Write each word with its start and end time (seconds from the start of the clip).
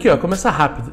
Aqui, 0.00 0.08
ó, 0.08 0.16
começa 0.16 0.48
rápido. 0.48 0.92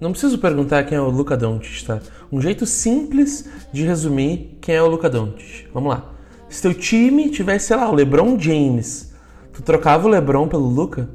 Não 0.00 0.10
preciso 0.10 0.38
perguntar 0.38 0.82
quem 0.82 0.98
é 0.98 1.00
o 1.00 1.10
Luca 1.10 1.36
Doncic, 1.36 1.86
tá? 1.86 2.00
Um 2.32 2.40
jeito 2.40 2.66
simples 2.66 3.48
de 3.72 3.84
resumir 3.84 4.58
quem 4.60 4.74
é 4.74 4.82
o 4.82 4.88
Luca 4.88 5.08
Doncic. 5.08 5.68
Vamos 5.72 5.90
lá. 5.90 6.12
Se 6.48 6.62
teu 6.62 6.74
time 6.74 7.30
tivesse, 7.30 7.66
sei 7.66 7.76
lá, 7.76 7.88
o 7.88 7.94
LeBron 7.94 8.36
James, 8.36 9.14
tu 9.52 9.62
trocava 9.62 10.08
o 10.08 10.10
LeBron 10.10 10.48
pelo 10.48 10.66
Luca? 10.66 11.08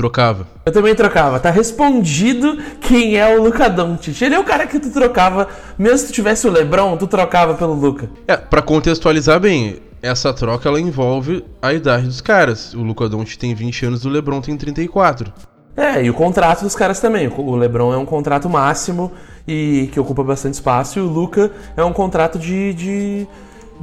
Trocava. 0.00 0.46
Eu 0.64 0.72
também 0.72 0.94
trocava. 0.94 1.38
Tá 1.38 1.50
respondido 1.50 2.56
quem 2.80 3.18
é 3.18 3.36
o 3.36 3.42
Luca 3.42 3.68
Doncic. 3.68 4.22
Ele 4.22 4.34
é 4.34 4.38
o 4.38 4.44
cara 4.44 4.66
que 4.66 4.80
tu 4.80 4.90
trocava, 4.90 5.46
mesmo 5.78 5.98
se 5.98 6.06
tu 6.06 6.12
tivesse 6.14 6.48
o 6.48 6.50
LeBron, 6.50 6.96
tu 6.96 7.06
trocava 7.06 7.52
pelo 7.52 7.74
Luca. 7.74 8.08
É, 8.26 8.34
para 8.34 8.62
contextualizar 8.62 9.38
bem, 9.38 9.76
essa 10.00 10.32
troca 10.32 10.70
ela 10.70 10.80
envolve 10.80 11.44
a 11.60 11.74
idade 11.74 12.06
dos 12.06 12.22
caras. 12.22 12.72
O 12.72 12.80
Luca 12.80 13.10
Doncic 13.10 13.38
tem 13.38 13.54
20 13.54 13.84
anos, 13.84 14.06
o 14.06 14.08
LeBron 14.08 14.40
tem 14.40 14.56
34. 14.56 15.30
É, 15.76 16.02
e 16.02 16.08
o 16.08 16.14
contrato 16.14 16.62
dos 16.62 16.74
caras 16.74 16.98
também. 16.98 17.30
O 17.36 17.54
LeBron 17.54 17.92
é 17.92 17.98
um 17.98 18.06
contrato 18.06 18.48
máximo 18.48 19.12
e 19.46 19.90
que 19.92 20.00
ocupa 20.00 20.24
bastante 20.24 20.54
espaço, 20.54 20.98
e 20.98 21.02
o 21.02 21.06
Luca 21.08 21.50
é 21.76 21.84
um 21.84 21.92
contrato 21.92 22.38
de, 22.38 22.72
de, 22.72 23.28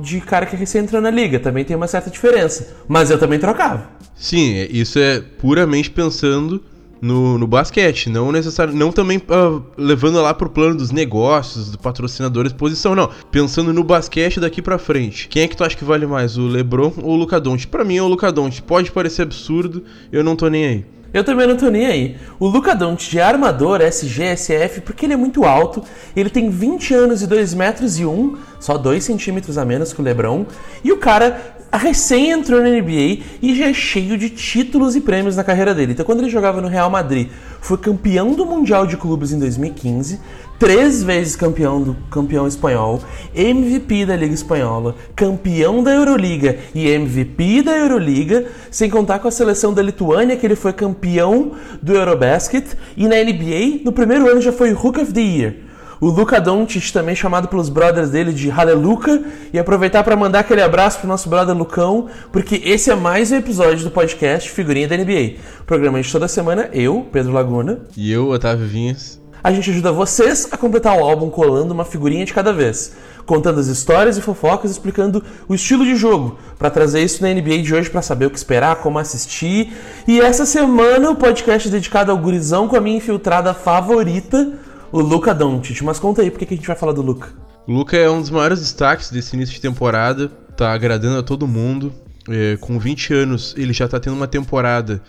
de 0.02 0.22
cara 0.22 0.46
que 0.46 0.56
recém 0.56 0.82
entrou 0.82 1.02
na 1.02 1.10
liga. 1.10 1.40
Também 1.40 1.66
tem 1.66 1.76
uma 1.76 1.88
certa 1.88 2.10
diferença. 2.10 2.76
Mas 2.88 3.10
eu 3.10 3.18
também 3.18 3.40
trocava. 3.40 3.90
Sim, 4.16 4.56
é, 4.56 4.68
isso 4.72 4.98
é 4.98 5.20
puramente 5.20 5.90
pensando 5.90 6.64
no, 7.02 7.38
no 7.38 7.48
basquete, 7.48 8.10
não 8.10 8.32
necessário, 8.32 8.74
não 8.74 8.92
também 8.92 9.18
uh, 9.18 9.64
levando 9.78 10.22
lá 10.22 10.34
pro 10.34 10.50
plano 10.50 10.76
dos 10.76 10.92
negócios, 10.92 11.68
dos 11.68 11.76
patrocinadores, 11.76 12.52
posição, 12.52 12.96
não. 12.96 13.10
Pensando 13.32 13.72
no 13.72 13.84
basquete 13.84 14.40
daqui 14.40 14.62
para 14.62 14.78
frente. 14.78 15.28
Quem 15.28 15.44
é 15.44 15.48
que 15.48 15.56
tu 15.56 15.64
acha 15.64 15.76
que 15.76 15.84
vale 15.84 16.06
mais, 16.06 16.38
o 16.38 16.48
LeBron 16.48 16.94
ou 16.98 17.12
o 17.12 17.16
Luca 17.16 17.40
Doncic? 17.40 17.70
Para 17.70 17.84
mim 17.84 17.98
é 17.98 18.02
o 18.02 18.08
Luca 18.08 18.32
Doncic. 18.32 18.64
Pode 18.66 18.92
parecer 18.92 19.24
absurdo, 19.24 19.84
eu 20.12 20.24
não 20.24 20.36
tô 20.36 20.48
nem 20.48 20.66
aí. 20.66 20.86
Eu 21.14 21.24
também 21.24 21.48
não 21.48 21.56
tô 21.56 21.70
nem 21.70 21.86
aí. 21.86 22.18
O 22.40 22.48
Luca 22.48 22.76
Doncic 22.76 23.18
é 23.18 23.22
armador 23.22 23.82
SG-SF 23.82 24.82
porque 24.82 25.06
ele 25.06 25.14
é 25.14 25.18
muito 25.18 25.46
alto, 25.46 25.84
ele 26.16 26.30
tem 26.30 26.50
20 26.50 26.94
anos 26.94 27.22
e 27.22 27.28
2 27.28 27.54
metros 27.54 28.00
e 28.00 28.06
1, 28.06 28.38
só 28.60 28.78
2 28.78 29.04
centímetros 29.04 29.58
a 29.58 29.66
menos 29.66 29.94
que 29.94 30.02
o 30.02 30.04
LeBron, 30.04 30.46
e 30.84 30.92
o 30.92 30.98
cara 30.98 31.57
recém 31.76 32.32
entrou 32.32 32.62
na 32.62 32.70
NBA 32.70 33.20
e 33.42 33.56
já 33.58 33.66
é 33.66 33.74
cheio 33.74 34.18
de 34.18 34.30
títulos 34.30 34.96
e 34.96 35.02
prêmios 35.02 35.36
na 35.36 35.44
carreira 35.44 35.76
dele. 35.76 35.92
Então, 35.92 36.06
quando 36.06 36.20
ele 36.20 36.30
jogava 36.30 36.62
no 36.62 36.70
Real 36.70 36.90
Madrid, 36.90 37.28
foi 37.60 37.78
campeão 37.78 38.34
do 38.34 38.46
Mundial 38.46 38.88
de 38.88 38.96
Clubes 38.96 39.34
em 39.34 39.40
2015, 39.40 40.20
três 40.58 41.04
vezes 41.04 41.36
campeão 41.36 41.82
do 41.82 41.96
campeão 42.10 42.48
espanhol, 42.48 43.02
MVP 43.36 44.06
da 44.06 44.16
Liga 44.16 44.34
Espanhola, 44.34 44.96
campeão 45.16 45.84
da 45.84 45.92
Euroliga 45.92 46.58
e 46.74 46.88
MVP 46.88 47.64
da 47.64 47.78
Euroliga, 47.78 48.46
sem 48.72 48.90
contar 48.90 49.20
com 49.20 49.28
a 49.28 49.32
seleção 49.32 49.74
da 49.74 49.82
Lituânia, 49.82 50.38
que 50.38 50.46
ele 50.46 50.56
foi 50.56 50.72
campeão 50.72 51.52
do 51.82 51.94
Eurobasket, 51.94 52.66
e 52.96 53.08
na 53.08 53.16
NBA, 53.18 53.82
no 53.84 53.92
primeiro 53.92 54.30
ano 54.30 54.40
já 54.40 54.54
foi 54.54 54.72
Hook 54.72 55.00
of 55.00 55.12
the 55.12 55.22
Year. 55.22 55.67
O 56.00 56.10
Luca 56.10 56.40
Doncic, 56.40 56.92
também 56.94 57.16
chamado 57.16 57.48
pelos 57.48 57.70
brothers 57.70 58.12
dele 58.12 58.32
de 58.32 58.52
Haleluca, 58.52 59.20
e 59.52 59.58
aproveitar 59.58 60.04
para 60.04 60.16
mandar 60.16 60.42
aquele 60.42 60.62
abraço 60.62 61.00
pro 61.00 61.08
nosso 61.08 61.28
brother 61.28 61.58
Lucão, 61.58 62.06
porque 62.32 62.62
esse 62.64 62.92
é 62.92 62.96
mais 62.96 63.32
um 63.32 63.36
episódio 63.36 63.84
do 63.84 63.90
podcast 63.90 64.52
Figurinha 64.52 64.88
da 64.88 64.96
NBA. 64.96 65.38
Programa 65.66 66.00
de 66.00 66.12
toda 66.12 66.28
semana, 66.28 66.70
eu, 66.72 67.08
Pedro 67.12 67.34
Laguna. 67.34 67.80
E 67.98 68.12
eu, 68.12 68.30
Otávio 68.30 68.68
Vinhas. 68.68 69.20
A 69.44 69.52
gente 69.52 69.72
ajuda 69.72 69.92
vocês 69.92 70.48
a 70.52 70.58
completar 70.58 70.96
o 70.96 71.04
álbum 71.04 71.32
colando 71.32 71.74
uma 71.74 71.86
figurinha 71.86 72.26
de 72.26 72.34
cada 72.34 72.54
vez, 72.54 72.96
contando 73.26 73.60
as 73.60 73.66
histórias 73.66 74.18
e 74.18 74.22
fofocas, 74.22 74.70
explicando 74.70 75.24
o 75.48 75.56
estilo 75.56 75.84
de 75.84 75.96
jogo, 75.96 76.38
para 76.60 76.70
trazer 76.70 77.02
isso 77.02 77.24
na 77.24 77.34
NBA 77.34 77.64
de 77.64 77.74
hoje 77.74 77.90
para 77.90 78.04
saber 78.04 78.28
o 78.28 78.30
que 78.30 78.38
esperar, 78.38 78.76
como 78.78 79.00
assistir. 79.00 79.74
E 80.08 80.22
essa 80.22 80.46
semana 80.46 81.10
o 81.10 81.16
podcast 81.16 81.68
é 81.68 81.72
dedicado 81.72 82.12
ao 82.12 82.18
gurizão 82.20 82.68
com 82.68 82.76
a 82.76 82.82
minha 82.82 82.98
infiltrada 82.98 83.52
favorita, 83.52 84.54
o 84.92 85.00
Luca 85.00 85.34
Doncic. 85.34 85.82
Mas 85.84 86.00
conta 86.00 86.22
aí, 86.22 86.32
por 86.32 86.40
que 86.40 86.54
a 86.54 86.58
gente 86.58 86.68
vai 86.68 86.76
falar 86.76 86.94
do 86.94 87.02
Luca? 87.02 87.34
O 87.68 87.74
Luca 87.74 87.98
é 87.98 88.10
um 88.10 88.22
dos 88.22 88.30
maiores 88.30 88.60
destaques 88.60 89.12
desse 89.12 89.36
início 89.36 89.54
de 89.54 89.62
temporada, 89.62 90.30
tá 90.56 90.72
agradando 90.72 91.20
a 91.20 91.24
todo 91.24 91.48
mundo. 91.48 91.94
É, 92.30 92.58
com 92.58 92.78
20 92.78 93.14
anos, 93.14 93.56
ele 93.58 93.74
já 93.74 93.88
tá 93.88 94.00
tendo 94.00 94.16
uma 94.16 94.28
temporada 94.28 95.02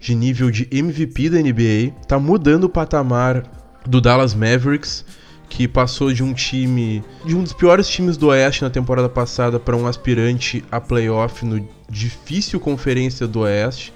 de 0.00 0.14
nível 0.14 0.50
de 0.50 0.66
MVP 0.70 1.30
da 1.30 1.38
NBA, 1.38 1.94
tá 2.06 2.18
mudando 2.18 2.64
o 2.64 2.68
patamar 2.68 3.44
do 3.86 4.00
Dallas 4.00 4.34
Mavericks, 4.34 5.04
que 5.48 5.68
passou 5.68 6.12
de 6.12 6.22
um 6.22 6.32
time, 6.32 7.04
de 7.24 7.36
um 7.36 7.42
dos 7.42 7.52
piores 7.52 7.86
times 7.88 8.16
do 8.16 8.28
Oeste 8.28 8.62
na 8.62 8.70
temporada 8.70 9.08
passada 9.08 9.60
para 9.60 9.76
um 9.76 9.86
aspirante 9.86 10.64
a 10.70 10.80
playoff 10.80 11.44
no 11.44 11.68
difícil 11.88 12.58
Conferência 12.58 13.26
do 13.26 13.40
Oeste. 13.40 13.92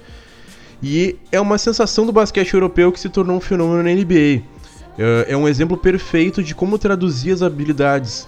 E 0.81 1.17
é 1.31 1.41
uma 1.41 1.57
sensação 1.57 2.05
do 2.05 2.11
basquete 2.11 2.53
europeu 2.53 2.91
que 2.91 2.99
se 2.99 3.09
tornou 3.09 3.37
um 3.37 3.41
fenômeno 3.41 3.81
na 3.81 3.89
NBA. 3.89 4.43
É, 4.97 5.27
é 5.29 5.37
um 5.37 5.47
exemplo 5.47 5.77
perfeito 5.77 6.41
de 6.43 6.55
como 6.55 6.77
traduzir 6.77 7.31
as 7.31 7.41
habilidades 7.41 8.27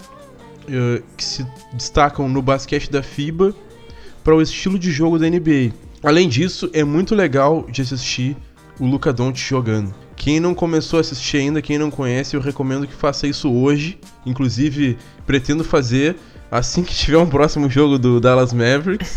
é, 0.68 1.02
que 1.16 1.24
se 1.24 1.46
destacam 1.72 2.28
no 2.28 2.40
basquete 2.40 2.90
da 2.90 3.02
FIBA 3.02 3.54
para 4.22 4.34
o 4.34 4.42
estilo 4.42 4.78
de 4.78 4.90
jogo 4.90 5.18
da 5.18 5.28
NBA. 5.28 5.72
Além 6.02 6.28
disso, 6.28 6.70
é 6.72 6.84
muito 6.84 7.14
legal 7.14 7.66
de 7.68 7.82
assistir 7.82 8.36
o 8.78 8.86
Luca 8.86 9.12
Doncic 9.12 9.46
jogando. 9.46 9.94
Quem 10.16 10.38
não 10.38 10.54
começou 10.54 10.98
a 10.98 11.00
assistir 11.00 11.38
ainda, 11.38 11.62
quem 11.62 11.78
não 11.78 11.90
conhece, 11.90 12.36
eu 12.36 12.40
recomendo 12.40 12.86
que 12.86 12.94
faça 12.94 13.26
isso 13.26 13.50
hoje. 13.50 13.98
Inclusive, 14.24 14.98
pretendo 15.26 15.64
fazer 15.64 16.16
assim 16.50 16.82
que 16.82 16.94
tiver 16.94 17.18
um 17.18 17.26
próximo 17.26 17.70
jogo 17.70 17.98
do 17.98 18.20
Dallas 18.20 18.52
Mavericks. 18.52 19.16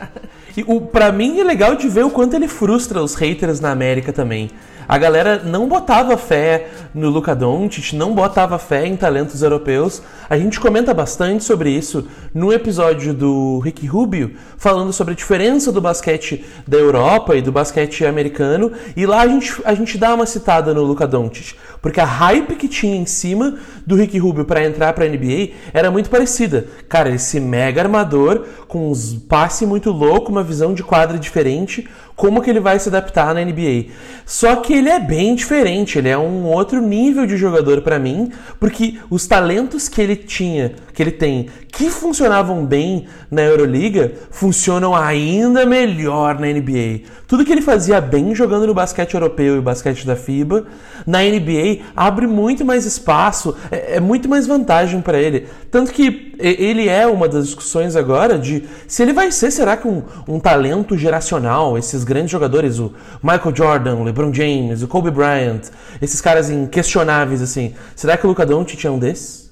e 0.56 0.64
o, 0.66 0.82
pra 0.82 1.10
mim 1.12 1.38
é 1.40 1.44
legal 1.44 1.76
de 1.76 1.88
ver 1.88 2.04
o 2.04 2.10
quanto 2.10 2.34
ele 2.34 2.48
frustra 2.48 3.02
os 3.02 3.14
haters 3.14 3.60
na 3.60 3.70
América 3.70 4.12
também. 4.12 4.50
A 4.86 4.98
galera 4.98 5.42
não 5.42 5.66
botava 5.66 6.16
fé 6.16 6.68
no 6.94 7.08
Luka 7.08 7.34
Doncic, 7.34 7.94
não 7.94 8.14
botava 8.14 8.58
fé 8.58 8.86
em 8.86 8.96
talentos 8.96 9.42
europeus. 9.42 10.02
A 10.28 10.36
gente 10.36 10.60
comenta 10.60 10.92
bastante 10.92 11.42
sobre 11.42 11.70
isso 11.70 12.06
no 12.34 12.52
episódio 12.52 13.14
do 13.14 13.58
Ricky 13.60 13.86
Rubio, 13.86 14.34
falando 14.58 14.92
sobre 14.92 15.14
a 15.14 15.16
diferença 15.16 15.72
do 15.72 15.80
basquete 15.80 16.44
da 16.68 16.76
Europa 16.76 17.34
e 17.34 17.42
do 17.42 17.50
basquete 17.50 18.04
americano. 18.04 18.72
E 18.96 19.06
lá 19.06 19.22
a 19.22 19.26
gente, 19.26 19.54
a 19.64 19.74
gente 19.74 19.96
dá 19.96 20.14
uma 20.14 20.26
citada 20.26 20.74
no 20.74 20.82
Luka 20.82 21.06
Doncic, 21.06 21.56
porque 21.80 22.00
a 22.00 22.04
hype 22.04 22.56
que 22.56 22.68
tinha 22.68 22.96
em 22.96 23.06
cima 23.06 23.56
do 23.86 23.96
Ricky 23.96 24.18
Rubio 24.18 24.44
para 24.44 24.64
entrar 24.64 24.92
para 24.92 25.04
a 25.04 25.08
NBA 25.08 25.50
era 25.72 25.90
muito 25.90 26.10
parecida. 26.10 26.66
Cara, 26.88 27.10
esse 27.10 27.40
mega 27.40 27.80
armador 27.80 28.44
com 28.68 28.90
uns 28.90 29.14
passe 29.14 29.64
muito 29.64 29.90
louco, 29.90 30.30
uma 30.30 30.42
visão 30.42 30.74
de 30.74 30.82
quadra 30.82 31.18
diferente, 31.18 31.88
como 32.16 32.40
que 32.40 32.50
ele 32.50 32.60
vai 32.60 32.78
se 32.78 32.88
adaptar 32.88 33.34
na 33.34 33.44
NBA. 33.44 33.86
Só 34.24 34.56
que 34.56 34.72
ele 34.72 34.88
é 34.88 34.98
bem 34.98 35.34
diferente, 35.34 35.98
ele 35.98 36.08
é 36.08 36.18
um 36.18 36.44
outro 36.46 36.80
nível 36.80 37.26
de 37.26 37.36
jogador 37.36 37.82
para 37.82 37.98
mim, 37.98 38.30
porque 38.58 38.98
os 39.10 39.26
talentos 39.26 39.88
que 39.88 40.00
ele 40.00 40.16
tinha, 40.16 40.72
que 40.94 41.02
ele 41.02 41.10
tem, 41.10 41.48
que 41.72 41.90
funcionavam 41.90 42.64
bem 42.64 43.06
na 43.28 43.42
Euroliga, 43.42 44.12
funcionam 44.30 44.94
ainda 44.94 45.66
melhor 45.66 46.38
na 46.38 46.46
NBA. 46.46 47.00
Tudo 47.26 47.44
que 47.44 47.50
ele 47.50 47.60
fazia 47.60 48.00
bem 48.00 48.32
jogando 48.32 48.66
no 48.66 48.72
basquete 48.72 49.14
europeu 49.14 49.58
e 49.58 49.60
basquete 49.60 50.06
da 50.06 50.14
FIBA, 50.14 50.66
na 51.04 51.18
NBA 51.18 51.80
abre 51.96 52.28
muito 52.28 52.64
mais 52.64 52.86
espaço, 52.86 53.56
é, 53.72 53.96
é 53.96 54.00
muito 54.00 54.28
mais 54.28 54.46
vantagem 54.46 55.00
para 55.00 55.18
ele. 55.18 55.48
Tanto 55.68 55.92
que 55.92 56.32
ele 56.38 56.88
é 56.88 57.06
uma 57.06 57.28
das 57.28 57.46
discussões 57.46 57.96
agora 57.96 58.38
de 58.38 58.64
se 58.86 59.02
ele 59.02 59.12
vai 59.12 59.32
ser, 59.32 59.50
será 59.50 59.76
que 59.76 59.88
um, 59.88 60.04
um 60.28 60.38
talento 60.38 60.96
geracional, 60.96 61.76
esses 61.76 62.04
grandes 62.04 62.30
jogadores, 62.30 62.78
o 62.78 62.92
Michael 63.20 63.54
Jordan, 63.54 63.96
o 63.96 64.04
LeBron 64.04 64.32
James, 64.32 64.82
o 64.82 64.88
Kobe 64.88 65.10
Bryant, 65.10 65.62
esses 66.00 66.20
caras 66.20 66.50
inquestionáveis 66.50 67.42
assim, 67.42 67.74
será 67.96 68.16
que 68.16 68.24
o 68.24 68.28
Luka 68.28 68.46
Doncic 68.46 68.84
é 68.84 68.90
um 68.90 68.98
desses? 68.98 69.43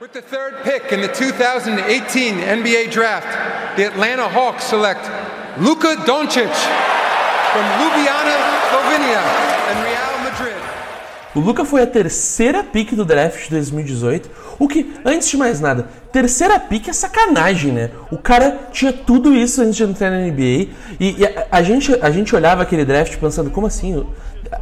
With 0.00 0.12
the 0.12 0.22
third 0.22 0.62
pick 0.62 0.92
in 0.92 1.00
the 1.00 1.08
2018 1.08 2.36
NBA 2.36 2.92
draft, 2.92 3.26
the 3.76 3.84
Atlanta 3.88 4.28
Hawks 4.28 4.62
select 4.62 5.04
Luka 5.58 5.96
Doncic 6.06 6.54
from 7.50 7.64
Ljubljana, 7.80 8.36
Slovenia 8.70 9.22
and 9.68 9.82
Real 9.82 10.18
Madrid. 10.22 10.62
O 11.34 11.40
Luka 11.40 11.64
foi 11.64 11.82
a 11.82 11.86
terceira 11.86 12.62
pick 12.62 12.94
do 12.94 13.04
draft 13.04 13.42
de 13.42 13.50
2018, 13.50 14.30
o 14.56 14.68
que, 14.68 14.94
antes 15.04 15.28
de 15.30 15.36
mais 15.36 15.58
nada, 15.60 15.88
terceira 16.12 16.60
pick 16.60 16.86
é 16.86 16.92
sacanagem, 16.92 17.72
né? 17.72 17.90
O 18.12 18.18
cara 18.18 18.56
tinha 18.72 18.92
tudo 18.92 19.34
isso 19.34 19.60
antes 19.62 19.74
de 19.74 19.82
entrar 19.82 20.12
na 20.12 20.18
NBA 20.18 20.68
e, 21.00 21.16
e 21.18 21.26
a, 21.26 21.46
a, 21.50 21.60
gente, 21.60 21.92
a 22.00 22.10
gente 22.12 22.36
olhava 22.36 22.62
aquele 22.62 22.84
draft 22.84 23.16
pensando, 23.16 23.50
como 23.50 23.66
assim? 23.66 24.06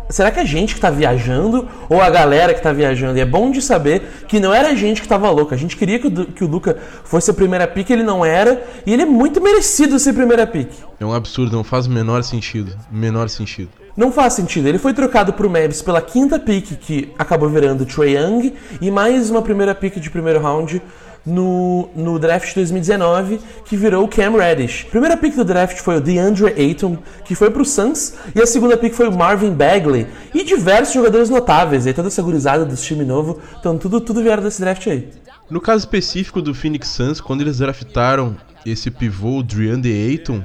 Será 0.08 0.30
que 0.30 0.38
é 0.38 0.42
a 0.42 0.46
gente 0.46 0.74
que 0.74 0.80
tá 0.80 0.90
viajando 0.90 1.68
ou 1.88 2.00
a 2.00 2.08
galera 2.08 2.54
que 2.54 2.62
tá 2.62 2.72
viajando? 2.72 3.18
E 3.18 3.20
é 3.20 3.26
bom 3.26 3.50
de 3.50 3.60
saber 3.60 4.02
que 4.28 4.38
não 4.38 4.54
era 4.54 4.68
a 4.68 4.74
gente 4.74 5.02
que 5.02 5.08
tava 5.08 5.30
louca. 5.30 5.54
A 5.54 5.58
gente 5.58 5.76
queria 5.76 5.98
que 5.98 6.06
o, 6.06 6.26
que 6.26 6.44
o 6.44 6.46
Luca 6.46 6.76
fosse 7.04 7.30
a 7.30 7.34
primeira 7.34 7.66
pick, 7.66 7.90
ele 7.90 8.02
não 8.02 8.24
era. 8.24 8.62
E 8.86 8.92
ele 8.92 9.02
é 9.02 9.06
muito 9.06 9.40
merecido 9.40 9.98
ser 9.98 10.12
primeira 10.12 10.46
pick. 10.46 10.70
É 10.98 11.04
um 11.04 11.12
absurdo, 11.12 11.56
não 11.56 11.64
faz 11.64 11.86
o 11.86 11.90
menor 11.90 12.22
sentido. 12.22 12.76
Menor 12.90 13.28
sentido. 13.28 13.68
Não 13.96 14.12
faz 14.12 14.34
sentido. 14.34 14.68
Ele 14.68 14.78
foi 14.78 14.92
trocado 14.92 15.32
pro 15.32 15.48
Mavs 15.48 15.80
pela 15.80 16.02
quinta 16.02 16.38
pick, 16.38 16.76
que 16.78 17.12
acabou 17.18 17.48
virando 17.48 17.86
Trae 17.86 18.14
Young, 18.14 18.54
e 18.80 18.90
mais 18.90 19.30
uma 19.30 19.40
primeira 19.40 19.74
pick 19.74 19.98
de 19.98 20.10
primeiro 20.10 20.40
round 20.40 20.82
no, 21.26 21.88
no 21.96 22.18
draft 22.18 22.48
de 22.48 22.54
2019, 22.54 23.40
que 23.64 23.76
virou 23.76 24.04
o 24.04 24.08
Cam 24.08 24.36
Reddish. 24.36 24.84
A 24.86 24.90
primeira 24.90 25.16
pick 25.16 25.34
do 25.34 25.44
draft 25.44 25.78
foi 25.78 25.96
o 25.96 26.00
DeAndre 26.00 26.54
Ayton, 26.56 26.98
que 27.24 27.34
foi 27.34 27.50
pro 27.50 27.64
Suns, 27.64 28.14
e 28.34 28.40
a 28.40 28.46
segunda 28.46 28.76
pick 28.76 28.94
foi 28.94 29.08
o 29.08 29.16
Marvin 29.16 29.50
Bagley, 29.50 30.06
e 30.32 30.44
diversos 30.44 30.94
jogadores 30.94 31.28
notáveis, 31.28 31.86
aí 31.86 31.92
toda 31.92 32.08
essa 32.08 32.22
gurizada 32.22 32.64
do 32.64 32.76
time 32.76 33.04
novo, 33.04 33.40
então 33.58 33.76
tudo, 33.76 34.00
tudo 34.00 34.22
vieram 34.22 34.42
desse 34.42 34.60
draft 34.60 34.86
aí. 34.86 35.08
No 35.50 35.60
caso 35.60 35.80
específico 35.80 36.40
do 36.40 36.54
Phoenix 36.54 36.88
Suns, 36.88 37.20
quando 37.20 37.40
eles 37.40 37.58
draftaram 37.58 38.36
esse 38.64 38.90
pivô, 38.90 39.38
o 39.38 39.42
DeAndre 39.42 39.92
Ayton, 39.92 40.44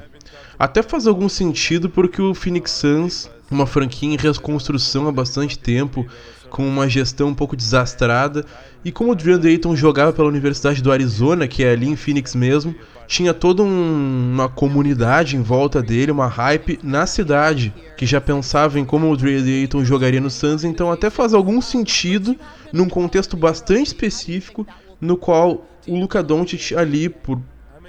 até 0.57 0.83
faz 0.83 1.07
algum 1.07 1.27
sentido 1.27 1.89
porque 1.89 2.21
o 2.21 2.35
Phoenix 2.35 2.71
Suns, 2.71 3.29
uma 3.49 3.65
franquia 3.65 4.09
em 4.09 4.15
reconstrução 4.15 5.07
há 5.07 5.11
bastante 5.11 5.57
tempo, 5.57 6.05
com 6.51 6.67
uma 6.67 6.87
gestão 6.87 7.29
um 7.29 7.33
pouco 7.33 7.55
desastrada. 7.55 8.45
E 8.83 8.91
como 8.91 9.11
o 9.11 9.15
DeAndre 9.15 9.51
Ayton 9.51 9.75
jogava 9.75 10.11
pela 10.11 10.27
Universidade 10.27 10.81
do 10.81 10.91
Arizona, 10.91 11.47
que 11.47 11.63
é 11.63 11.71
ali 11.71 11.87
em 11.87 11.95
Phoenix 11.95 12.33
mesmo, 12.33 12.73
tinha 13.07 13.33
toda 13.33 13.61
um, 13.61 14.31
uma 14.33 14.49
comunidade 14.49 15.35
em 15.35 15.41
volta 15.41 15.83
dele, 15.83 16.11
uma 16.11 16.27
hype 16.27 16.79
na 16.81 17.05
cidade, 17.05 17.71
que 17.95 18.05
já 18.05 18.19
pensava 18.19 18.79
em 18.79 18.85
como 18.85 19.11
o 19.11 19.15
DeAndre 19.17 19.61
Ayton 19.61 19.85
jogaria 19.85 20.19
no 20.19 20.31
Suns, 20.31 20.63
então 20.63 20.91
até 20.91 21.09
faz 21.09 21.33
algum 21.33 21.61
sentido 21.61 22.35
num 22.73 22.89
contexto 22.89 23.37
bastante 23.37 23.87
específico, 23.87 24.65
no 24.99 25.15
qual 25.15 25.67
o 25.87 25.99
Luka 25.99 26.23
Doncic 26.23 26.73
ali, 26.75 27.09
por 27.09 27.39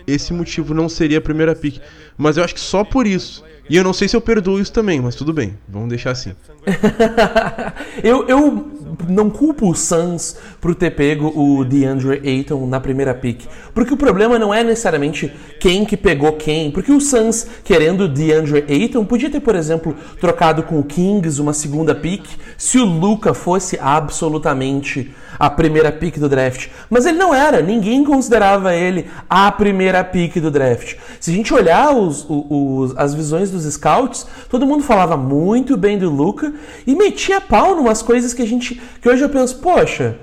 esse 0.07 0.33
motivo, 0.33 0.75
não 0.75 0.89
seria 0.89 1.19
a 1.19 1.21
primeira 1.21 1.55
pick. 1.55 1.81
Mas 2.17 2.37
eu 2.37 2.45
acho 2.45 2.55
que 2.55 2.61
só 2.61 2.85
por 2.85 3.07
isso 3.07 3.45
e 3.71 3.77
eu 3.77 3.85
não 3.85 3.93
sei 3.93 4.09
se 4.09 4.17
eu 4.17 4.21
perdoo 4.21 4.61
isso 4.61 4.73
também, 4.73 5.01
mas 5.01 5.15
tudo 5.15 5.33
bem, 5.33 5.57
vamos 5.69 5.89
deixar 5.89 6.11
assim. 6.11 6.33
eu, 8.03 8.27
eu 8.29 8.71
não 9.09 9.31
culpo 9.31 9.71
o 9.71 9.75
Suns 9.75 10.37
por 10.61 10.75
ter 10.75 10.91
pego 10.91 11.33
o 11.35 11.65
DeAndre 11.65 12.21
Ayton 12.23 12.67
na 12.67 12.81
primeira 12.81 13.15
pick. 13.15 13.47
Porque 13.73 13.95
o 13.95 13.97
problema 13.97 14.39
não 14.39 14.53
é 14.53 14.65
necessariamente 14.65 15.33
quem 15.61 15.85
que 15.85 15.97
pegou 15.97 16.33
quem. 16.33 16.71
Porque 16.71 16.93
o 16.93 17.01
Suns, 17.01 17.47
querendo 17.65 18.03
o 18.03 18.09
DeAndre 18.09 18.65
Ayton, 18.69 19.05
podia 19.05 19.31
ter, 19.31 19.41
por 19.41 19.55
exemplo, 19.55 19.97
trocado 20.21 20.65
com 20.65 20.79
o 20.79 20.85
Kings 20.85 21.41
uma 21.41 21.53
segunda 21.53 21.95
pick 21.95 22.27
se 22.59 22.79
o 22.79 22.85
Luca 22.85 23.33
fosse 23.33 23.79
absolutamente 23.81 25.15
a 25.43 25.51
primeira 25.51 25.91
pick 25.91 26.19
do 26.19 26.29
draft. 26.29 26.69
Mas 26.89 27.05
ele 27.05 27.19
não 27.19 27.35
era, 27.35 27.61
ninguém 27.61 28.05
considerava 28.05 28.77
ele 28.77 29.07
a 29.29 29.51
primeira 29.51 30.05
pick 30.05 30.37
do 30.37 30.53
draft. 30.53 30.95
Se 31.19 31.33
a 31.33 31.35
gente 31.35 31.53
olhar 31.53 31.91
os, 31.91 32.25
os, 32.29 32.97
as 32.97 33.13
visões 33.13 33.51
dos 33.51 33.65
scouts, 33.65 34.25
todo 34.49 34.65
mundo 34.65 34.85
falava 34.85 35.17
muito 35.17 35.77
bem 35.77 35.99
do 35.99 36.09
Luca 36.09 36.55
e 36.87 36.95
metia 36.95 37.41
pau 37.41 37.75
numas 37.75 38.03
coisas 38.03 38.33
que 38.33 38.41
a 38.41 38.47
gente. 38.47 38.81
que 39.01 39.09
hoje 39.09 39.25
eu 39.25 39.29
penso, 39.29 39.59
poxa, 39.59 40.17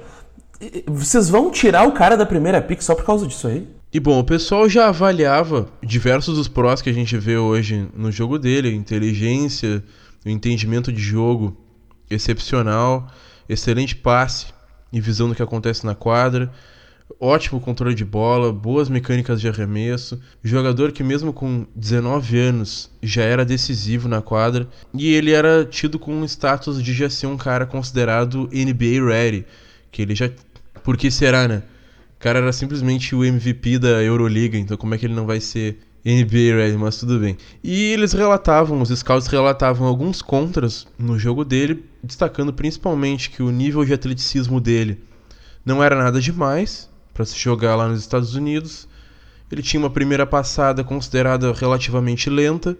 vocês 0.87 1.29
vão 1.29 1.51
tirar 1.51 1.85
o 1.85 1.91
cara 1.91 2.15
da 2.15 2.25
primeira 2.25 2.61
pick 2.61 2.81
só 2.81 2.95
por 2.95 3.03
causa 3.03 3.27
disso 3.27 3.49
aí? 3.49 3.67
E 3.91 3.99
bom, 3.99 4.19
o 4.19 4.23
pessoal 4.23 4.69
já 4.69 4.87
avaliava 4.87 5.67
diversos 5.83 6.37
dos 6.37 6.47
prós 6.47 6.81
que 6.81 6.89
a 6.89 6.93
gente 6.93 7.17
vê 7.17 7.35
hoje 7.35 7.89
no 7.93 8.09
jogo 8.09 8.39
dele, 8.39 8.73
inteligência, 8.73 9.83
o 10.25 10.29
entendimento 10.29 10.93
de 10.93 11.01
jogo 11.01 11.57
excepcional, 12.09 13.11
excelente 13.49 13.97
passe 13.97 14.57
e 14.91 14.99
visão 14.99 15.29
do 15.29 15.35
que 15.35 15.43
acontece 15.43 15.85
na 15.85 15.95
quadra. 15.95 16.51
Ótimo 17.19 17.59
controle 17.59 17.95
de 17.95 18.05
bola, 18.05 18.53
boas 18.53 18.87
mecânicas 18.87 19.41
de 19.41 19.47
arremesso, 19.47 20.19
jogador 20.43 20.91
que 20.91 21.03
mesmo 21.03 21.33
com 21.33 21.65
19 21.75 22.37
anos 22.37 22.91
já 23.01 23.23
era 23.23 23.43
decisivo 23.43 24.07
na 24.07 24.21
quadra. 24.21 24.67
E 24.93 25.13
ele 25.13 25.31
era 25.31 25.65
tido 25.65 25.97
com 25.97 26.13
um 26.13 26.23
status 26.23 26.81
de 26.81 26.93
já 26.93 27.09
ser 27.09 27.27
um 27.27 27.35
cara 27.37 27.65
considerado 27.65 28.49
NBA 28.53 29.03
ready, 29.05 29.45
que 29.91 30.01
ele 30.01 30.13
já 30.13 30.29
por 30.83 30.97
que 30.97 31.09
será, 31.11 31.47
né? 31.47 31.63
O 32.15 32.19
cara 32.19 32.39
era 32.39 32.53
simplesmente 32.53 33.15
o 33.15 33.23
MVP 33.23 33.79
da 33.79 34.03
Euroliga, 34.03 34.57
então 34.57 34.77
como 34.77 34.93
é 34.93 34.97
que 34.97 35.05
ele 35.05 35.13
não 35.15 35.25
vai 35.25 35.39
ser 35.39 35.79
NBA 36.05 36.55
ready, 36.55 36.77
mas 36.77 36.97
tudo 36.97 37.19
bem. 37.19 37.37
E 37.63 37.91
eles 37.91 38.13
relatavam, 38.13 38.81
os 38.81 38.89
scouts 38.89 39.27
relatavam 39.27 39.87
alguns 39.87 40.21
contras 40.21 40.87
no 40.97 41.19
jogo 41.19 41.43
dele, 41.43 41.83
destacando 42.03 42.53
principalmente 42.53 43.29
que 43.29 43.43
o 43.43 43.51
nível 43.51 43.83
de 43.83 43.93
atleticismo 43.93 44.61
dele 44.61 45.01
não 45.65 45.83
era 45.83 45.95
nada 45.95 46.21
demais, 46.21 46.89
para 47.13 47.25
se 47.25 47.37
jogar 47.37 47.75
lá 47.75 47.87
nos 47.87 47.99
Estados 47.99 48.33
Unidos. 48.33 48.87
Ele 49.51 49.61
tinha 49.61 49.79
uma 49.79 49.89
primeira 49.89 50.25
passada 50.25 50.83
considerada 50.83 51.51
relativamente 51.51 52.29
lenta. 52.29 52.77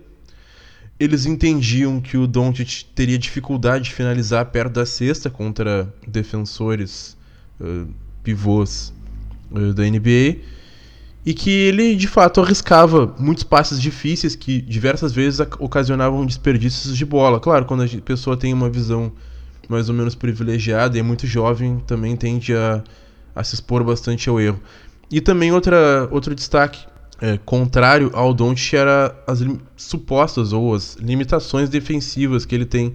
Eles 0.97 1.25
entendiam 1.25 1.99
que 1.99 2.17
o 2.17 2.27
Doncic 2.27 2.85
teria 2.95 3.17
dificuldade 3.17 3.85
de 3.85 3.93
finalizar 3.93 4.45
perto 4.45 4.73
da 4.73 4.85
cesta 4.85 5.29
contra 5.29 5.93
defensores 6.07 7.17
uh, 7.59 7.87
pivôs 8.23 8.93
uh, 9.51 9.73
da 9.73 9.83
NBA 9.83 10.58
e 11.25 11.33
que 11.33 11.49
ele 11.49 11.95
de 11.95 12.07
fato 12.07 12.41
arriscava 12.41 13.13
muitos 13.19 13.43
passes 13.43 13.81
difíceis 13.81 14.35
que 14.35 14.61
diversas 14.61 15.11
vezes 15.11 15.39
ocasionavam 15.59 16.25
desperdícios 16.25 16.97
de 16.97 17.05
bola. 17.05 17.39
Claro, 17.39 17.65
quando 17.65 17.83
a 17.83 17.87
pessoa 18.03 18.37
tem 18.37 18.53
uma 18.53 18.69
visão 18.69 19.11
mais 19.67 19.89
ou 19.89 19.95
menos 19.95 20.15
privilegiada 20.15 20.97
e 20.97 20.99
é 20.99 21.03
muito 21.03 21.27
jovem, 21.27 21.79
também 21.85 22.15
tende 22.15 22.55
a 22.55 22.83
a 23.39 23.43
se 23.43 23.55
expor 23.55 23.83
bastante 23.83 24.27
ao 24.29 24.39
erro. 24.39 24.59
E 25.09 25.21
também 25.21 25.51
outra, 25.51 26.07
outro 26.11 26.35
destaque 26.35 26.85
é, 27.21 27.37
contrário 27.37 28.11
ao 28.13 28.33
Doncic 28.33 28.73
era 28.73 29.15
as 29.25 29.39
supostas 29.77 30.53
ou 30.53 30.75
as 30.75 30.95
limitações 30.95 31.69
defensivas 31.69 32.45
que 32.45 32.53
ele 32.53 32.65
tem, 32.65 32.93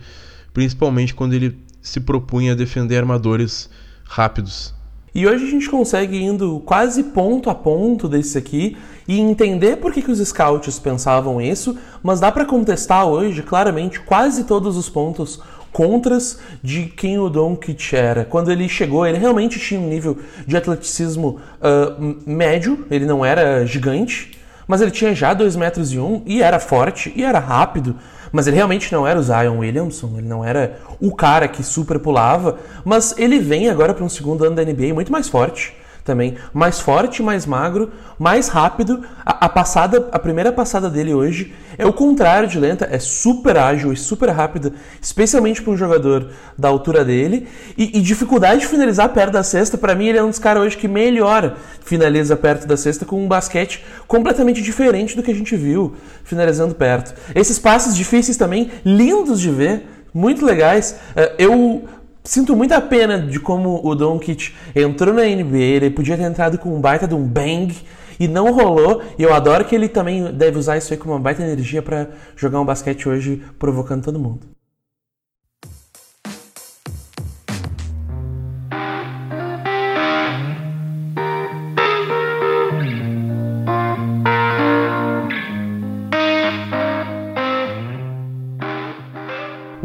principalmente 0.53 1.15
quando 1.15 1.33
ele 1.33 1.59
se 1.81 2.01
propunha 2.01 2.53
a 2.53 2.55
defender 2.55 2.99
armadores 2.99 3.71
rápidos. 4.05 4.75
E 5.15 5.29
hoje 5.29 5.47
a 5.47 5.51
gente 5.51 5.71
consegue 5.71 6.21
indo 6.21 6.61
quase 6.67 7.05
ponto 7.05 7.49
a 7.49 7.55
ponto 7.55 8.09
desse 8.09 8.37
aqui 8.37 8.77
e 9.07 9.21
entender 9.21 9.77
por 9.77 9.93
que, 9.93 10.03
que 10.03 10.11
os 10.11 10.19
scouts 10.19 10.81
pensavam 10.81 11.41
isso, 11.41 11.79
mas 12.03 12.19
dá 12.19 12.33
para 12.33 12.45
contestar 12.45 13.07
hoje 13.07 13.41
claramente 13.41 14.01
quase 14.01 14.43
todos 14.43 14.77
os 14.77 14.89
pontos 14.89 15.41
contras 15.71 16.39
de 16.61 16.87
quem 16.87 17.19
o 17.19 17.29
Doncic 17.29 17.95
era. 17.95 18.25
Quando 18.25 18.51
ele 18.51 18.69
chegou, 18.69 19.07
ele 19.07 19.19
realmente 19.19 19.59
tinha 19.59 19.79
um 19.79 19.89
nível 19.89 20.19
de 20.47 20.57
atleticismo 20.57 21.39
uh, 21.61 22.17
médio, 22.27 22.85
ele 22.91 23.07
não 23.07 23.25
era 23.25 23.65
gigante, 23.65 24.37
mas 24.67 24.81
ele 24.81 24.91
tinha 24.91 25.15
já 25.15 25.33
2 25.33 25.55
metros 25.55 25.93
e 25.93 25.99
um, 25.99 26.23
e 26.27 26.43
era 26.43 26.59
forte, 26.59 27.13
e 27.15 27.23
era 27.23 27.39
rápido, 27.39 27.95
mas 28.35 28.49
ele 28.49 28.57
realmente 28.57 28.93
não 28.93 29.07
era 29.07 29.17
o 29.17 29.23
Zion 29.23 29.59
Williamson, 29.59 30.11
ele 30.19 30.27
não 30.27 30.45
era 30.45 30.81
o 31.01 31.15
cara 31.15 31.47
que 31.47 31.63
super 31.63 32.01
pulava, 32.01 32.59
mas 32.85 33.15
ele 33.17 33.39
vem 33.39 33.69
agora 33.69 33.95
para 33.95 34.05
um 34.05 34.09
segundo 34.09 34.45
ano 34.45 34.57
da 34.57 34.65
NBA 34.65 34.93
muito 34.93 35.13
mais 35.13 35.29
forte 35.29 35.73
também. 36.05 36.37
Mais 36.53 36.79
forte, 36.79 37.23
mais 37.23 37.47
magro, 37.47 37.91
mais 38.19 38.49
rápido. 38.49 39.03
A, 39.25 39.47
a, 39.47 39.49
passada, 39.49 40.09
a 40.13 40.19
primeira 40.19 40.53
passada 40.53 40.91
dele 40.91 41.15
hoje 41.15 41.55
é 41.79 41.87
o 41.87 41.93
contrário 41.93 42.47
de 42.47 42.61
lenta, 42.61 42.87
é 42.91 42.99
super 42.99 43.57
ágil 43.57 43.93
e 43.93 43.97
super 43.97 44.29
rápida, 44.29 44.73
especialmente 45.01 45.63
para 45.63 45.73
um 45.73 45.77
jogador 45.77 46.31
da 46.57 46.69
altura 46.69 47.05
dele. 47.05 47.49
E, 47.77 47.99
e 47.99 48.01
dificuldade 48.01 48.61
de 48.61 48.67
finalizar 48.67 49.09
perto 49.09 49.33
da 49.33 49.43
cesta, 49.43 49.79
para 49.79 49.95
mim 49.95 50.07
ele 50.07 50.19
é 50.19 50.23
um 50.23 50.31
dos 50.31 50.39
caras 50.39 50.63
hoje 50.63 50.77
que 50.77 50.87
melhor 50.87 51.57
finaliza 51.81 52.37
perto 52.37 52.67
da 52.67 52.77
cesta 52.77 53.05
com 53.05 53.25
um 53.25 53.27
basquete 53.27 53.85
completamente 54.07 54.63
diferente 54.63 55.17
do 55.17 55.23
que 55.23 55.31
a 55.31 55.35
gente 55.35 55.57
viu 55.57 55.97
finalizando 56.23 56.75
perto. 56.75 57.15
Esses 57.35 57.59
passes 57.59 57.97
difíceis 57.97 58.37
também, 58.37 58.71
lindos 58.85 59.41
de 59.41 59.51
ver, 59.51 59.87
muito 60.13 60.45
legais. 60.45 60.97
É, 61.17 61.35
eu 61.39 61.85
sinto 62.25 62.57
muita 62.57 62.81
pena 62.81 63.19
de 63.19 63.39
como 63.39 63.81
o 63.85 63.95
Doncic 63.95 64.55
entrou 64.75 65.15
na 65.15 65.23
NBA, 65.23 65.59
ele 65.59 65.91
podia 65.91 66.17
ter 66.17 66.25
entrado 66.25 66.59
com 66.59 66.75
um 66.75 66.81
baita 66.81 67.07
de 67.07 67.15
um 67.15 67.27
bang 67.27 67.75
e 68.19 68.27
não 68.27 68.53
rolou. 68.53 69.03
E 69.19 69.23
eu 69.23 69.33
adoro 69.33 69.65
que 69.65 69.75
ele 69.75 69.89
também 69.89 70.33
deve 70.33 70.59
usar 70.59 70.77
isso 70.77 70.93
aí 70.93 70.99
como 70.99 71.15
uma 71.15 71.21
baita 71.21 71.43
energia 71.43 71.83
para 71.83 72.09
jogar 72.37 72.61
um 72.61 72.65
basquete 72.65 73.09
hoje, 73.09 73.43
provocando 73.59 74.05
todo 74.05 74.19
mundo. 74.19 74.54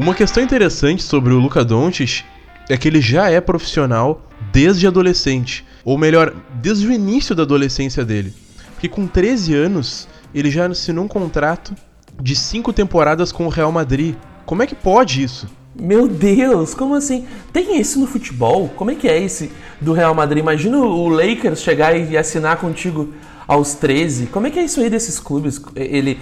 Uma 0.09 0.15
questão 0.15 0.41
interessante 0.41 1.03
sobre 1.03 1.31
o 1.31 1.37
Luka 1.37 1.63
Doncic 1.63 2.23
é 2.67 2.75
que 2.75 2.87
ele 2.87 2.99
já 2.99 3.29
é 3.29 3.39
profissional 3.39 4.23
desde 4.51 4.87
adolescente, 4.87 5.63
ou 5.85 5.99
melhor, 5.99 6.33
desde 6.55 6.87
o 6.87 6.91
início 6.91 7.35
da 7.35 7.43
adolescência 7.43 8.03
dele. 8.03 8.33
Porque 8.73 8.89
com 8.89 9.05
13 9.05 9.53
anos, 9.53 10.07
ele 10.33 10.49
já 10.49 10.65
assinou 10.65 11.05
um 11.05 11.07
contrato 11.07 11.75
de 12.19 12.35
5 12.35 12.73
temporadas 12.73 13.31
com 13.31 13.45
o 13.45 13.49
Real 13.49 13.71
Madrid. 13.71 14.15
Como 14.47 14.63
é 14.63 14.65
que 14.65 14.73
pode 14.73 15.21
isso? 15.21 15.47
Meu 15.79 16.07
Deus, 16.07 16.73
como 16.73 16.95
assim? 16.95 17.27
Tem 17.53 17.79
isso 17.79 17.99
no 17.99 18.07
futebol? 18.07 18.67
Como 18.69 18.89
é 18.89 18.95
que 18.95 19.07
é 19.07 19.21
esse 19.21 19.51
do 19.79 19.93
Real 19.93 20.15
Madrid? 20.15 20.41
Imagina 20.41 20.79
o 20.79 21.07
Lakers 21.07 21.61
chegar 21.61 21.95
e 21.95 22.17
assinar 22.17 22.57
contigo 22.57 23.13
aos 23.47 23.75
13. 23.75 24.25
Como 24.25 24.47
é 24.47 24.49
que 24.49 24.57
é 24.57 24.63
isso 24.63 24.79
aí 24.79 24.89
desses 24.89 25.19
clubes? 25.19 25.61
Ele 25.75 26.19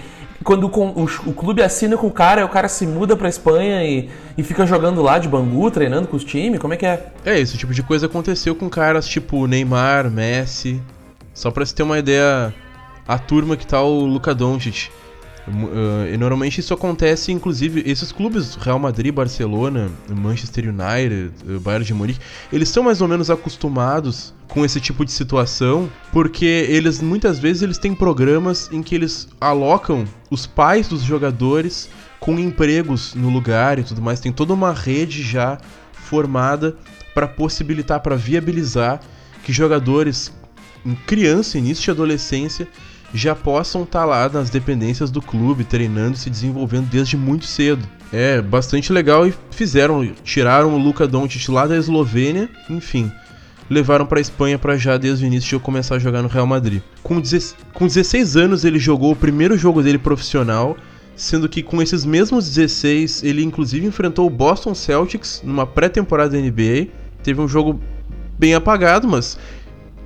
quando 0.48 0.63
o, 0.63 1.04
o, 1.30 1.34
clube 1.34 1.62
assina 1.62 1.98
com 1.98 2.08
o 2.08 2.12
cara, 2.12 2.46
o 2.46 2.48
cara 2.48 2.70
se 2.70 2.88
muda 2.88 3.18
pra 3.18 3.27
Espanha 3.27 3.84
e, 3.84 4.10
e 4.38 4.44
fica 4.44 4.66
jogando 4.66 5.01
lá 5.01 5.20
de 5.20 5.27
Bangu, 5.27 5.70
treinando 5.70 6.08
com 6.08 6.16
os 6.16 6.24
times? 6.24 6.58
Como 6.58 6.74
é 6.74 6.77
que 6.77 6.86
é? 6.86 7.08
É, 7.25 7.38
esse 7.38 7.58
tipo 7.58 7.74
de 7.74 7.84
coisa 7.84 8.06
aconteceu 8.06 8.56
com 8.56 8.70
caras 8.70 9.06
tipo 9.10 9.46
Neymar, 9.46 10.10
Messi. 10.10 10.82
Só 11.34 11.51
pra 11.51 11.66
você 11.66 11.75
ter 11.75 11.84
uma 11.84 12.00
ideia, 12.00 12.54
a 13.06 13.20
turma 13.20 13.58
que 13.58 13.68
tá 13.68 13.82
o 13.82 14.06
Luka 14.06 14.34
Doncic. 14.34 14.89
Uh, 15.48 16.13
e 16.13 16.18
normalmente 16.18 16.60
isso 16.60 16.74
acontece, 16.74 17.32
inclusive, 17.32 17.82
esses 17.86 18.12
clubes, 18.12 18.56
Real 18.56 18.77
Madrid, 18.77 19.13
Barcelona, 19.13 19.89
Manchester 20.10 20.66
United, 20.66 21.32
uh, 21.48 21.60
Bayern 21.62 21.86
de 21.86 21.94
Munique, 21.94 22.20
eles 22.51 22.68
são 22.68 22.84
mais 22.84 23.01
ou 23.01 23.08
menos 23.08 23.30
acostumados 23.30 24.34
com 24.50 24.66
esse 24.66 24.82
tipo 24.82 25.06
de 25.06 25.12
situação, 25.12 25.89
porque 26.12 26.46
eles 26.46 27.01
muitas 27.01 27.39
vezes 27.39 27.62
eles 27.62 27.77
têm 27.77 27.96
programas 27.96 28.70
em 28.74 28.84
que 28.84 28.94
eles 28.94 29.30
alocam 29.39 30.06
os 30.30 30.46
pais 30.46 30.89
dos 30.89 31.01
jogadores 31.01 31.89
com 32.20 32.38
empregos 32.38 33.16
no 33.16 33.30
lugar 33.30 33.80
e 33.80 33.84
tudo 33.84 34.01
mais, 34.01 34.20
tem 34.20 34.34
toda 34.34 34.54
uma 34.54 34.74
rede 34.74 35.24
já 35.24 35.58
formada 35.94 36.75
para 37.13 37.27
possibilitar, 37.27 38.01
para 38.01 38.16
viabilizar 38.16 39.00
que 39.44 39.54
jogadores 39.54 40.32
em 40.86 40.96
criança, 40.96 41.58
início 41.58 41.84
de 41.84 41.92
adolescência, 41.92 42.68
já 43.13 43.33
possam 43.35 43.83
estar 43.83 43.99
tá 43.99 44.05
lá 44.05 44.29
nas 44.29 44.49
dependências 44.49 45.09
do 45.09 45.21
clube, 45.21 45.63
treinando 45.63 46.17
se 46.17 46.29
desenvolvendo 46.29 46.87
desde 46.89 47.15
muito 47.15 47.45
cedo. 47.45 47.87
É 48.11 48.41
bastante 48.41 48.91
legal 48.91 49.27
e 49.27 49.33
fizeram, 49.51 50.05
tiraram 50.23 50.73
o 50.73 50.77
Luka 50.77 51.07
Doncic 51.07 51.49
lá 51.49 51.67
da 51.67 51.77
Eslovênia, 51.77 52.49
enfim, 52.69 53.11
levaram 53.69 54.05
para 54.05 54.19
a 54.19 54.21
Espanha 54.21 54.57
para 54.57 54.77
já 54.77 54.97
desde 54.97 55.25
o 55.25 55.27
início 55.27 55.49
de 55.49 55.55
eu 55.55 55.59
começar 55.59 55.95
a 55.95 55.99
jogar 55.99 56.21
no 56.21 56.29
Real 56.29 56.47
Madrid. 56.47 56.81
Com, 57.03 57.21
com 57.73 57.87
16 57.87 58.37
anos 58.37 58.63
ele 58.63 58.79
jogou 58.79 59.11
o 59.11 59.15
primeiro 59.15 59.57
jogo 59.57 59.81
dele 59.81 59.97
profissional, 59.97 60.77
sendo 61.15 61.49
que 61.49 61.63
com 61.63 61.81
esses 61.81 62.05
mesmos 62.05 62.47
16 62.47 63.23
ele 63.23 63.43
inclusive 63.43 63.85
enfrentou 63.85 64.25
o 64.25 64.29
Boston 64.29 64.73
Celtics 64.73 65.41
numa 65.43 65.65
pré-temporada 65.65 66.31
da 66.31 66.37
NBA. 66.37 66.87
Teve 67.23 67.41
um 67.41 67.47
jogo 67.47 67.79
bem 68.37 68.53
apagado, 68.53 69.07
mas 69.07 69.37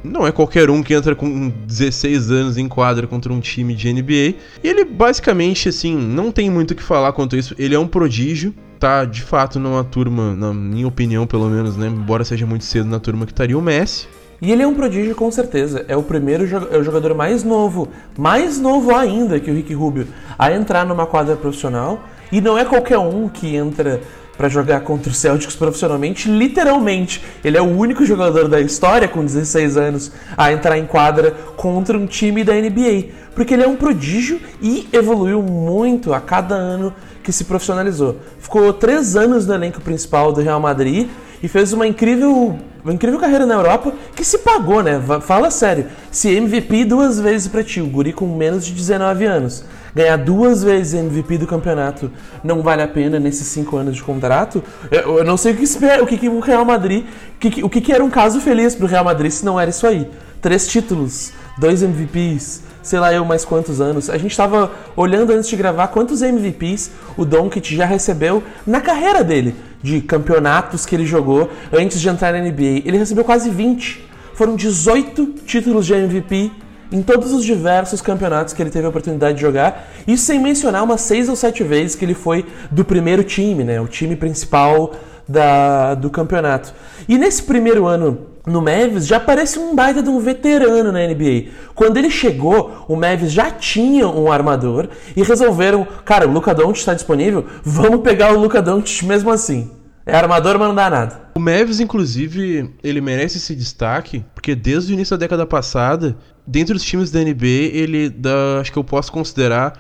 não 0.03 0.25
é 0.25 0.31
qualquer 0.31 0.70
um 0.70 0.81
que 0.81 0.93
entra 0.93 1.15
com 1.15 1.50
16 1.65 2.31
anos 2.31 2.58
em 2.58 2.67
quadra 2.67 3.08
contra 3.08 3.31
um 3.31 3.39
time 3.39 3.74
de 3.74 3.91
NBA. 3.91 4.36
E 4.63 4.67
ele 4.67 4.84
basicamente, 4.84 5.70
assim, 5.70 5.96
não 5.96 6.31
tem 6.31 6.50
muito 6.50 6.72
o 6.72 6.75
que 6.75 6.84
falar 6.84 7.13
quanto 7.13 7.36
isso. 7.36 7.55
Ele 7.58 7.75
é 7.75 7.79
um 7.79 7.88
prodígio, 7.88 8.53
tá 8.79 9.05
de 9.05 9.22
fato 9.22 9.60
numa 9.60 9.84
turma, 9.84 10.34
na 10.36 10.53
minha 10.53 10.88
opinião 10.88 11.27
pelo 11.27 11.50
menos, 11.50 11.77
né? 11.77 11.88
Embora 11.88 12.24
seja 12.24 12.46
muito 12.46 12.65
cedo 12.65 12.89
na 12.89 13.00
turma 13.00 13.25
que 13.25 13.31
estaria 13.31 13.58
o 13.58 13.62
Messi. 13.62 14.08
E 14.41 14.51
ele 14.51 14.63
é 14.63 14.67
um 14.67 14.74
prodígio 14.74 15.13
com 15.13 15.29
certeza. 15.29 15.86
É 15.88 15.96
o 15.96 16.01
primeiro 16.01 16.48
é 16.72 16.77
o 16.77 16.84
jogador 16.84 17.13
mais 17.13 17.43
novo, 17.43 17.88
mais 18.17 18.60
novo 18.60 18.96
ainda 18.96 19.39
que 19.39 19.51
o 19.51 19.53
Rick 19.53 19.72
Rubio, 19.74 20.08
a 20.38 20.51
entrar 20.51 20.84
numa 20.84 21.05
quadra 21.05 21.36
profissional. 21.36 22.03
E 22.31 22.41
não 22.41 22.58
é 22.58 22.65
qualquer 22.65 22.98
um 22.98 23.27
que 23.27 23.55
entra 23.55 24.01
para 24.38 24.50
jogar 24.50 24.82
contra 24.82 25.12
o 25.12 25.16
Celtics 25.16 25.56
profissionalmente, 25.56 26.30
literalmente. 26.30 27.24
Ele 27.44 27.58
é 27.58 27.62
o 27.62 27.78
único 27.78 28.06
jogador 28.06 28.48
da 28.48 28.60
história 28.60 29.08
com 29.08 29.24
16 29.24 29.78
anos 29.78 30.12
a 30.36 30.52
entrar 30.52 30.78
em 30.78 30.86
quadra 30.86 31.32
contra 31.56 31.98
um 31.98 32.06
time 32.06 32.44
da 32.44 32.54
NBA, 32.54 33.10
porque 33.36 33.54
ele 33.54 33.64
é 33.64 33.68
um 33.68 33.76
prodígio 33.76 34.40
e 34.62 34.88
evoluiu 34.92 35.42
muito 35.42 36.14
a 36.14 36.20
cada 36.20 36.56
ano 36.56 36.94
que 37.24 37.32
se 37.32 37.44
profissionalizou. 37.44 38.18
Ficou 38.40 38.74
três 38.74 39.16
anos 39.16 39.46
no 39.46 39.54
elenco 39.54 39.82
principal 39.82 40.32
do 40.32 40.42
Real 40.42 40.60
Madrid 40.60 41.08
e 41.44 41.48
fez 41.48 41.74
uma 41.74 41.88
incrível, 41.88 42.58
uma 42.84 42.94
incrível 42.94 43.20
carreira 43.20 43.46
na 43.46 43.54
Europa 43.54 43.94
que 44.16 44.24
se 44.24 44.40
pagou, 44.40 44.82
né? 44.82 45.02
Fala 45.22 45.52
sério. 45.52 45.86
Se 46.10 46.30
MVP 46.30 46.86
duas 46.86 47.20
vezes 47.20 47.48
para 47.48 47.64
ti, 47.64 47.82
o 47.82 47.88
guri 47.88 48.14
com 48.14 48.28
menos 48.28 48.66
de 48.66 48.74
19 48.74 49.26
anos 49.26 49.64
ganhar 49.96 50.18
duas 50.18 50.64
vezes 50.64 50.94
MVP 50.94 51.38
do 51.38 51.48
campeonato 51.48 52.12
não 52.44 52.62
vale 52.62 52.82
a 52.82 52.88
pena 52.88 53.20
nesses 53.20 53.48
cinco 53.48 53.78
anos 53.78 53.96
de 53.96 54.04
contrato, 54.04 54.64
eu, 54.90 55.20
eu 55.20 55.24
não 55.24 55.38
sei 55.38 55.54
o 55.54 55.58
que 55.58 55.64
espera, 55.64 56.04
o 56.04 56.08
que, 56.08 56.18
que 56.18 56.30
o 56.30 56.40
Real 56.40 56.66
Madrid, 56.66 57.06
o 57.36 57.40
que, 57.40 57.64
o 57.64 57.70
que, 57.70 57.82
que 57.82 57.92
era 57.92 58.04
um 58.04 58.10
caso 58.10 58.40
feliz 58.40 58.76
pro 58.76 58.88
Real 58.88 59.04
Madrid 59.04 59.32
se 59.32 59.46
não 59.46 59.60
era 59.60 59.70
isso 59.70 59.86
aí. 59.86 60.08
Três 60.42 60.68
títulos, 60.68 61.32
dois 61.58 61.84
MVPs, 61.84 62.64
sei 62.82 63.00
lá 63.00 63.14
eu 63.14 63.24
mais 63.24 63.46
quantos 63.46 63.80
anos. 63.80 64.10
A 64.10 64.18
gente 64.18 64.32
estava 64.32 64.72
olhando 64.96 65.32
antes 65.32 65.50
de 65.50 65.56
gravar 65.56 65.88
quantos 65.88 66.22
MVPs 66.22 66.92
o 67.16 67.26
Doncic 67.26 67.76
já 67.76 67.86
recebeu 67.86 68.44
na 68.66 68.82
carreira 68.82 69.24
dele, 69.24 69.56
de 69.84 70.02
campeonatos 70.02 70.86
que 70.86 70.96
ele 70.96 71.06
jogou 71.06 71.50
antes 71.72 72.00
de 72.02 72.10
entrar 72.10 72.34
na 72.34 72.40
NBA. 72.40 72.82
Ele 72.86 72.98
recebeu 72.98 73.24
quase 73.24 73.50
20. 73.50 74.10
Foram 74.34 74.56
18 74.56 75.26
títulos 75.46 75.86
de 75.86 75.94
MVP 75.94 76.52
em 76.92 77.02
todos 77.02 77.32
os 77.32 77.44
diversos 77.44 78.02
campeonatos 78.02 78.54
que 78.54 78.62
ele 78.62 78.70
teve 78.70 78.86
a 78.86 78.90
oportunidade 78.90 79.36
de 79.36 79.42
jogar, 79.42 79.90
isso 80.08 80.26
sem 80.26 80.40
mencionar 80.40 80.84
umas 80.84 81.02
seis 81.02 81.30
ou 81.30 81.36
sete 81.36 81.64
vezes 81.64 81.96
que 81.96 82.04
ele 82.04 82.14
foi 82.14 82.46
do 82.70 82.84
primeiro 82.84 83.24
time, 83.24 83.64
né, 83.64 83.80
o 83.80 83.88
time 83.88 84.16
principal 84.16 84.94
da, 85.28 85.96
do 85.96 86.10
campeonato. 86.10 86.74
E 87.08 87.18
nesse 87.18 87.44
primeiro 87.44 87.86
ano 87.86 88.28
no 88.46 88.62
Mavis 88.62 89.06
já 89.06 89.20
parece 89.20 89.60
um 89.60 89.76
baita 89.76 90.02
de 90.02 90.10
um 90.10 90.20
veterano 90.20 90.92
na 90.92 91.00
NBA. 91.08 91.52
Quando 91.76 91.98
ele 91.98 92.10
chegou, 92.10 92.86
o 92.88 92.96
Mavis 92.96 93.32
já 93.32 93.52
tinha 93.52 94.08
um 94.08 94.32
armador 94.32 94.88
e 95.16 95.24
resolveram, 95.24 95.88
cara, 96.04 96.28
o 96.28 96.32
Luca 96.32 96.54
Doncic 96.54 96.80
está 96.80 96.94
disponível, 96.94 97.46
vamos 97.64 98.02
pegar 98.02 98.34
o 98.34 98.40
Luca 98.40 98.62
Doncic 98.62 99.06
mesmo 99.06 99.32
assim. 99.32 99.70
É 100.04 100.16
armador, 100.16 100.58
mas 100.58 100.68
não 100.68 100.76
dá 100.76 100.90
nada. 100.90 101.22
O 101.36 101.40
Mavis, 101.40 101.80
inclusive, 101.80 102.74
ele 102.84 103.00
merece 103.00 103.38
esse 103.38 103.56
destaque, 103.56 104.26
porque 104.34 104.56
desde 104.56 104.92
o 104.92 104.96
início 104.96 105.16
da 105.16 105.22
década 105.22 105.46
passada, 105.46 106.18
dentre 106.46 106.76
os 106.76 106.84
times 106.84 107.12
da 107.12 107.20
NBA, 107.20 107.72
ele 107.74 108.10
dá, 108.10 108.60
acho 108.60 108.72
que 108.72 108.78
eu 108.78 108.84
posso 108.84 109.12
considerar 109.12 109.80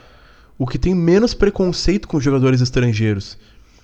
o 0.57 0.67
que 0.67 0.77
tem 0.77 0.93
menos 0.93 1.33
preconceito 1.33 2.07
com 2.07 2.19
jogadores 2.19 2.61
estrangeiros. 2.61 3.37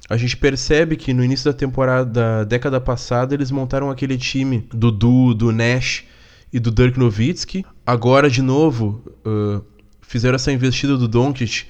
A 0.10 0.16
gente 0.16 0.38
percebe 0.38 0.96
que 0.96 1.14
no 1.14 1.24
início 1.24 1.52
da 1.52 1.58
temporada 1.58 2.06
da 2.06 2.44
década 2.44 2.80
passada 2.80 3.34
eles 3.34 3.52
montaram 3.52 3.90
aquele 3.90 4.18
time 4.18 4.68
do 4.74 4.90
Du, 4.92 5.34
do 5.34 5.52
Nash 5.52 6.06
e 6.54 6.60
do 6.60 6.72
Dirk 6.72 6.98
Nowitzki. 6.98 7.66
Agora, 7.86 8.30
de 8.30 8.42
novo, 8.42 9.04
uh, 9.26 9.62
fizeram 10.02 10.36
essa 10.36 10.52
investida 10.52 10.96
do 10.96 11.08
Doncic, 11.08 11.66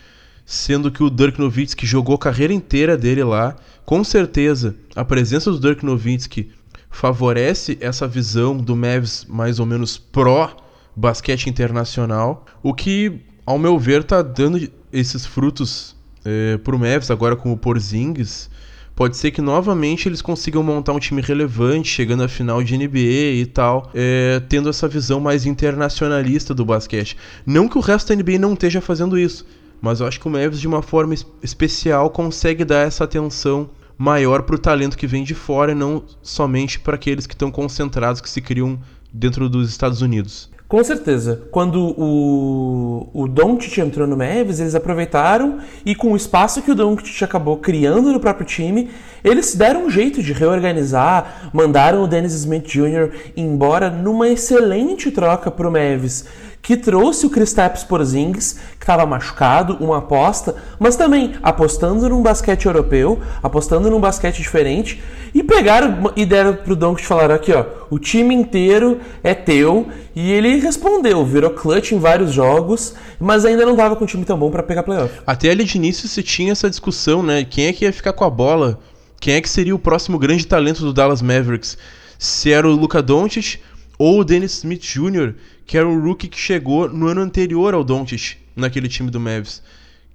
sendo 0.45 0.91
que 0.91 1.01
o 1.01 1.09
Dirk 1.09 1.39
Nowitzki 1.39 1.87
jogou 1.87 2.15
a 2.15 2.19
carreira 2.19 2.53
inteira 2.53 2.95
dele 2.95 3.23
lá. 3.23 3.55
Com 3.85 4.03
certeza, 4.03 4.75
a 4.95 5.03
presença 5.03 5.49
do 5.49 5.59
Dirk 5.59 5.83
Nowitzki 5.83 6.51
favorece 6.91 7.77
essa 7.81 8.07
visão 8.07 8.57
do 8.57 8.75
Mavs 8.75 9.25
mais 9.27 9.59
ou 9.59 9.65
menos 9.65 9.97
pró 9.97 10.66
basquete 10.97 11.45
internacional, 11.45 12.43
o 12.63 12.73
que, 12.73 13.21
ao 13.45 13.59
meu 13.59 13.77
ver, 13.77 14.01
está 14.01 14.23
dando 14.23 14.67
esses 14.91 15.27
frutos 15.27 15.95
é, 16.25 16.57
para 16.57 16.75
o 16.75 16.79
Mavs 16.79 17.11
agora 17.11 17.35
com 17.35 17.53
o 17.53 17.57
Porzingis. 17.57 18.49
Pode 18.95 19.15
ser 19.15 19.29
que 19.29 19.39
novamente 19.39 20.09
eles 20.09 20.23
consigam 20.23 20.63
montar 20.63 20.91
um 20.93 20.99
time 20.99 21.21
relevante, 21.21 21.87
chegando 21.87 22.23
à 22.23 22.27
final 22.27 22.63
de 22.63 22.75
NBA 22.75 23.35
e 23.35 23.45
tal, 23.45 23.91
é, 23.93 24.41
tendo 24.49 24.69
essa 24.69 24.87
visão 24.87 25.19
mais 25.19 25.45
internacionalista 25.45 26.51
do 26.51 26.65
basquete. 26.65 27.15
Não 27.45 27.69
que 27.69 27.77
o 27.77 27.81
resto 27.81 28.07
da 28.07 28.15
NBA 28.15 28.39
não 28.39 28.53
esteja 28.53 28.81
fazendo 28.81 29.19
isso, 29.19 29.45
mas 29.79 29.99
eu 29.99 30.07
acho 30.07 30.19
que 30.19 30.27
o 30.27 30.31
Mavs, 30.31 30.59
de 30.59 30.67
uma 30.67 30.81
forma 30.81 31.13
especial, 31.43 32.09
consegue 32.09 32.65
dar 32.65 32.87
essa 32.87 33.03
atenção 33.03 33.69
maior 33.95 34.41
para 34.41 34.55
o 34.55 34.59
talento 34.59 34.97
que 34.97 35.05
vem 35.05 35.23
de 35.23 35.35
fora 35.35 35.73
e 35.73 35.75
não 35.75 36.03
somente 36.23 36.79
para 36.79 36.95
aqueles 36.95 37.27
que 37.27 37.35
estão 37.35 37.51
concentrados, 37.51 38.19
que 38.19 38.29
se 38.29 38.41
criam 38.41 38.79
dentro 39.13 39.47
dos 39.47 39.69
Estados 39.69 40.01
Unidos. 40.01 40.49
Com 40.67 40.83
certeza. 40.83 41.43
Quando 41.49 41.95
o, 41.97 43.09
o 43.13 43.27
Doncic 43.27 43.77
entrou 43.77 44.05
no 44.05 44.17
Mavis, 44.17 44.59
eles 44.59 44.75
aproveitaram 44.75 45.59
e 45.85 45.95
com 45.95 46.11
o 46.11 46.15
espaço 46.15 46.61
que 46.61 46.71
o 46.71 46.75
Doncic 46.75 47.23
acabou 47.23 47.57
criando 47.57 48.11
no 48.11 48.19
próprio 48.19 48.45
time, 48.45 48.89
eles 49.23 49.55
deram 49.55 49.85
um 49.85 49.89
jeito 49.89 50.21
de 50.21 50.33
reorganizar, 50.33 51.49
mandaram 51.53 52.03
o 52.03 52.07
Dennis 52.07 52.33
Smith 52.33 52.67
Jr. 52.67 53.11
embora 53.37 53.89
numa 53.89 54.27
excelente 54.27 55.09
troca 55.09 55.49
para 55.49 55.69
o 55.69 55.71
Mavis 55.71 56.25
que 56.61 56.75
trouxe 56.75 57.25
o 57.25 57.29
Kristaps 57.29 57.83
Porzingis, 57.83 58.59
que 58.77 58.83
estava 58.83 59.05
machucado, 59.05 59.77
uma 59.79 59.99
aposta, 59.99 60.55
mas 60.77 60.95
também 60.95 61.35
apostando 61.41 62.09
num 62.09 62.21
basquete 62.21 62.65
europeu, 62.65 63.19
apostando 63.41 63.89
num 63.89 63.99
basquete 63.99 64.37
diferente, 64.37 65.01
e 65.33 65.43
pegaram 65.43 66.11
e 66.15 66.25
deram 66.25 66.55
pro 66.55 66.75
Doncic 66.75 67.03
e 67.03 67.07
falaram 67.07 67.35
aqui, 67.35 67.53
ó, 67.53 67.65
o 67.89 67.97
time 67.97 68.35
inteiro 68.35 68.99
é 69.23 69.33
teu, 69.33 69.87
e 70.15 70.31
ele 70.31 70.59
respondeu, 70.59 71.25
virou 71.25 71.51
clutch 71.51 71.91
em 71.93 71.99
vários 71.99 72.33
jogos, 72.33 72.95
mas 73.19 73.45
ainda 73.45 73.65
não 73.65 73.75
dava 73.75 73.95
com 73.95 74.03
um 74.03 74.07
time 74.07 74.25
tão 74.25 74.37
bom 74.37 74.51
para 74.51 74.63
pegar 74.63 74.83
playoff. 74.83 75.21
Até 75.25 75.51
ali 75.51 75.63
de 75.63 75.77
início 75.77 76.07
se 76.07 76.21
tinha 76.21 76.51
essa 76.51 76.69
discussão, 76.69 77.23
né, 77.23 77.45
quem 77.45 77.67
é 77.67 77.73
que 77.73 77.85
ia 77.85 77.93
ficar 77.93 78.13
com 78.13 78.25
a 78.25 78.29
bola? 78.29 78.79
Quem 79.19 79.35
é 79.35 79.41
que 79.41 79.49
seria 79.49 79.73
o 79.73 79.79
próximo 79.79 80.19
grande 80.19 80.45
talento 80.45 80.81
do 80.81 80.93
Dallas 80.93 81.21
Mavericks? 81.21 81.77
Se 82.19 82.51
era 82.51 82.67
o 82.67 82.71
Luka 82.71 83.01
Doncic 83.01 83.59
ou 83.97 84.19
o 84.19 84.23
Dennis 84.23 84.57
Smith 84.57 84.81
Jr., 84.81 85.33
que 85.65 85.77
era 85.77 85.87
um 85.87 86.01
rookie 86.01 86.27
que 86.27 86.39
chegou 86.39 86.87
no 86.89 87.07
ano 87.07 87.21
anterior 87.21 87.73
ao 87.73 87.83
Doncic, 87.83 88.37
naquele 88.55 88.87
time 88.87 89.09
do 89.09 89.19
Mavs. 89.19 89.61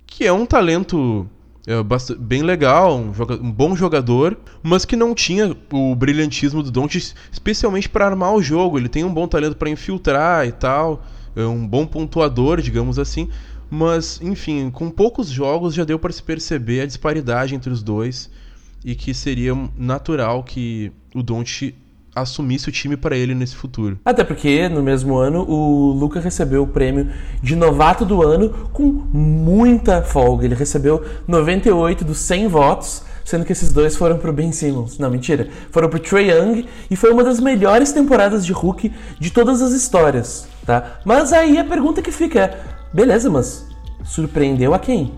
Que 0.06 0.24
é 0.24 0.32
um 0.32 0.46
talento 0.46 1.28
é, 1.66 1.74
bem 2.18 2.42
legal, 2.42 2.98
um, 2.98 3.12
um, 3.40 3.52
bom 3.52 3.76
jogador, 3.76 4.38
mas 4.62 4.84
que 4.84 4.96
não 4.96 5.14
tinha 5.14 5.56
o 5.72 5.94
brilhantismo 5.94 6.62
do 6.62 6.70
Doncic, 6.70 7.14
especialmente 7.30 7.88
para 7.88 8.06
armar 8.06 8.34
o 8.34 8.42
jogo. 8.42 8.78
Ele 8.78 8.88
tem 8.88 9.04
um 9.04 9.12
bom 9.12 9.26
talento 9.26 9.56
para 9.56 9.70
infiltrar 9.70 10.46
e 10.46 10.52
tal, 10.52 11.04
é 11.34 11.44
um 11.44 11.66
bom 11.66 11.86
pontuador, 11.86 12.60
digamos 12.60 12.98
assim, 12.98 13.28
Mas, 13.70 14.20
enfim, 14.20 14.70
com 14.70 14.90
poucos 14.90 15.28
jogos 15.28 15.72
já 15.72 15.82
deu 15.82 15.98
para 15.98 16.12
se 16.12 16.22
perceber 16.22 16.82
a 16.82 16.86
disparidade 16.86 17.54
entre 17.54 17.72
os 17.72 17.82
dois 17.82 18.30
e 18.84 18.94
que 18.94 19.14
seria 19.14 19.54
natural 19.76 20.42
que 20.42 20.92
o 21.14 21.22
Don't 21.22 21.74
assumisse 22.14 22.68
o 22.68 22.72
time 22.72 22.96
para 22.96 23.16
ele 23.16 23.34
nesse 23.34 23.56
futuro. 23.56 23.98
Até 24.04 24.22
porque 24.22 24.68
no 24.68 24.82
mesmo 24.82 25.16
ano 25.16 25.48
o 25.48 25.92
Luca 25.92 26.20
recebeu 26.20 26.62
o 26.62 26.66
prêmio 26.66 27.10
de 27.42 27.56
novato 27.56 28.04
do 28.04 28.22
ano 28.22 28.50
com 28.72 28.84
muita 28.84 30.02
folga. 30.02 30.44
Ele 30.44 30.54
recebeu 30.54 31.04
98 31.26 32.04
dos 32.04 32.18
100 32.18 32.48
votos, 32.48 33.02
sendo 33.24 33.44
que 33.44 33.52
esses 33.52 33.72
dois 33.72 33.96
foram 33.96 34.18
pro 34.18 34.32
Ben 34.32 34.52
Simmons. 34.52 34.98
Não, 34.98 35.10
mentira. 35.10 35.48
Foram 35.70 35.88
pro 35.88 35.98
Trey 35.98 36.30
Young 36.30 36.66
e 36.90 36.96
foi 36.96 37.10
uma 37.10 37.24
das 37.24 37.40
melhores 37.40 37.92
temporadas 37.92 38.44
de 38.44 38.52
Hulk 38.52 38.92
de 39.18 39.30
todas 39.30 39.62
as 39.62 39.72
histórias, 39.72 40.46
tá? 40.66 41.00
Mas 41.04 41.32
aí 41.32 41.58
a 41.58 41.64
pergunta 41.64 42.02
que 42.02 42.12
fica 42.12 42.40
é: 42.40 42.60
beleza, 42.92 43.30
mas 43.30 43.66
surpreendeu 44.04 44.74
a 44.74 44.78
quem? 44.78 45.12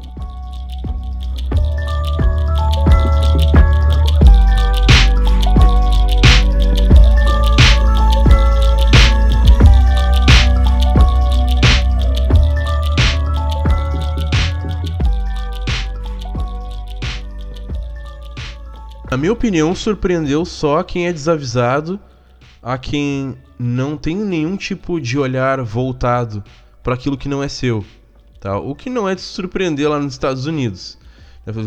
Minha 19.24 19.32
opinião, 19.32 19.74
surpreendeu 19.74 20.44
só 20.44 20.82
quem 20.82 21.06
é 21.06 21.12
desavisado, 21.12 21.98
a 22.62 22.76
quem 22.76 23.34
não 23.58 23.96
tem 23.96 24.14
nenhum 24.14 24.54
tipo 24.54 25.00
de 25.00 25.18
olhar 25.18 25.62
voltado 25.62 26.44
para 26.82 26.92
aquilo 26.92 27.16
que 27.16 27.26
não 27.26 27.42
é 27.42 27.48
seu. 27.48 27.82
Tá? 28.38 28.58
O 28.58 28.74
que 28.74 28.90
não 28.90 29.08
é 29.08 29.14
de 29.14 29.22
surpreender 29.22 29.88
lá 29.88 29.98
nos 29.98 30.12
Estados 30.12 30.44
Unidos. 30.44 30.98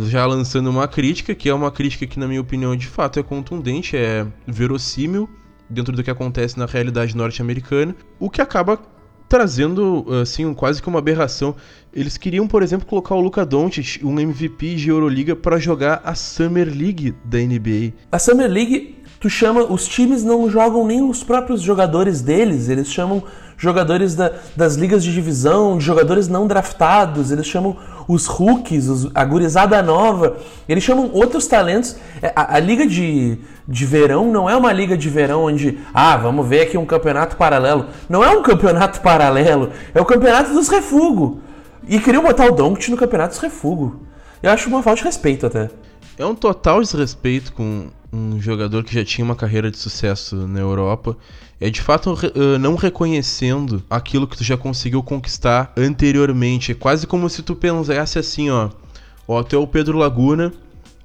Já 0.08 0.28
lançando 0.28 0.70
uma 0.70 0.88
crítica, 0.88 1.34
que 1.34 1.50
é 1.50 1.54
uma 1.54 1.72
crítica 1.72 2.06
que, 2.06 2.20
na 2.20 2.28
minha 2.28 2.42
opinião, 2.42 2.76
de 2.76 2.86
fato 2.86 3.20
é 3.20 3.24
contundente, 3.24 3.98
é 3.98 4.28
verossímil 4.46 5.28
dentro 5.68 5.96
do 5.96 6.04
que 6.04 6.12
acontece 6.12 6.60
na 6.60 6.68
realidade 6.68 7.18
norte-americana, 7.18 7.96
o 8.20 8.30
que 8.30 8.40
acaba 8.40 8.80
trazendo 9.28 10.06
assim 10.22 10.54
quase 10.54 10.82
que 10.82 10.88
uma 10.88 11.00
aberração. 11.00 11.56
Eles 11.94 12.18
queriam, 12.18 12.48
por 12.48 12.62
exemplo, 12.62 12.86
colocar 12.86 13.16
o 13.16 13.20
Luka 13.20 13.46
Doncic, 13.46 14.04
um 14.04 14.20
MVP 14.20 14.76
de 14.76 14.90
Euroliga, 14.90 15.36
para 15.36 15.58
jogar 15.58 16.02
a 16.04 16.14
Summer 16.14 16.68
League 16.68 17.16
da 17.26 17.40
NBA. 17.40 17.94
A 18.12 18.20
Summer 18.20 18.50
League, 18.50 18.96
tu 19.20 19.30
chama, 19.30 19.64
os 19.64 19.88
times 19.88 20.24
não 20.24 20.50
jogam 20.50 20.86
nem 20.86 21.02
os 21.02 21.24
próprios 21.24 21.62
jogadores 21.62 22.22
deles, 22.22 22.70
eles 22.70 22.92
chamam 22.92 23.24
jogadores 23.58 24.14
da, 24.16 24.32
das 24.56 24.76
ligas 24.76 25.04
de 25.04 25.12
divisão, 25.12 25.80
jogadores 25.80 26.28
não 26.28 26.46
draftados, 26.46 27.32
eles 27.32 27.48
chamam 27.48 27.76
os 28.08 28.26
rookies, 28.28 28.88
os, 28.88 29.12
a 29.14 29.26
gurizada 29.26 29.82
nova, 29.82 30.38
eles 30.70 30.84
chamam 30.84 31.10
outros 31.12 31.48
talentos. 31.48 31.98
É, 32.22 32.32
a, 32.36 32.56
a, 32.56 32.60
liga 32.60 32.86
de, 32.86 33.40
de 33.68 33.86
verão 33.86 34.32
não 34.32 34.50
é 34.50 34.56
uma 34.56 34.72
liga 34.72 34.96
de 34.96 35.10
verão 35.10 35.44
onde, 35.46 35.80
ah, 35.94 36.16
vamos 36.16 36.48
ver 36.48 36.62
aqui 36.62 36.78
um 36.78 36.86
campeonato 36.86 37.36
paralelo. 37.36 37.88
Não 38.08 38.24
é 38.24 38.30
um 38.30 38.44
campeonato 38.44 39.02
paralelo, 39.02 39.72
é 39.94 40.00
o 40.00 40.06
campeonato 40.06 40.54
dos 40.54 40.70
refugos. 40.70 41.40
E 41.88 42.00
queriam 42.00 42.24
botar 42.24 42.46
o 42.46 42.52
Donkey 42.52 42.92
no 42.92 42.98
campeonato 42.98 43.32
dos 43.32 43.40
refugos. 43.40 43.94
Eu 44.42 44.52
acho 44.52 44.70
uma 44.70 44.84
falta 44.84 45.00
de 45.00 45.06
respeito 45.06 45.46
até. 45.46 45.70
É 46.18 46.26
um 46.26 46.36
total 46.36 46.82
desrespeito 46.82 47.54
com 47.54 47.88
um 48.12 48.40
jogador 48.40 48.84
que 48.84 48.94
já 48.94 49.04
tinha 49.04 49.26
uma 49.26 49.36
carreira 49.36 49.70
de 49.70 49.78
sucesso 49.78 50.48
na 50.48 50.60
Europa 50.60 51.18
é 51.60 51.70
de 51.70 51.82
fato 51.82 52.14
uh, 52.14 52.60
não 52.60 52.76
reconhecendo 52.76 53.84
aquilo 53.90 54.28
que 54.28 54.38
tu 54.38 54.44
já 54.44 54.56
conseguiu 54.56 55.02
conquistar 55.04 55.74
anteriormente. 55.76 56.72
É 56.72 56.76
quase 56.76 57.08
como 57.08 57.30
se 57.30 57.42
tu 57.42 57.56
pensasse 57.56 58.20
assim, 58.20 58.50
ó. 58.50 58.70
Ó, 59.28 59.44
tu 59.44 59.56
é 59.56 59.60
o 59.60 59.68
Pedro 59.68 59.98
Laguna, 59.98 60.54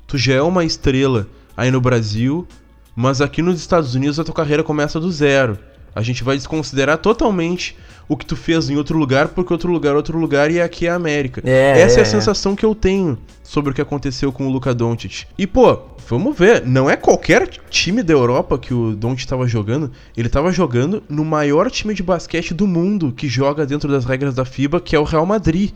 tu 0.07 0.17
já 0.17 0.35
é 0.35 0.43
uma 0.43 0.65
estrela 0.65 1.27
aí 1.57 1.71
no 1.71 1.81
Brasil, 1.81 2.47
mas 2.95 3.21
aqui 3.21 3.43
nos 3.43 3.59
Estados 3.59 3.95
Unidos 3.95 4.21
a 4.21 4.25
tua 4.25 4.35
carreira 4.35 4.63
começa 4.63 5.01
do 5.01 5.11
zero. 5.11 5.59
A 5.95 6.03
gente 6.03 6.23
vai 6.23 6.37
desconsiderar 6.37 6.99
totalmente 6.99 7.77
o 8.13 8.17
que 8.17 8.27
tu 8.27 8.37
fez 8.37 8.69
em 8.69 8.77
outro 8.77 8.99
lugar, 8.99 9.29
porque 9.29 9.53
outro 9.53 9.73
lugar 9.73 9.95
é 9.95 9.97
outro 9.97 10.19
lugar 10.19 10.51
e 10.51 10.61
aqui 10.61 10.87
é 10.87 10.91
a 10.91 10.95
América. 10.95 11.41
É, 11.45 11.81
Essa 11.81 11.97
é, 11.97 12.01
é 12.01 12.03
a 12.03 12.07
sensação 12.07 12.55
que 12.55 12.65
eu 12.65 12.75
tenho 12.75 13.17
sobre 13.43 13.71
o 13.71 13.75
que 13.75 13.81
aconteceu 13.81 14.31
com 14.31 14.47
o 14.47 14.51
Luka 14.51 14.75
Doncic. 14.75 15.25
E 15.39 15.47
pô, 15.47 15.79
vamos 16.07 16.37
ver, 16.37 16.67
não 16.67 16.91
é 16.91 16.95
qualquer 16.95 17.49
time 17.71 18.03
da 18.03 18.13
Europa 18.13 18.59
que 18.59 18.75
o 18.75 18.95
Doncic 18.95 19.21
estava 19.21 19.49
jogando, 19.49 19.91
ele 20.15 20.27
estava 20.27 20.53
jogando 20.53 21.03
no 21.09 21.25
maior 21.25 21.71
time 21.71 21.95
de 21.95 22.03
basquete 22.03 22.53
do 22.53 22.67
mundo 22.67 23.13
que 23.13 23.29
joga 23.29 23.65
dentro 23.65 23.91
das 23.91 24.05
regras 24.05 24.35
da 24.35 24.45
FIBA, 24.45 24.79
que 24.79 24.95
é 24.95 24.99
o 24.99 25.05
Real 25.05 25.25
Madrid. 25.25 25.71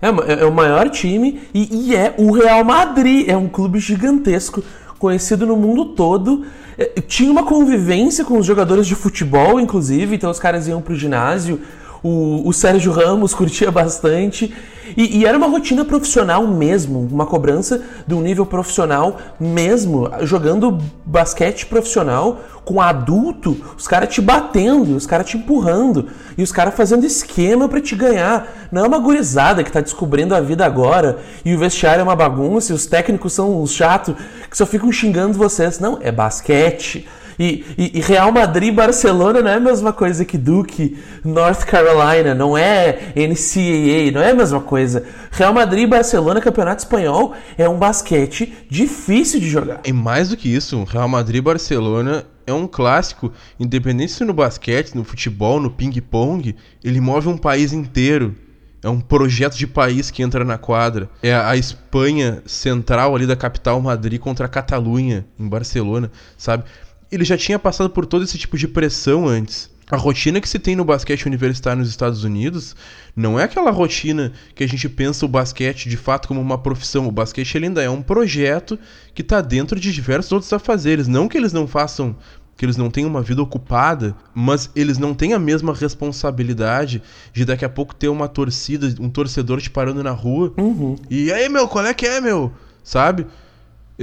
É, 0.00 0.42
é 0.42 0.46
o 0.46 0.52
maior 0.52 0.88
time 0.88 1.42
e, 1.52 1.90
e 1.90 1.94
é 1.94 2.14
o 2.16 2.32
Real 2.32 2.64
Madrid, 2.64 3.28
é 3.28 3.36
um 3.36 3.48
clube 3.48 3.78
gigantesco 3.78 4.64
conhecido 4.98 5.46
no 5.46 5.56
mundo 5.56 5.84
todo. 5.94 6.46
É, 6.78 7.00
tinha 7.00 7.30
uma 7.30 7.42
convivência 7.42 8.24
com 8.24 8.38
os 8.38 8.46
jogadores 8.46 8.86
de 8.86 8.94
futebol, 8.94 9.60
inclusive, 9.60 10.14
então 10.14 10.30
os 10.30 10.38
caras 10.38 10.66
iam 10.68 10.80
pro 10.80 10.94
ginásio. 10.94 11.60
O, 12.02 12.48
o 12.48 12.52
Sérgio 12.52 12.90
Ramos 12.92 13.32
curtia 13.32 13.70
bastante. 13.70 14.52
E, 14.96 15.18
e, 15.18 15.24
era 15.24 15.38
uma 15.38 15.46
rotina 15.46 15.84
profissional 15.84 16.46
mesmo, 16.46 17.08
uma 17.10 17.24
cobrança 17.24 17.82
de 18.06 18.14
um 18.14 18.20
nível 18.20 18.44
profissional 18.44 19.16
mesmo, 19.38 20.10
jogando 20.22 20.78
basquete 21.06 21.66
profissional 21.66 22.40
com 22.64 22.80
adulto, 22.80 23.56
os 23.76 23.88
caras 23.88 24.12
te 24.12 24.20
batendo, 24.20 24.96
os 24.96 25.06
caras 25.06 25.26
te 25.26 25.36
empurrando 25.36 26.08
e 26.36 26.42
os 26.42 26.52
caras 26.52 26.74
fazendo 26.74 27.04
esquema 27.04 27.68
para 27.68 27.80
te 27.80 27.94
ganhar. 27.94 28.68
Não 28.70 28.84
é 28.84 28.88
uma 28.88 28.98
gurizada 28.98 29.64
que 29.64 29.72
tá 29.72 29.80
descobrindo 29.80 30.34
a 30.34 30.40
vida 30.40 30.64
agora 30.66 31.18
e 31.44 31.54
o 31.54 31.58
vestiário 31.58 32.00
é 32.00 32.04
uma 32.04 32.16
bagunça 32.16 32.72
e 32.72 32.74
os 32.74 32.86
técnicos 32.86 33.32
são 33.32 33.62
uns 33.62 33.72
chatos 33.72 34.14
que 34.48 34.56
só 34.56 34.66
ficam 34.66 34.92
xingando 34.92 35.38
vocês. 35.38 35.78
Não, 35.78 35.98
é 36.00 36.12
basquete. 36.12 37.06
E, 37.38 37.64
e, 37.78 37.98
e, 37.98 38.00
Real 38.00 38.30
Madrid 38.32 38.74
Barcelona 38.74 39.40
não 39.40 39.50
é 39.50 39.54
a 39.54 39.60
mesma 39.60 39.92
coisa 39.92 40.24
que 40.24 40.36
Duke, 40.36 40.98
North 41.24 41.64
Carolina, 41.64 42.34
não 42.34 42.56
é 42.56 43.12
NCAA, 43.16 44.10
não 44.12 44.20
é 44.20 44.30
a 44.30 44.34
mesma 44.34 44.60
coisa. 44.60 45.04
Real 45.30 45.52
Madrid 45.52 45.88
Barcelona, 45.88 46.40
campeonato 46.40 46.82
espanhol, 46.82 47.34
é 47.56 47.68
um 47.68 47.78
basquete 47.78 48.52
difícil 48.68 49.40
de 49.40 49.48
jogar. 49.48 49.80
E 49.84 49.92
mais 49.92 50.28
do 50.28 50.36
que 50.36 50.48
isso, 50.48 50.82
Real 50.84 51.08
Madrid 51.08 51.42
Barcelona 51.42 52.24
é 52.46 52.52
um 52.52 52.66
clássico, 52.66 53.32
independente 53.58 54.12
se 54.12 54.24
no 54.24 54.32
basquete, 54.32 54.94
no 54.94 55.04
futebol, 55.04 55.60
no 55.60 55.70
ping-pong, 55.70 56.54
ele 56.82 57.00
move 57.00 57.28
um 57.28 57.38
país 57.38 57.72
inteiro. 57.72 58.34
É 58.82 58.88
um 58.88 59.00
projeto 59.00 59.56
de 59.56 59.64
país 59.64 60.10
que 60.10 60.24
entra 60.24 60.44
na 60.44 60.58
quadra. 60.58 61.08
É 61.22 61.32
a 61.32 61.56
Espanha 61.56 62.42
central 62.44 63.14
ali 63.14 63.26
da 63.26 63.36
capital 63.36 63.80
Madrid 63.80 64.20
contra 64.20 64.46
a 64.46 64.48
Catalunha 64.48 65.24
em 65.38 65.48
Barcelona, 65.48 66.10
sabe? 66.36 66.64
Ele 67.12 67.24
já 67.24 67.36
tinha 67.36 67.58
passado 67.58 67.90
por 67.90 68.06
todo 68.06 68.24
esse 68.24 68.38
tipo 68.38 68.56
de 68.56 68.66
pressão 68.66 69.28
antes. 69.28 69.70
A 69.90 69.96
rotina 69.98 70.40
que 70.40 70.48
se 70.48 70.58
tem 70.58 70.74
no 70.74 70.86
basquete 70.86 71.26
universitário 71.26 71.80
nos 71.80 71.90
Estados 71.90 72.24
Unidos 72.24 72.74
não 73.14 73.38
é 73.38 73.44
aquela 73.44 73.70
rotina 73.70 74.32
que 74.54 74.64
a 74.64 74.66
gente 74.66 74.88
pensa 74.88 75.26
o 75.26 75.28
basquete 75.28 75.86
de 75.86 75.98
fato 75.98 76.26
como 76.26 76.40
uma 76.40 76.56
profissão. 76.56 77.06
O 77.06 77.12
basquete 77.12 77.58
ainda 77.58 77.82
é 77.82 77.90
um 77.90 78.00
projeto 78.00 78.78
que 79.14 79.20
está 79.20 79.42
dentro 79.42 79.78
de 79.78 79.92
diversos 79.92 80.32
outros 80.32 80.50
afazeres. 80.50 81.06
Não 81.06 81.28
que 81.28 81.36
eles 81.36 81.52
não 81.52 81.66
façam, 81.66 82.16
que 82.56 82.64
eles 82.64 82.78
não 82.78 82.88
tenham 82.90 83.10
uma 83.10 83.20
vida 83.20 83.42
ocupada, 83.42 84.16
mas 84.34 84.70
eles 84.74 84.96
não 84.96 85.12
têm 85.12 85.34
a 85.34 85.38
mesma 85.38 85.74
responsabilidade 85.74 87.02
de 87.30 87.44
daqui 87.44 87.66
a 87.66 87.68
pouco 87.68 87.94
ter 87.94 88.08
uma 88.08 88.28
torcida, 88.28 88.94
um 88.98 89.10
torcedor 89.10 89.60
te 89.60 89.68
parando 89.68 90.02
na 90.02 90.12
rua. 90.12 90.54
Uhum. 90.56 90.96
E 91.10 91.30
aí, 91.30 91.50
meu, 91.50 91.68
qual 91.68 91.84
é 91.84 91.92
que 91.92 92.06
é, 92.06 92.18
meu? 92.18 92.50
Sabe? 92.82 93.26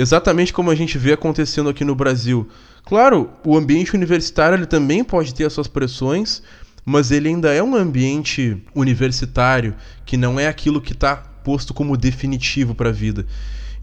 Exatamente 0.02 0.54
como 0.54 0.72
a 0.72 0.76
gente 0.76 0.98
vê 0.98 1.12
acontecendo 1.12 1.68
aqui 1.68 1.84
no 1.84 1.94
Brasil. 1.94 2.48
Claro, 2.86 3.32
o 3.46 3.58
ambiente 3.58 3.94
universitário 3.94 4.56
ele 4.56 4.66
também 4.66 5.04
pode 5.04 5.34
ter 5.34 5.44
as 5.44 5.52
suas 5.52 5.68
pressões, 5.68 6.42
mas 6.86 7.12
ele 7.12 7.28
ainda 7.28 7.54
é 7.54 7.62
um 7.62 7.76
ambiente 7.76 8.64
universitário 8.74 9.76
que 10.06 10.16
não 10.16 10.40
é 10.40 10.48
aquilo 10.48 10.80
que 10.80 10.94
está 10.94 11.18
posto 11.18 11.74
como 11.74 11.98
definitivo 11.98 12.74
para 12.74 12.88
a 12.88 12.94
vida. 12.94 13.26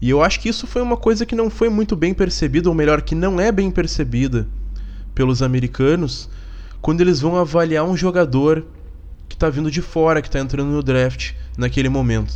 E 0.01 0.09
eu 0.09 0.23
acho 0.23 0.39
que 0.39 0.49
isso 0.49 0.65
foi 0.65 0.81
uma 0.81 0.97
coisa 0.97 1.23
que 1.23 1.35
não 1.35 1.51
foi 1.51 1.69
muito 1.69 1.95
bem 1.95 2.15
percebida, 2.15 2.67
ou 2.67 2.73
melhor, 2.73 3.03
que 3.03 3.13
não 3.13 3.39
é 3.39 3.51
bem 3.51 3.69
percebida 3.69 4.47
pelos 5.13 5.43
americanos 5.43 6.27
quando 6.81 7.01
eles 7.01 7.21
vão 7.21 7.35
avaliar 7.35 7.85
um 7.85 7.95
jogador 7.95 8.65
que 9.29 9.35
está 9.35 9.51
vindo 9.51 9.69
de 9.69 9.83
fora, 9.83 10.19
que 10.19 10.29
está 10.29 10.39
entrando 10.39 10.71
no 10.71 10.81
draft 10.81 11.33
naquele 11.55 11.89
momento. 11.89 12.33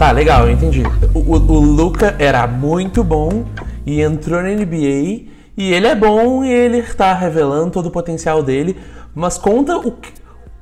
Tá, 0.00 0.12
legal, 0.12 0.46
eu 0.46 0.52
entendi. 0.52 0.82
O, 1.12 1.18
o, 1.18 1.34
o 1.34 1.60
Luca 1.60 2.16
era 2.18 2.46
muito 2.46 3.04
bom 3.04 3.44
e 3.84 4.00
entrou 4.00 4.40
na 4.40 4.48
NBA 4.48 5.26
e 5.54 5.74
ele 5.74 5.86
é 5.86 5.94
bom 5.94 6.42
e 6.42 6.50
ele 6.50 6.82
tá 6.82 7.12
revelando 7.12 7.70
todo 7.70 7.86
o 7.88 7.90
potencial 7.90 8.42
dele, 8.42 8.78
mas 9.14 9.36
conta 9.36 9.76
o, 9.76 9.94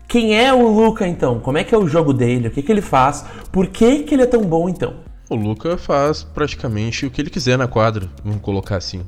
Quem 0.09 0.37
é 0.37 0.53
o 0.53 0.67
Luca 0.67 1.07
então? 1.07 1.39
Como 1.39 1.57
é 1.57 1.63
que 1.63 1.73
é 1.73 1.79
o 1.79 1.87
jogo 1.87 2.13
dele? 2.13 2.49
O 2.49 2.51
que, 2.51 2.63
que 2.63 2.73
ele 2.73 2.83
faz? 2.83 3.25
Por 3.53 3.69
que, 3.69 4.01
que 4.03 4.17
ele 4.17 4.23
é 4.23 4.27
tão 4.27 4.43
bom 4.43 4.69
então? 4.69 4.95
O 5.31 5.37
Luca 5.37 5.79
faz 5.79 6.25
praticamente 6.25 7.07
o 7.07 7.11
que 7.11 7.23
ele 7.23 7.31
quiser 7.31 7.57
na 7.57 7.69
quadra, 7.69 8.09
vamos 8.25 8.43
colocar 8.43 8.75
assim. 8.75 9.03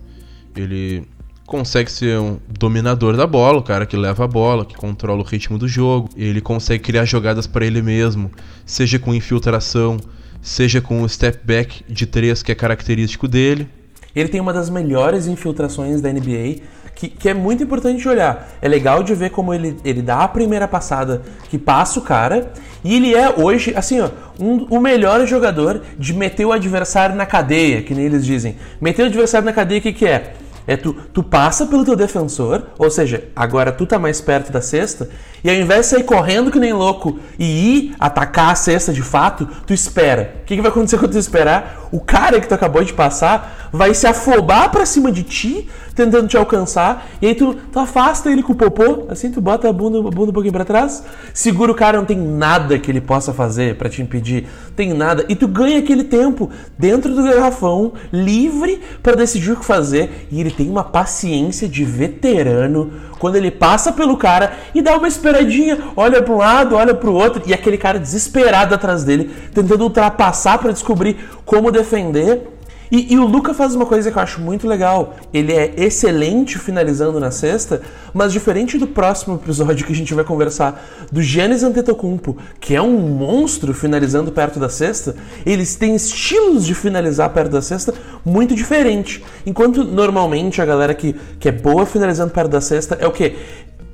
Ele 0.55 1.09
consegue 1.45 1.90
ser 1.90 2.21
um 2.21 2.38
dominador 2.49 3.16
da 3.16 3.27
bola, 3.27 3.59
o 3.59 3.62
cara 3.64 3.85
que 3.85 3.97
leva 3.97 4.27
a 4.27 4.29
bola, 4.29 4.64
que 4.64 4.77
controla 4.77 5.23
o 5.23 5.25
ritmo 5.25 5.59
do 5.59 5.66
jogo. 5.66 6.09
Ele 6.16 6.40
consegue 6.40 6.85
criar 6.85 7.05
jogadas 7.05 7.49
para 7.49 7.66
ele 7.66 7.83
mesmo, 7.83 8.31
seja 8.64 8.97
com 8.97 9.12
infiltração, 9.12 9.97
seja 10.42 10.81
com 10.81 11.03
o 11.03 11.09
step 11.09 11.40
back 11.44 11.85
de 11.88 12.07
três 12.07 12.42
que 12.42 12.53
é 12.53 12.55
característico 12.55 13.29
dele. 13.29 13.68
Ele 14.14 14.29
tem 14.29 14.40
uma 14.40 14.53
das 14.53 14.68
melhores 14.68 15.26
infiltrações 15.26 16.00
da 16.00 16.12
NBA, 16.12 16.61
que, 16.94 17.09
que, 17.09 17.29
é 17.29 17.35
muito 17.35 17.62
importante 17.62 18.00
de 18.00 18.09
olhar. 18.09 18.50
É 18.61 18.68
legal 18.68 19.03
de 19.03 19.14
ver 19.14 19.31
como 19.31 19.55
ele, 19.55 19.76
ele 19.85 20.03
dá 20.03 20.24
a 20.24 20.29
primeira 20.29 20.68
passada 20.68 21.22
que 21.48 21.57
passa 21.57 21.98
o 21.98 22.03
cara, 22.03 22.53
e 22.85 22.96
ele 22.96 23.14
é 23.14 23.35
hoje, 23.38 23.72
assim, 23.74 24.00
ó, 24.00 24.11
um, 24.38 24.66
o 24.68 24.81
melhor 24.81 25.24
jogador 25.26 25.83
de 25.98 26.12
meter 26.12 26.44
o 26.44 26.53
adversário 26.53 27.14
na 27.14 27.24
cadeia, 27.24 27.83
que 27.83 27.94
nem 27.94 28.05
eles 28.05 28.24
dizem. 28.24 28.57
Meter 28.81 29.05
o 29.05 29.07
adversário 29.07 29.46
na 29.46 29.53
cadeia, 29.53 29.79
o 29.79 29.83
que, 29.83 29.92
que 29.92 30.07
é? 30.07 30.35
É 30.70 30.76
tu, 30.76 30.92
tu 31.12 31.20
passa 31.20 31.66
pelo 31.66 31.85
teu 31.85 31.96
defensor, 31.96 32.62
ou 32.78 32.88
seja, 32.88 33.24
agora 33.35 33.72
tu 33.72 33.85
tá 33.87 33.98
mais 33.98 34.20
perto 34.20 34.52
da 34.52 34.61
cesta, 34.61 35.11
e 35.42 35.50
ao 35.50 35.56
invés 35.56 35.80
de 35.80 35.87
sair 35.87 36.04
correndo 36.04 36.48
que 36.48 36.61
nem 36.61 36.72
louco 36.72 37.18
e 37.37 37.44
ir 37.44 37.96
atacar 37.98 38.52
a 38.52 38.54
cesta 38.54 38.92
de 38.92 39.02
fato, 39.02 39.48
tu 39.66 39.74
espera. 39.74 40.37
O 40.42 40.44
que, 40.44 40.54
que 40.54 40.62
vai 40.62 40.70
acontecer 40.70 40.96
quando 40.96 41.11
tu 41.11 41.18
esperar? 41.18 41.88
O 41.90 41.98
cara 41.98 42.40
que 42.40 42.46
tu 42.46 42.54
acabou 42.54 42.85
de 42.85 42.92
passar 42.92 43.68
vai 43.72 43.92
se 43.94 44.06
afobar 44.06 44.70
para 44.70 44.87
cima 44.87 45.11
de 45.11 45.24
ti, 45.24 45.68
tentando 46.00 46.26
te 46.26 46.36
alcançar, 46.36 47.06
e 47.20 47.26
aí 47.26 47.34
tu, 47.34 47.54
tu 47.70 47.78
afasta 47.78 48.30
ele 48.30 48.42
com 48.42 48.54
o 48.54 48.56
popô, 48.56 49.04
assim 49.10 49.30
tu 49.30 49.38
bota 49.38 49.68
a 49.68 49.72
bunda, 49.72 49.98
a 49.98 50.10
bunda 50.10 50.30
um 50.30 50.32
pouquinho 50.32 50.52
pra 50.52 50.64
trás, 50.64 51.04
segura 51.34 51.70
o 51.70 51.74
cara, 51.74 51.98
não 51.98 52.06
tem 52.06 52.16
nada 52.16 52.78
que 52.78 52.90
ele 52.90 53.02
possa 53.02 53.34
fazer 53.34 53.76
para 53.76 53.90
te 53.90 54.00
impedir, 54.00 54.46
tem 54.74 54.94
nada, 54.94 55.26
e 55.28 55.36
tu 55.36 55.46
ganha 55.46 55.78
aquele 55.78 56.04
tempo 56.04 56.48
dentro 56.78 57.14
do 57.14 57.22
garrafão, 57.22 57.92
livre 58.10 58.80
para 59.02 59.14
decidir 59.14 59.52
o 59.52 59.56
que 59.56 59.64
fazer, 59.64 60.26
e 60.30 60.40
ele 60.40 60.50
tem 60.50 60.70
uma 60.70 60.84
paciência 60.84 61.68
de 61.68 61.84
veterano 61.84 62.90
quando 63.18 63.36
ele 63.36 63.50
passa 63.50 63.92
pelo 63.92 64.16
cara 64.16 64.54
e 64.74 64.80
dá 64.80 64.96
uma 64.96 65.06
esperadinha, 65.06 65.78
olha 65.94 66.22
para 66.22 66.32
um 66.32 66.38
lado, 66.38 66.76
olha 66.76 66.94
para 66.94 67.10
o 67.10 67.14
outro, 67.14 67.42
e 67.44 67.52
aquele 67.52 67.76
cara 67.76 67.98
desesperado 67.98 68.74
atrás 68.74 69.04
dele, 69.04 69.30
tentando 69.52 69.84
ultrapassar 69.84 70.56
para 70.56 70.72
descobrir 70.72 71.18
como 71.44 71.70
defender. 71.70 72.56
E, 72.90 73.14
e, 73.14 73.18
o 73.18 73.24
Luca 73.24 73.55
faz 73.55 73.74
uma 73.74 73.87
coisa 73.87 74.11
que 74.11 74.18
eu 74.18 74.22
acho 74.22 74.40
muito 74.40 74.66
legal. 74.66 75.14
Ele 75.33 75.53
é 75.53 75.72
excelente 75.76 76.59
finalizando 76.59 77.20
na 77.20 77.31
cesta, 77.31 77.81
mas 78.12 78.33
diferente 78.33 78.76
do 78.76 78.87
próximo 78.87 79.37
episódio 79.37 79.87
que 79.87 79.92
a 79.92 79.96
gente 79.96 80.12
vai 80.12 80.24
conversar 80.24 80.85
do 81.12 81.22
Giannis 81.22 81.62
Antetokounmpo, 81.62 82.37
que 82.59 82.74
é 82.74 82.83
um 82.83 82.98
monstro 82.98 83.72
finalizando 83.72 84.33
perto 84.33 84.59
da 84.59 84.68
cesta, 84.68 85.14
eles 85.46 85.76
têm 85.76 85.94
estilos 85.94 86.66
de 86.66 86.74
finalizar 86.74 87.31
perto 87.31 87.53
da 87.53 87.62
cesta 87.62 87.94
muito 88.24 88.55
diferente. 88.57 89.22
Enquanto 89.46 89.85
normalmente 89.85 90.61
a 90.61 90.66
galera 90.66 90.92
que, 90.92 91.14
que 91.38 91.48
é 91.48 91.53
boa 91.53 91.87
finalizando 91.87 92.33
perto 92.33 92.50
da 92.50 92.61
cesta 92.61 92.98
é 93.00 93.07
o 93.07 93.12
que? 93.12 93.37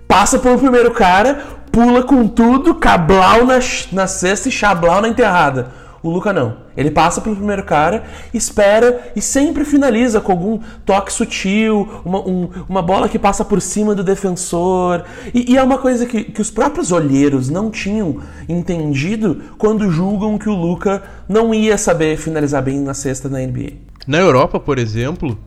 Passa 0.09 0.39
pelo 0.39 0.59
primeiro 0.59 0.91
cara, 0.93 1.45
pula 1.71 2.03
com 2.03 2.27
tudo, 2.27 2.77
cablau 2.77 3.45
na, 3.45 3.59
na 3.93 4.07
cesta 4.07 4.49
e 4.49 4.53
chablau 4.53 5.03
na 5.03 5.09
enterrada. 5.09 5.86
O 6.03 6.11
Luca 6.11 6.33
não. 6.33 6.59
Ele 6.77 6.91
passa 6.91 7.21
pelo 7.21 7.37
primeiro 7.37 7.65
cara, 7.65 8.05
espera 8.33 9.13
e 9.17 9.23
sempre 9.23 9.65
finaliza 9.65 10.21
com 10.21 10.33
algum 10.33 10.61
toque 10.85 11.13
sutil, 11.13 11.89
uma, 12.05 12.21
um, 12.21 12.51
uma 12.69 12.83
bola 12.83 13.09
que 13.09 13.19
passa 13.19 13.45
por 13.45 13.61
cima 13.61 13.95
do 13.95 14.05
defensor. 14.05 15.05
E, 15.35 15.53
e 15.53 15.57
é 15.57 15.63
uma 15.63 15.79
coisa 15.79 16.07
que, 16.07 16.25
que 16.25 16.41
os 16.41 16.51
próprios 16.51 16.93
olheiros 16.93 17.49
não 17.49 17.71
tinham 17.71 18.21
entendido 18.49 19.43
quando 19.59 19.91
julgam 19.91 20.39
que 20.39 20.49
o 20.49 20.55
Luca 20.55 21.03
não 21.29 21.55
ia 21.55 21.79
saber 21.79 22.17
finalizar 22.17 22.63
bem 22.63 22.81
na 22.81 22.95
cesta 22.95 23.29
na 23.29 23.39
NBA. 23.39 23.73
Na 24.07 24.19
Europa, 24.19 24.61
por 24.61 24.79
exemplo, 24.79 25.39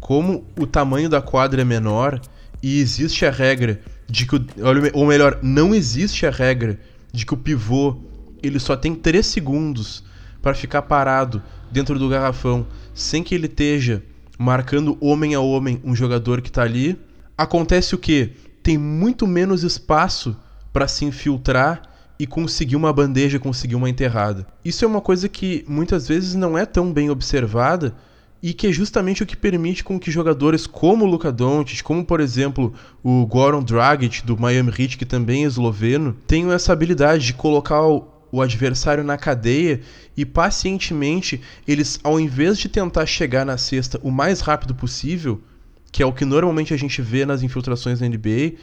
como 0.00 0.44
o 0.58 0.66
tamanho 0.66 1.08
da 1.08 1.22
quadra 1.22 1.62
é 1.62 1.64
menor 1.64 2.20
e 2.62 2.80
existe 2.80 3.24
a 3.24 3.30
regra 3.30 3.80
de 4.08 4.26
que, 4.26 4.36
o, 4.36 4.46
ou 4.92 5.06
melhor, 5.06 5.38
não 5.42 5.74
existe 5.74 6.26
a 6.26 6.30
regra 6.30 6.78
de 7.12 7.24
que 7.24 7.32
o 7.32 7.36
pivô 7.36 7.96
ele 8.46 8.58
só 8.58 8.76
tem 8.76 8.94
3 8.94 9.24
segundos 9.26 10.04
para 10.40 10.54
ficar 10.54 10.82
parado 10.82 11.42
dentro 11.70 11.98
do 11.98 12.08
garrafão 12.08 12.66
sem 12.92 13.22
que 13.22 13.34
ele 13.34 13.46
esteja 13.46 14.02
marcando 14.38 14.96
homem 15.00 15.34
a 15.34 15.40
homem 15.40 15.80
um 15.84 15.94
jogador 15.94 16.40
que 16.40 16.48
está 16.48 16.62
ali, 16.62 16.98
acontece 17.36 17.94
o 17.94 17.98
que? 17.98 18.32
Tem 18.62 18.78
muito 18.78 19.26
menos 19.26 19.62
espaço 19.62 20.36
para 20.72 20.88
se 20.88 21.04
infiltrar 21.04 21.82
e 22.18 22.26
conseguir 22.26 22.76
uma 22.76 22.92
bandeja, 22.92 23.38
conseguir 23.38 23.74
uma 23.74 23.90
enterrada. 23.90 24.46
Isso 24.64 24.84
é 24.84 24.88
uma 24.88 25.00
coisa 25.00 25.28
que 25.28 25.64
muitas 25.68 26.08
vezes 26.08 26.34
não 26.34 26.56
é 26.56 26.64
tão 26.64 26.92
bem 26.92 27.10
observada 27.10 27.94
e 28.42 28.52
que 28.52 28.66
é 28.66 28.72
justamente 28.72 29.22
o 29.22 29.26
que 29.26 29.36
permite 29.36 29.82
com 29.82 29.98
que 29.98 30.10
jogadores 30.10 30.66
como 30.66 31.04
o 31.04 31.08
Luka 31.08 31.32
Doncic, 31.32 31.82
como 31.82 32.04
por 32.04 32.20
exemplo 32.20 32.74
o 33.02 33.26
Goran 33.26 33.62
Dragic 33.62 34.24
do 34.24 34.38
Miami 34.38 34.70
Heat, 34.70 34.98
que 34.98 35.06
também 35.06 35.44
é 35.44 35.46
esloveno, 35.46 36.14
tenham 36.26 36.52
essa 36.52 36.72
habilidade 36.72 37.24
de 37.24 37.32
colocar 37.32 37.80
o 38.34 38.42
adversário 38.42 39.04
na 39.04 39.16
cadeia 39.16 39.80
e 40.16 40.26
pacientemente 40.26 41.40
eles, 41.68 42.00
ao 42.02 42.18
invés 42.18 42.58
de 42.58 42.68
tentar 42.68 43.06
chegar 43.06 43.46
na 43.46 43.56
cesta 43.56 44.00
o 44.02 44.10
mais 44.10 44.40
rápido 44.40 44.74
possível, 44.74 45.40
que 45.92 46.02
é 46.02 46.06
o 46.06 46.12
que 46.12 46.24
normalmente 46.24 46.74
a 46.74 46.76
gente 46.76 47.00
vê 47.00 47.24
nas 47.24 47.44
infiltrações 47.44 48.00
da 48.00 48.08
NBA, 48.08 48.54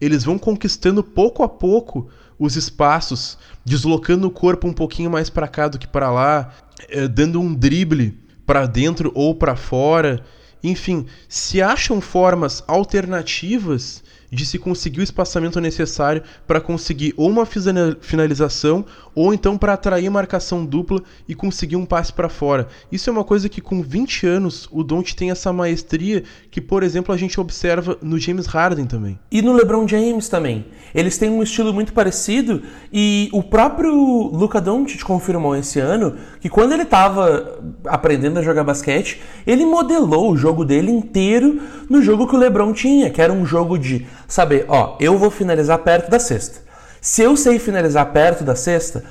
eles 0.00 0.24
vão 0.24 0.36
conquistando 0.36 1.04
pouco 1.04 1.44
a 1.44 1.48
pouco 1.48 2.08
os 2.36 2.56
espaços, 2.56 3.38
deslocando 3.64 4.26
o 4.26 4.32
corpo 4.32 4.66
um 4.66 4.72
pouquinho 4.72 5.12
mais 5.12 5.30
para 5.30 5.46
cá 5.46 5.68
do 5.68 5.78
que 5.78 5.86
para 5.86 6.10
lá, 6.10 6.52
eh, 6.88 7.06
dando 7.06 7.40
um 7.40 7.54
drible 7.54 8.18
para 8.44 8.66
dentro 8.66 9.12
ou 9.14 9.32
para 9.32 9.54
fora. 9.54 10.24
Enfim, 10.60 11.06
se 11.28 11.62
acham 11.62 12.00
formas 12.00 12.64
alternativas 12.66 14.02
de 14.34 14.44
se 14.44 14.58
conseguir 14.58 15.00
o 15.00 15.02
espaçamento 15.02 15.60
necessário 15.60 16.22
para 16.46 16.60
conseguir 16.60 17.14
ou 17.16 17.30
uma 17.30 17.46
finalização 17.46 18.84
ou 19.14 19.32
então 19.32 19.56
para 19.56 19.74
atrair 19.74 20.10
marcação 20.10 20.64
dupla 20.64 21.02
e 21.28 21.34
conseguir 21.34 21.76
um 21.76 21.86
passe 21.86 22.12
para 22.12 22.28
fora. 22.28 22.66
Isso 22.90 23.08
é 23.08 23.12
uma 23.12 23.24
coisa 23.24 23.48
que 23.48 23.60
com 23.60 23.80
20 23.82 24.26
anos 24.26 24.68
o 24.72 24.82
Don't 24.82 25.14
tem 25.14 25.30
essa 25.30 25.52
maestria 25.52 26.24
que, 26.50 26.60
por 26.60 26.82
exemplo, 26.82 27.14
a 27.14 27.16
gente 27.16 27.40
observa 27.40 27.96
no 28.02 28.18
James 28.18 28.46
Harden 28.46 28.86
também. 28.86 29.18
E 29.30 29.40
no 29.40 29.52
LeBron 29.52 29.86
James 29.86 30.28
também. 30.28 30.66
Eles 30.94 31.16
têm 31.16 31.30
um 31.30 31.42
estilo 31.42 31.72
muito 31.72 31.92
parecido 31.92 32.62
e 32.92 33.28
o 33.32 33.42
próprio 33.42 33.92
Luca 33.94 34.60
Doncic 34.60 35.02
confirmou 35.02 35.56
esse 35.56 35.78
ano 35.78 36.16
que 36.40 36.48
quando 36.48 36.72
ele 36.72 36.82
estava 36.82 37.60
aprendendo 37.86 38.38
a 38.38 38.42
jogar 38.42 38.64
basquete, 38.64 39.20
ele 39.46 39.64
modelou 39.64 40.32
o 40.32 40.36
jogo 40.36 40.64
dele 40.64 40.90
inteiro 40.90 41.60
no 41.88 42.02
jogo 42.02 42.26
que 42.26 42.34
o 42.34 42.38
LeBron 42.38 42.72
tinha, 42.72 43.10
que 43.10 43.20
era 43.20 43.32
um 43.32 43.44
jogo 43.44 43.78
de 43.78 44.06
saber, 44.26 44.64
ó, 44.68 44.96
eu 45.00 45.18
vou 45.18 45.30
finalizar 45.30 45.78
perto 45.78 46.10
da 46.10 46.18
cesta. 46.18 46.60
Se 47.00 47.22
eu 47.22 47.36
sei 47.36 47.58
finalizar 47.58 48.06
perto 48.12 48.44
da 48.44 48.56
cesta, 48.56 49.04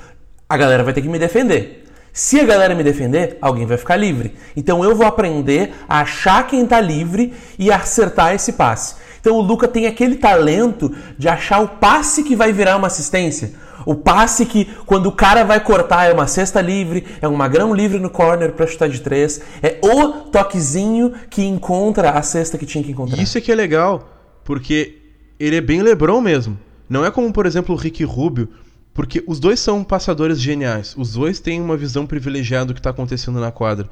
a 0.48 0.56
galera 0.56 0.82
vai 0.82 0.92
ter 0.92 1.02
que 1.02 1.08
me 1.08 1.18
defender. 1.18 1.84
Se 2.12 2.38
a 2.38 2.44
galera 2.44 2.74
me 2.74 2.84
defender, 2.84 3.38
alguém 3.40 3.66
vai 3.66 3.76
ficar 3.76 3.96
livre. 3.96 4.34
Então 4.56 4.84
eu 4.84 4.94
vou 4.94 5.06
aprender 5.06 5.74
a 5.88 6.00
achar 6.00 6.46
quem 6.46 6.62
está 6.62 6.80
livre 6.80 7.34
e 7.58 7.72
acertar 7.72 8.34
esse 8.34 8.52
passe. 8.52 8.94
Então 9.20 9.36
o 9.36 9.40
Luca 9.40 9.66
tem 9.66 9.86
aquele 9.86 10.16
talento 10.16 10.94
de 11.18 11.28
achar 11.28 11.60
o 11.60 11.68
passe 11.68 12.22
que 12.22 12.36
vai 12.36 12.52
virar 12.52 12.76
uma 12.76 12.86
assistência. 12.86 13.52
O 13.86 13.94
passe 13.94 14.46
que, 14.46 14.66
quando 14.86 15.06
o 15.06 15.12
cara 15.12 15.44
vai 15.44 15.60
cortar, 15.60 16.08
é 16.08 16.12
uma 16.12 16.26
cesta 16.26 16.60
livre, 16.60 17.04
é 17.20 17.28
um 17.28 17.34
magrão 17.34 17.74
livre 17.74 17.98
no 17.98 18.08
corner 18.08 18.52
para 18.52 18.66
chutar 18.66 18.88
de 18.88 19.00
três. 19.00 19.40
É 19.62 19.78
o 19.82 20.30
toquezinho 20.30 21.12
que 21.28 21.44
encontra 21.44 22.10
a 22.10 22.22
cesta 22.22 22.56
que 22.56 22.66
tinha 22.66 22.82
que 22.82 22.92
encontrar. 22.92 23.20
Isso 23.20 23.38
é 23.38 23.40
que 23.40 23.50
é 23.50 23.54
legal, 23.54 24.08
porque 24.44 25.03
ele 25.46 25.56
é 25.56 25.60
bem 25.60 25.82
LeBron 25.82 26.20
mesmo. 26.20 26.58
Não 26.88 27.04
é 27.04 27.10
como, 27.10 27.32
por 27.32 27.46
exemplo, 27.46 27.74
o 27.74 27.78
Ricky 27.78 28.04
Rubio, 28.04 28.48
porque 28.92 29.22
os 29.26 29.40
dois 29.40 29.60
são 29.60 29.82
passadores 29.82 30.40
geniais. 30.40 30.94
Os 30.96 31.12
dois 31.12 31.40
têm 31.40 31.60
uma 31.60 31.76
visão 31.76 32.06
privilegiada 32.06 32.66
do 32.66 32.74
que 32.74 32.80
está 32.80 32.90
acontecendo 32.90 33.40
na 33.40 33.50
quadra. 33.50 33.88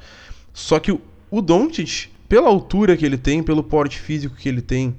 Só 0.53 0.79
que 0.79 0.91
o, 0.91 1.01
o 1.29 1.41
Doncic, 1.41 2.09
pela 2.29 2.47
altura 2.47 2.95
que 2.95 3.05
ele 3.05 3.17
tem, 3.17 3.43
pelo 3.43 3.63
porte 3.63 3.99
físico 3.99 4.35
que 4.35 4.47
ele 4.47 4.61
tem, 4.61 4.95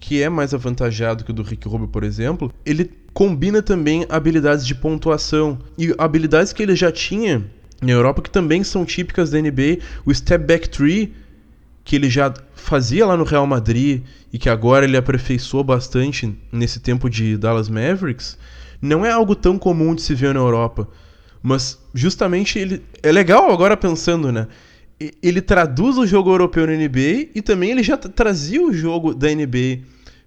que 0.00 0.20
é 0.20 0.28
mais 0.28 0.52
avantajado 0.52 1.24
que 1.24 1.30
o 1.30 1.34
do 1.34 1.42
Rick 1.42 1.68
Rubio, 1.68 1.88
por 1.88 2.02
exemplo, 2.02 2.52
ele 2.64 2.90
combina 3.12 3.62
também 3.62 4.06
habilidades 4.08 4.66
de 4.66 4.74
pontuação 4.74 5.58
e 5.78 5.94
habilidades 5.98 6.52
que 6.52 6.62
ele 6.62 6.74
já 6.74 6.90
tinha 6.90 7.44
na 7.82 7.90
Europa 7.90 8.22
que 8.22 8.30
também 8.30 8.62
são 8.62 8.84
típicas 8.84 9.30
da 9.30 9.40
NBA, 9.40 9.78
o 10.06 10.14
step 10.14 10.44
back 10.44 10.68
three 10.68 11.12
que 11.84 11.96
ele 11.96 12.08
já 12.08 12.32
fazia 12.54 13.06
lá 13.06 13.16
no 13.16 13.24
Real 13.24 13.46
Madrid 13.46 14.02
e 14.32 14.38
que 14.38 14.48
agora 14.48 14.84
ele 14.84 14.96
aperfeiçoou 14.96 15.64
bastante 15.64 16.36
nesse 16.50 16.80
tempo 16.80 17.10
de 17.10 17.36
Dallas 17.36 17.68
Mavericks, 17.68 18.38
não 18.80 19.04
é 19.04 19.10
algo 19.10 19.34
tão 19.34 19.58
comum 19.58 19.94
de 19.94 20.02
se 20.02 20.14
ver 20.14 20.34
na 20.34 20.40
Europa. 20.40 20.88
Mas 21.42 21.78
justamente 21.92 22.58
ele 22.58 22.82
é 23.02 23.10
legal 23.10 23.50
agora 23.50 23.76
pensando, 23.76 24.30
né? 24.30 24.46
Ele 25.20 25.40
traduz 25.40 25.98
o 25.98 26.06
jogo 26.06 26.30
europeu 26.30 26.66
na 26.66 26.74
NBA 26.74 27.30
e 27.34 27.42
também 27.42 27.72
ele 27.72 27.82
já 27.82 27.96
trazia 27.96 28.62
o 28.64 28.72
jogo 28.72 29.12
da 29.12 29.28
NBA 29.28 29.80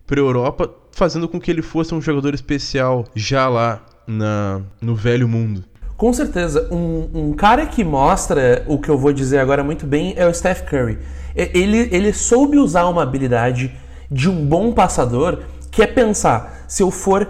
para 0.05 0.19
Europa, 0.19 0.69
fazendo 0.91 1.27
com 1.29 1.39
que 1.39 1.49
ele 1.49 1.61
fosse 1.61 1.95
um 1.95 2.01
jogador 2.01 2.33
especial 2.33 3.05
já 3.15 3.47
lá 3.47 3.85
na, 4.05 4.61
no 4.81 4.93
velho 4.93 5.27
mundo. 5.27 5.63
Com 5.97 6.11
certeza, 6.11 6.67
um, 6.71 7.09
um, 7.13 7.33
cara 7.33 7.65
que 7.65 7.81
mostra 7.81 8.65
o 8.67 8.77
que 8.77 8.89
eu 8.89 8.97
vou 8.97 9.13
dizer 9.13 9.39
agora 9.39 9.63
muito 9.63 9.87
bem 9.87 10.13
é 10.17 10.27
o 10.27 10.33
Steph 10.33 10.63
Curry. 10.63 10.99
Ele, 11.33 11.89
ele 11.91 12.11
soube 12.11 12.57
usar 12.57 12.85
uma 12.85 13.03
habilidade 13.03 13.73
de 14.11 14.29
um 14.29 14.45
bom 14.45 14.73
passador, 14.73 15.39
que 15.71 15.81
é 15.81 15.87
pensar, 15.87 16.65
se 16.67 16.83
eu 16.83 16.91
for 16.91 17.29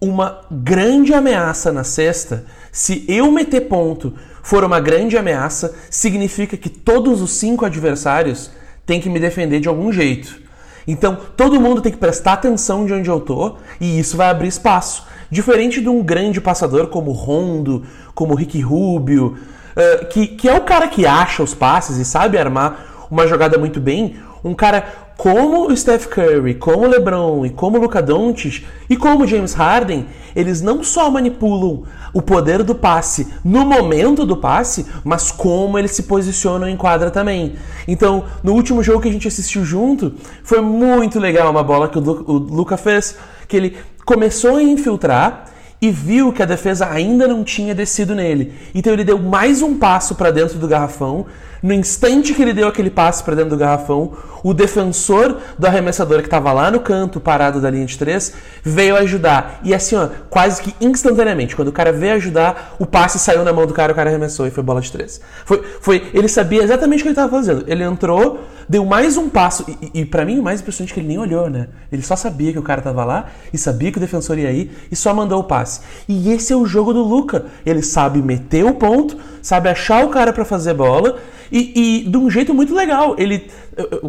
uma 0.00 0.42
grande 0.50 1.12
ameaça 1.12 1.72
na 1.72 1.82
cesta, 1.82 2.44
se 2.70 3.04
eu 3.08 3.32
meter 3.32 3.62
ponto 3.62 4.14
for 4.42 4.62
uma 4.62 4.78
grande 4.78 5.16
ameaça, 5.16 5.74
significa 5.90 6.56
que 6.56 6.68
todos 6.68 7.20
os 7.20 7.32
cinco 7.32 7.64
adversários 7.64 8.50
têm 8.86 9.00
que 9.00 9.08
me 9.08 9.18
defender 9.18 9.58
de 9.58 9.68
algum 9.68 9.90
jeito. 9.90 10.42
Então, 10.86 11.16
todo 11.36 11.60
mundo 11.60 11.80
tem 11.80 11.90
que 11.90 11.98
prestar 11.98 12.34
atenção 12.34 12.84
de 12.84 12.92
onde 12.92 13.08
eu 13.08 13.20
tô 13.20 13.56
e 13.80 13.98
isso 13.98 14.16
vai 14.16 14.28
abrir 14.28 14.48
espaço. 14.48 15.06
Diferente 15.34 15.80
de 15.80 15.88
um 15.88 16.00
grande 16.00 16.40
passador 16.40 16.86
como 16.86 17.10
Rondo, 17.10 17.82
como 18.14 18.36
Ricky 18.36 18.60
Rubio, 18.60 19.36
uh, 19.76 20.06
que, 20.06 20.28
que 20.28 20.48
é 20.48 20.54
o 20.54 20.60
cara 20.60 20.86
que 20.86 21.04
acha 21.04 21.42
os 21.42 21.52
passes 21.52 21.96
e 21.96 22.04
sabe 22.04 22.38
armar 22.38 23.08
uma 23.10 23.26
jogada 23.26 23.58
muito 23.58 23.80
bem, 23.80 24.14
um 24.44 24.54
cara 24.54 24.86
como 25.16 25.68
o 25.68 25.76
Steph 25.76 26.06
Curry, 26.06 26.54
como 26.54 26.84
o 26.84 26.88
LeBron 26.88 27.46
e 27.46 27.50
como 27.50 27.78
o 27.78 27.80
Luka 27.80 28.02
Doncic 28.02 28.64
e 28.90 28.96
como 28.96 29.24
o 29.24 29.26
James 29.26 29.54
Harden, 29.54 30.06
eles 30.34 30.60
não 30.60 30.82
só 30.82 31.10
manipulam 31.10 31.84
o 32.12 32.20
poder 32.20 32.62
do 32.62 32.74
passe 32.74 33.32
no 33.44 33.64
momento 33.64 34.26
do 34.26 34.36
passe, 34.36 34.86
mas 35.04 35.30
como 35.30 35.78
eles 35.78 35.92
se 35.92 36.04
posicionam 36.04 36.68
em 36.68 36.76
quadra 36.76 37.10
também. 37.10 37.54
Então, 37.86 38.24
no 38.42 38.52
último 38.52 38.82
jogo 38.82 39.00
que 39.00 39.08
a 39.08 39.12
gente 39.12 39.28
assistiu 39.28 39.64
junto, 39.64 40.14
foi 40.42 40.60
muito 40.60 41.18
legal 41.18 41.50
uma 41.50 41.62
bola 41.62 41.88
que 41.88 41.98
o 41.98 42.00
Luka 42.00 42.76
fez, 42.76 43.16
que 43.46 43.56
ele 43.56 43.76
começou 44.04 44.56
a 44.56 44.62
infiltrar 44.62 45.53
e 45.84 45.90
viu 45.90 46.32
que 46.32 46.42
a 46.42 46.46
defesa 46.46 46.88
ainda 46.88 47.28
não 47.28 47.44
tinha 47.44 47.74
descido 47.74 48.14
nele. 48.14 48.54
Então 48.74 48.90
ele 48.90 49.04
deu 49.04 49.18
mais 49.18 49.60
um 49.60 49.76
passo 49.76 50.14
para 50.14 50.30
dentro 50.30 50.58
do 50.58 50.66
garrafão. 50.66 51.26
No 51.62 51.74
instante 51.74 52.32
que 52.32 52.40
ele 52.40 52.54
deu 52.54 52.68
aquele 52.68 52.88
passo 52.88 53.22
para 53.22 53.34
dentro 53.34 53.50
do 53.50 53.56
garrafão, 53.58 54.12
o 54.42 54.52
defensor 54.52 55.38
do 55.58 55.66
arremessador 55.66 56.18
que 56.18 56.26
estava 56.26 56.52
lá 56.52 56.70
no 56.70 56.80
canto, 56.80 57.18
parado 57.18 57.58
da 57.58 57.70
linha 57.70 57.86
de 57.86 57.96
três, 57.96 58.34
veio 58.62 58.94
ajudar. 58.96 59.60
E 59.64 59.74
assim, 59.74 59.96
ó, 59.96 60.08
quase 60.28 60.60
que 60.60 60.74
instantaneamente, 60.78 61.56
quando 61.56 61.68
o 61.68 61.72
cara 61.72 61.90
veio 61.90 62.14
ajudar, 62.16 62.76
o 62.78 62.84
passe 62.84 63.18
saiu 63.18 63.42
na 63.42 63.52
mão 63.54 63.66
do 63.66 63.72
cara, 63.72 63.92
o 63.92 63.96
cara 63.96 64.10
arremessou 64.10 64.46
e 64.46 64.50
foi 64.50 64.62
bola 64.62 64.82
de 64.82 64.92
três. 64.92 65.18
Foi, 65.46 65.64
foi, 65.80 66.10
ele 66.12 66.28
sabia 66.28 66.62
exatamente 66.62 67.00
o 67.00 67.02
que 67.02 67.08
ele 67.08 67.12
estava 67.12 67.30
fazendo. 67.30 67.64
Ele 67.66 67.82
entrou, 67.82 68.40
deu 68.68 68.84
mais 68.84 69.16
um 69.16 69.30
passo, 69.30 69.64
e, 69.66 70.02
e 70.02 70.04
para 70.04 70.26
mim 70.26 70.38
o 70.38 70.42
mais 70.42 70.60
impressionante 70.60 70.92
é 70.92 70.94
que 70.94 71.00
ele 71.00 71.08
nem 71.08 71.18
olhou, 71.18 71.48
né? 71.48 71.68
Ele 71.90 72.02
só 72.02 72.14
sabia 72.14 72.52
que 72.52 72.58
o 72.58 72.62
cara 72.62 72.80
estava 72.80 73.02
lá 73.02 73.30
e 73.50 73.56
sabia 73.56 73.90
que 73.90 73.96
o 73.96 74.00
defensor 74.00 74.38
ia 74.38 74.52
ir 74.52 74.70
e 74.92 74.96
só 74.96 75.14
mandou 75.14 75.40
o 75.40 75.44
passe. 75.44 75.73
E 76.08 76.30
esse 76.30 76.52
é 76.52 76.56
o 76.56 76.66
jogo 76.66 76.92
do 76.92 77.02
Luca. 77.02 77.46
Ele 77.64 77.82
sabe 77.82 78.20
meter 78.22 78.64
o 78.64 78.74
ponto, 78.74 79.16
sabe 79.42 79.68
achar 79.68 80.04
o 80.04 80.08
cara 80.08 80.32
para 80.32 80.44
fazer 80.44 80.74
bola 80.74 81.18
e, 81.50 82.02
e, 82.04 82.10
de 82.10 82.16
um 82.16 82.28
jeito 82.28 82.52
muito 82.52 82.74
legal. 82.74 83.14
Ele, 83.18 83.48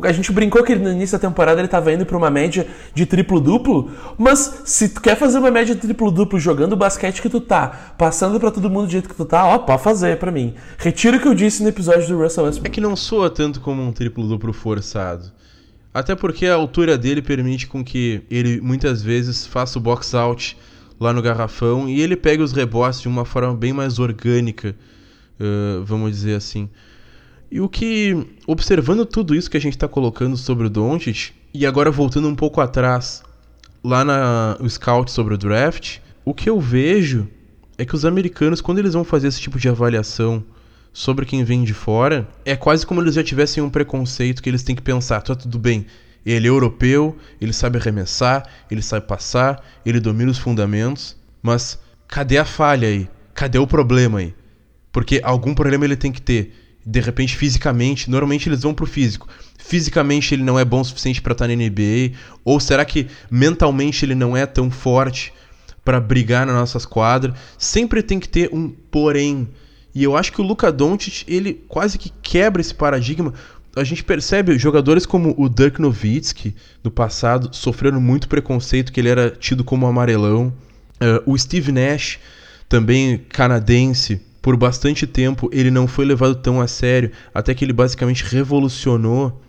a 0.04 0.12
gente 0.12 0.32
brincou 0.32 0.63
que 0.63 0.75
no 0.75 0.91
início 0.91 1.17
da 1.17 1.28
temporada 1.28 1.60
ele 1.60 1.67
estava 1.67 1.91
indo 1.93 2.06
para 2.06 2.17
uma 2.17 2.30
média 2.30 2.67
de 2.93 3.06
triplo-duplo, 3.06 3.91
mas 4.17 4.62
se 4.65 4.89
tu 4.89 4.99
quer 4.99 5.15
fazer 5.15 5.38
uma 5.38 5.51
média 5.51 5.75
de 5.75 5.82
triplo-duplo 5.82 6.39
jogando 6.39 6.73
o 6.73 6.75
basquete 6.75 7.21
que 7.21 7.30
tu 7.30 7.39
tá, 7.39 7.93
passando 7.97 8.39
para 8.39 8.51
todo 8.51 8.69
mundo 8.69 8.88
do 8.88 8.91
jeito 8.91 9.08
que 9.08 9.15
tu 9.15 9.25
tá, 9.25 9.45
ó, 9.45 9.60
pode 9.60 9.84
fazer 9.84 10.17
para 10.17 10.32
mim. 10.32 10.56
Retiro 10.78 11.17
o 11.17 11.19
que 11.19 11.28
eu 11.28 11.36
disse 11.36 11.62
no 11.62 11.69
episódio 11.69 12.08
do 12.08 12.17
Russell 12.17 12.45
Westbrook. 12.45 12.67
É 12.67 12.73
que 12.73 12.82
não 12.82 12.95
soa 12.95 13.30
tanto 13.30 13.62
como 13.62 13.82
um 13.82 13.91
triplo-duplo 13.91 14.51
forçado. 14.51 15.32
Até 15.93 16.13
porque 16.15 16.45
a 16.45 16.56
altura 16.56 16.97
dele 16.97 17.21
permite 17.21 17.67
com 17.67 17.84
que 17.84 18.23
ele 18.30 18.60
muitas 18.60 19.01
vezes 19.01 19.45
faça 19.45 19.80
o 19.80 19.82
box 19.82 20.13
out 20.13 20.58
lá 21.00 21.14
no 21.14 21.22
garrafão 21.22 21.90
e 21.90 22.02
ele 22.02 22.16
pega 22.16 22.44
os 22.44 22.52
rebotes 22.52 23.02
de 23.02 23.08
uma 23.08 23.26
forma 23.26 23.54
bem 23.54 23.74
mais 23.74 24.00
orgânica, 24.00 24.76
uh, 25.40 25.84
vamos 25.84 26.12
dizer 26.12 26.36
assim. 26.36 26.70
E 27.52 27.62
o 27.62 27.70
que, 27.70 28.26
observando 28.48 29.06
tudo 29.06 29.36
isso 29.36 29.50
que 29.50 29.58
a 29.58 29.62
gente 29.62 29.76
está 29.76 29.88
colocando 29.88 30.36
sobre 30.36 30.68
o 30.68 30.70
Doncic, 30.70 31.32
e 31.54 31.66
agora 31.66 31.92
voltando 31.92 32.28
um 32.28 32.36
pouco 32.36 32.60
atrás, 32.60 33.24
lá 33.84 34.04
na, 34.04 34.58
no 34.60 34.70
scout 34.70 35.12
sobre 35.12 35.36
o 35.36 35.38
draft, 35.38 36.00
o 36.24 36.34
que 36.34 36.50
eu 36.50 36.60
vejo 36.60 37.28
é 37.78 37.86
que 37.86 37.96
os 37.96 38.04
americanos, 38.04 38.62
quando 38.62 38.80
eles 38.80 38.94
vão 38.94 39.04
fazer 39.04 39.28
esse 39.28 39.40
tipo 39.40 39.60
de 39.60 39.70
avaliação 39.70 40.44
sobre 40.92 41.26
quem 41.26 41.44
vem 41.44 41.64
de 41.64 41.74
fora, 41.74 42.28
é 42.44 42.56
quase 42.56 42.86
como 42.86 43.02
eles 43.02 43.16
já 43.16 43.24
tivessem 43.24 43.62
um 43.62 43.70
preconceito 43.70 44.42
que 44.42 44.50
eles 44.50 44.64
têm 44.64 44.76
que 44.76 44.82
pensar, 44.82 45.22
tá 45.22 45.36
tudo 45.36 45.60
bem, 45.60 45.86
ele 46.26 46.48
é 46.48 46.50
europeu, 46.50 47.16
ele 47.40 47.54
sabe 47.54 47.78
arremessar, 47.78 48.48
ele 48.72 48.82
sabe 48.82 49.06
passar, 49.06 49.64
ele 49.86 50.00
domina 50.00 50.32
os 50.32 50.38
fundamentos, 50.38 51.16
mas 51.42 51.80
cadê 52.08 52.38
a 52.38 52.46
falha 52.46 52.88
aí? 52.88 53.08
Cadê 53.34 53.60
o 53.60 53.68
problema 53.68 54.20
aí? 54.20 54.34
Porque 54.92 55.22
algum 55.24 55.54
problema 55.54 55.86
ele 55.86 55.96
tem 55.96 56.12
que 56.12 56.22
ter 56.22 56.54
de 56.86 57.00
repente 57.00 57.36
fisicamente, 57.36 58.10
normalmente 58.10 58.48
eles 58.48 58.62
vão 58.62 58.74
pro 58.74 58.86
físico. 58.86 59.28
Fisicamente 59.58 60.36
ele 60.36 60.44
não 60.44 60.60
é 60.60 60.64
bom 60.64 60.82
o 60.82 60.86
suficiente 60.86 61.22
para 61.22 61.34
estar 61.34 61.48
tá 61.48 61.56
na 61.56 61.56
NBA, 61.56 62.16
ou 62.44 62.60
será 62.60 62.86
que 62.86 63.08
mentalmente 63.30 64.06
ele 64.06 64.14
não 64.14 64.38
é 64.38 64.46
tão 64.46 64.70
forte 64.70 65.34
para 65.84 66.00
brigar 66.00 66.46
nas 66.46 66.56
nossas 66.56 66.86
quadras? 66.86 67.36
Sempre 67.58 68.04
tem 68.04 68.20
que 68.20 68.30
ter 68.30 68.50
um 68.54 68.70
porém. 68.70 69.50
E 69.96 70.04
eu 70.04 70.16
acho 70.16 70.32
que 70.32 70.42
o 70.42 70.44
Luka 70.44 70.72
Doncic, 70.72 71.24
ele 71.28 71.54
quase 71.68 71.98
que 71.98 72.12
quebra 72.22 72.62
esse 72.62 72.76
paradigma. 72.76 73.34
A 73.76 73.84
gente 73.84 74.04
percebe 74.04 74.58
jogadores 74.58 75.06
como 75.06 75.36
o 75.38 75.50
Dirk 75.50 75.82
Nowitzki, 75.82 76.56
no 76.84 76.90
passado, 76.90 77.54
sofreram 77.54 78.00
muito 78.00 78.28
preconceito, 78.28 78.92
que 78.92 79.00
ele 79.02 79.10
era 79.10 79.30
tido 79.30 79.64
como 79.64 79.86
amarelão. 79.86 80.54
Uh, 80.96 81.32
o 81.32 81.38
Steve 81.38 81.72
Nash, 81.72 82.20
também 82.70 83.18
canadense, 83.30 84.22
por 84.42 84.56
bastante 84.56 85.08
tempo 85.08 85.50
ele 85.52 85.72
não 85.72 85.88
foi 85.88 86.06
levado 86.06 86.36
tão 86.36 86.62
a 86.62 86.68
sério, 86.68 87.12
até 87.34 87.54
que 87.54 87.66
ele 87.66 87.74
basicamente 87.74 88.24
revolucionou 88.24 89.42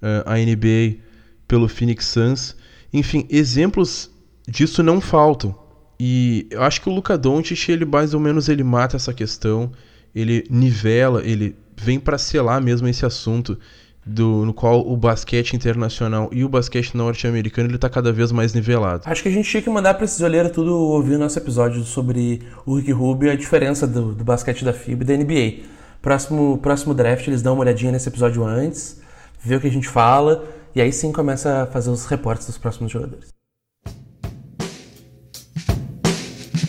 uh, 0.00 0.22
a 0.24 0.36
NBA 0.36 1.00
pelo 1.46 1.68
Phoenix 1.68 2.06
Suns. 2.06 2.56
Enfim, 2.92 3.26
exemplos 3.28 4.10
disso 4.48 4.82
não 4.82 5.00
faltam. 5.00 5.54
E 5.98 6.46
eu 6.50 6.62
acho 6.62 6.80
que 6.80 6.88
o 6.88 6.92
Luka 6.92 7.18
Doncic, 7.18 7.68
ele 7.68 7.84
mais 7.84 8.14
ou 8.14 8.20
menos 8.20 8.48
ele 8.48 8.62
mata 8.62 8.96
essa 8.96 9.12
questão, 9.12 9.72
ele 10.14 10.46
nivela, 10.48 11.22
ele 11.24 11.56
vem 11.76 11.98
para 11.98 12.18
selar 12.18 12.60
mesmo 12.60 12.88
esse 12.88 13.04
assunto 13.04 13.58
do, 14.06 14.44
no 14.44 14.52
qual 14.52 14.86
o 14.86 14.96
basquete 14.96 15.54
internacional 15.54 16.28
e 16.30 16.44
o 16.44 16.48
basquete 16.48 16.94
norte-americano 16.94 17.70
ele 17.70 17.78
tá 17.78 17.88
cada 17.88 18.12
vez 18.12 18.30
mais 18.32 18.52
nivelado. 18.52 19.02
Acho 19.06 19.22
que 19.22 19.28
a 19.28 19.32
gente 19.32 19.48
tinha 19.48 19.62
que 19.62 19.70
mandar 19.70 19.94
para 19.94 20.04
esses 20.04 20.20
olheiros 20.20 20.52
tudo 20.52 20.76
ouvir 20.76 21.14
o 21.14 21.18
nosso 21.18 21.38
episódio 21.38 21.82
sobre 21.84 22.42
o 22.66 22.76
Rick 22.76 22.92
Rubio 22.92 23.28
e 23.28 23.30
a 23.30 23.36
diferença 23.36 23.86
do, 23.86 24.12
do 24.12 24.24
basquete 24.24 24.64
da 24.64 24.72
FIBA 24.72 25.04
e 25.04 25.06
da 25.06 25.16
NBA. 25.16 25.74
Próximo, 26.02 26.58
próximo 26.58 26.92
draft 26.92 27.26
eles 27.26 27.40
dão 27.40 27.54
uma 27.54 27.62
olhadinha 27.62 27.90
nesse 27.90 28.08
episódio 28.08 28.44
antes, 28.44 29.00
vê 29.42 29.56
o 29.56 29.60
que 29.60 29.68
a 29.68 29.70
gente 29.70 29.88
fala 29.88 30.44
e 30.74 30.80
aí 30.80 30.92
sim 30.92 31.10
começa 31.10 31.62
a 31.62 31.66
fazer 31.66 31.90
os 31.90 32.04
reportes 32.04 32.46
dos 32.46 32.58
próximos 32.58 32.92
jogadores. 32.92 33.28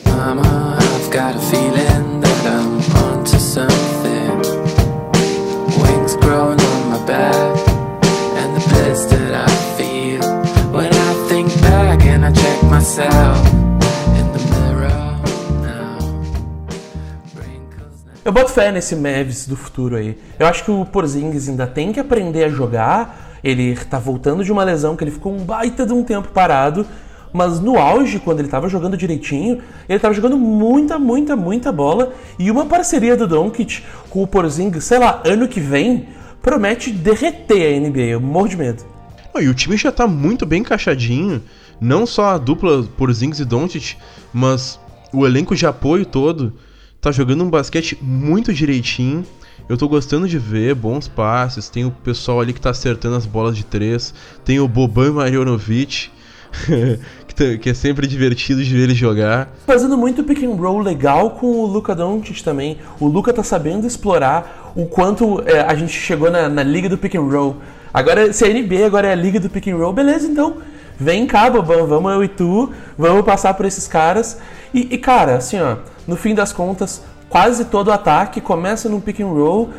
Mama, 0.05 0.77
I've 0.79 1.11
got 1.11 1.35
a 1.35 1.39
feeling 1.39 2.21
that 2.21 2.47
I'm 2.47 2.79
onto 2.95 3.37
something. 3.37 3.94
Wings 6.25 6.57
growing 6.57 6.57
back 7.05 7.57
and 8.35 8.55
the 8.55 8.61
that 9.09 9.33
I 9.33 9.77
feel 9.77 10.21
when 10.71 10.91
I 10.91 11.27
think 11.29 11.53
back 11.61 12.03
and 12.05 12.25
I 12.25 12.31
check 12.31 12.63
myself. 12.63 13.65
Eu 18.23 18.31
boto 18.31 18.49
fé 18.49 18.71
nesse 18.71 18.95
Mavis 18.95 19.45
do 19.45 19.55
futuro 19.55 19.95
aí. 19.95 20.17
Eu 20.39 20.47
acho 20.47 20.63
que 20.63 20.71
o 20.71 20.83
Porzingis 20.83 21.47
ainda 21.47 21.67
tem 21.67 21.93
que 21.93 21.99
aprender 21.99 22.45
a 22.45 22.49
jogar. 22.49 23.37
Ele 23.43 23.75
tá 23.75 23.99
voltando 23.99 24.43
de 24.43 24.51
uma 24.51 24.63
lesão 24.63 24.95
que 24.95 25.03
ele 25.03 25.11
ficou 25.11 25.31
um 25.31 25.43
baita 25.45 25.85
de 25.85 25.93
um 25.93 26.03
tempo 26.03 26.29
parado. 26.29 26.87
Mas 27.35 27.59
no 27.59 27.77
auge, 27.77 28.17
quando 28.17 28.39
ele 28.39 28.47
estava 28.47 28.69
jogando 28.69 28.95
direitinho, 28.95 29.61
ele 29.89 29.97
estava 29.97 30.13
jogando 30.13 30.37
muita, 30.37 30.97
muita, 30.97 31.35
muita 31.35 31.69
bola. 31.69 32.13
E 32.39 32.49
uma 32.49 32.65
parceria 32.65 33.17
do 33.17 33.27
Doncic 33.27 33.83
com 34.09 34.23
o 34.23 34.27
Porzingis, 34.27 34.85
sei 34.85 34.99
lá, 34.99 35.21
ano 35.25 35.45
que 35.45 35.59
vem, 35.59 36.07
promete 36.41 36.91
derreter 36.91 37.75
a 37.75 37.89
NBA. 37.89 38.03
Eu 38.03 38.21
morro 38.21 38.47
de 38.47 38.55
medo. 38.55 38.85
Oh, 39.33 39.41
e 39.41 39.49
o 39.49 39.53
time 39.53 39.75
já 39.75 39.91
tá 39.91 40.07
muito 40.07 40.45
bem 40.45 40.61
encaixadinho. 40.61 41.43
Não 41.81 42.05
só 42.05 42.27
a 42.27 42.37
dupla 42.37 42.83
por 42.95 43.11
Zings 43.11 43.41
e 43.41 43.43
Doncic, 43.43 43.97
mas 44.31 44.79
o 45.11 45.25
elenco 45.25 45.57
de 45.57 45.65
apoio 45.65 46.05
todo 46.05 46.53
tá 47.01 47.11
jogando 47.11 47.43
um 47.43 47.49
basquete 47.49 47.97
muito 48.01 48.53
direitinho. 48.53 49.25
Eu 49.67 49.75
tô 49.75 49.89
gostando 49.89 50.25
de 50.25 50.39
ver 50.39 50.73
bons 50.73 51.09
passes. 51.09 51.67
Tem 51.67 51.83
o 51.83 51.91
pessoal 51.91 52.39
ali 52.39 52.53
que 52.53 52.61
tá 52.61 52.69
acertando 52.69 53.17
as 53.17 53.25
bolas 53.25 53.57
de 53.57 53.65
três. 53.65 54.13
Tem 54.45 54.57
o 54.57 54.69
Boban 54.69 55.11
Marjanovic, 55.11 56.11
que 57.61 57.69
é 57.69 57.73
sempre 57.73 58.07
divertido 58.07 58.63
de 58.63 58.73
ver 58.73 58.83
ele 58.83 58.95
jogar. 58.95 59.49
Fazendo 59.65 59.97
muito 59.97 60.23
pick 60.23 60.43
and 60.43 60.55
roll 60.55 60.79
legal 60.79 61.31
com 61.31 61.47
o 61.47 61.65
Luca 61.65 61.93
Doncic 61.93 62.41
também. 62.41 62.77
O 62.99 63.07
Luca 63.07 63.33
tá 63.33 63.43
sabendo 63.43 63.85
explorar 63.85 64.71
o 64.75 64.85
quanto 64.85 65.41
é, 65.45 65.61
a 65.61 65.75
gente 65.75 65.93
chegou 65.93 66.31
na, 66.31 66.47
na, 66.47 66.63
liga 66.63 66.87
do 66.87 66.97
pick 66.97 67.15
and 67.15 67.21
roll. 67.21 67.57
Agora, 67.93 68.31
se 68.33 68.43
a 68.45 68.47
NBA 68.47 68.85
agora 68.85 69.07
é 69.07 69.11
a 69.11 69.15
liga 69.15 69.39
do 69.39 69.49
pick 69.49 69.67
and 69.67 69.77
roll, 69.77 69.93
beleza, 69.93 70.27
então 70.27 70.57
Vem 70.97 71.27
cá, 71.27 71.49
Bobão, 71.49 71.85
vamos 71.85 72.11
eu 72.13 72.23
e 72.23 72.27
tu, 72.29 72.71
vamos 72.97 73.25
passar 73.25 73.53
por 73.53 73.65
esses 73.65 73.85
caras. 73.85 74.37
E, 74.73 74.93
e, 74.93 74.97
cara, 74.97 75.35
assim, 75.35 75.59
ó, 75.59 75.77
no 76.07 76.15
fim 76.15 76.33
das 76.33 76.53
contas, 76.53 77.03
quase 77.27 77.65
todo 77.65 77.91
ataque 77.91 78.39
começa 78.39 78.87
num 78.87 79.01
pick 79.01 79.19
and 79.19 79.27
roll 79.27 79.71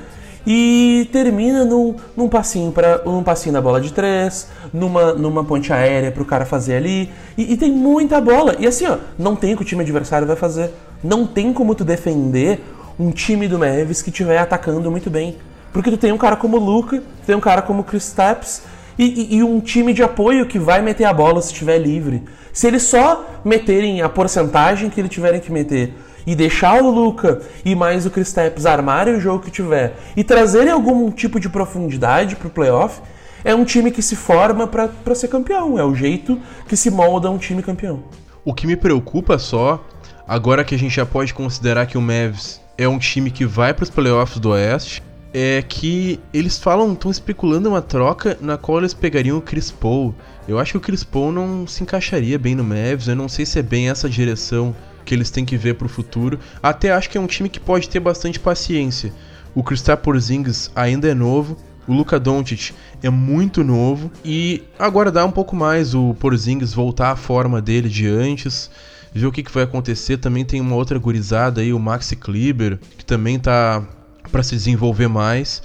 e 0.46 1.08
termina 1.10 1.64
num, 1.64 1.96
num 2.16 2.28
passinho 2.28 2.70
para 2.70 3.02
um 3.04 3.22
passinho 3.22 3.52
na 3.52 3.60
bola 3.60 3.80
de 3.80 3.92
três, 3.92 4.48
numa, 4.72 5.12
numa 5.12 5.44
ponte 5.44 5.72
aérea 5.72 6.12
para 6.12 6.22
o 6.22 6.26
cara 6.26 6.46
fazer 6.46 6.76
ali. 6.76 7.10
E, 7.36 7.54
e, 7.54 7.56
tem 7.56 7.72
muita 7.72 8.20
bola. 8.20 8.54
E 8.58 8.66
assim, 8.66 8.86
ó, 8.86 8.98
não 9.18 9.34
tem 9.34 9.54
o 9.54 9.56
que 9.56 9.62
o 9.62 9.66
time 9.66 9.82
adversário 9.82 10.26
vai 10.26 10.36
fazer. 10.36 10.70
Não 11.02 11.26
tem 11.26 11.52
como 11.52 11.74
tu 11.74 11.84
defender 11.84 12.60
um 12.98 13.10
time 13.10 13.48
do 13.48 13.58
Mavis 13.58 14.02
que 14.02 14.10
estiver 14.10 14.38
atacando 14.38 14.88
muito 14.88 15.10
bem. 15.10 15.36
Porque 15.72 15.90
tu 15.90 15.96
tem 15.96 16.12
um 16.12 16.18
cara 16.18 16.36
como 16.36 16.56
o 16.56 16.60
Luca, 16.60 16.98
tu 16.98 17.26
tem 17.26 17.34
um 17.34 17.40
cara 17.40 17.60
como 17.60 17.80
o 17.80 17.84
Chris 17.84 18.04
Stapps 18.04 18.62
e, 18.96 19.04
e, 19.04 19.36
e, 19.36 19.42
um 19.42 19.60
time 19.60 19.92
de 19.92 20.02
apoio 20.02 20.46
que 20.46 20.58
vai 20.58 20.80
meter 20.80 21.04
a 21.04 21.12
bola 21.12 21.42
se 21.42 21.52
estiver 21.52 21.76
livre. 21.76 22.22
Se 22.52 22.66
eles 22.66 22.84
só 22.84 23.40
meterem 23.44 24.00
a 24.00 24.08
porcentagem 24.08 24.88
que 24.88 25.00
eles 25.00 25.10
tiverem 25.10 25.40
que 25.40 25.52
meter 25.52 25.92
e 26.26 26.34
deixar 26.34 26.82
o 26.82 26.90
Luca 26.90 27.40
e 27.64 27.74
mais 27.74 28.04
o 28.04 28.10
Kristaps 28.10 28.66
armarem 28.66 29.14
o 29.14 29.20
jogo 29.20 29.44
que 29.44 29.50
tiver 29.50 29.96
e 30.16 30.24
trazerem 30.24 30.72
algum 30.72 31.10
tipo 31.10 31.38
de 31.38 31.48
profundidade 31.48 32.34
para 32.36 32.48
o 32.48 32.50
playoff, 32.50 33.00
é 33.44 33.54
um 33.54 33.64
time 33.64 33.90
que 33.92 34.02
se 34.02 34.16
forma 34.16 34.66
para 34.66 35.14
ser 35.14 35.28
campeão. 35.28 35.78
É 35.78 35.84
o 35.84 35.94
jeito 35.94 36.40
que 36.66 36.76
se 36.76 36.90
molda 36.90 37.30
um 37.30 37.38
time 37.38 37.62
campeão. 37.62 38.02
O 38.44 38.52
que 38.52 38.66
me 38.66 38.76
preocupa 38.76 39.38
só, 39.38 39.84
agora 40.26 40.64
que 40.64 40.74
a 40.74 40.78
gente 40.78 40.96
já 40.96 41.06
pode 41.06 41.32
considerar 41.32 41.86
que 41.86 41.96
o 41.96 42.00
Mavs 42.00 42.60
é 42.76 42.88
um 42.88 42.98
time 42.98 43.30
que 43.30 43.46
vai 43.46 43.72
para 43.72 43.84
os 43.84 43.90
playoffs 43.90 44.38
do 44.38 44.50
Oeste, 44.50 45.02
é 45.32 45.62
que 45.62 46.18
eles 46.32 46.58
falam, 46.58 46.92
estão 46.92 47.10
especulando 47.10 47.68
uma 47.68 47.82
troca 47.82 48.38
na 48.40 48.56
qual 48.56 48.78
eles 48.78 48.94
pegariam 48.94 49.38
o 49.38 49.42
Chris 49.42 49.70
Paul. 49.70 50.14
Eu 50.48 50.58
acho 50.58 50.72
que 50.72 50.78
o 50.78 50.80
Chris 50.80 51.04
Paul 51.04 51.30
não 51.30 51.66
se 51.66 51.82
encaixaria 51.82 52.38
bem 52.38 52.54
no 52.54 52.64
Mavs, 52.64 53.06
eu 53.06 53.16
não 53.16 53.28
sei 53.28 53.44
se 53.44 53.58
é 53.58 53.62
bem 53.62 53.90
essa 53.90 54.08
direção 54.08 54.74
que 55.06 55.14
eles 55.14 55.30
têm 55.30 55.44
que 55.44 55.56
ver 55.56 55.74
para 55.74 55.86
o 55.86 55.88
futuro. 55.88 56.38
Até 56.62 56.92
acho 56.92 57.08
que 57.08 57.16
é 57.16 57.20
um 57.20 57.26
time 57.26 57.48
que 57.48 57.60
pode 57.60 57.88
ter 57.88 58.00
bastante 58.00 58.38
paciência. 58.38 59.12
O 59.54 59.62
Kristaps 59.62 60.04
Porzingis 60.04 60.70
ainda 60.74 61.08
é 61.08 61.14
novo, 61.14 61.56
o 61.88 61.94
Luka 61.94 62.20
Doncic 62.20 62.72
é 63.02 63.08
muito 63.08 63.62
novo 63.62 64.10
e 64.24 64.64
dá 65.12 65.24
um 65.24 65.30
pouco 65.30 65.54
mais 65.54 65.94
o 65.94 66.14
Porzingis 66.14 66.74
voltar 66.74 67.12
à 67.12 67.16
forma 67.16 67.62
dele 67.62 67.88
de 67.88 68.06
antes, 68.06 68.68
ver 69.14 69.26
o 69.26 69.32
que, 69.32 69.42
que 69.42 69.52
vai 69.52 69.62
acontecer. 69.62 70.18
Também 70.18 70.44
tem 70.44 70.60
uma 70.60 70.74
outra 70.74 70.98
gurizada 70.98 71.60
aí, 71.60 71.72
o 71.72 71.78
Maxi 71.78 72.16
Kleber, 72.16 72.78
que 72.98 73.04
também 73.04 73.38
tá 73.38 73.82
para 74.30 74.42
se 74.42 74.56
desenvolver 74.56 75.08
mais. 75.08 75.62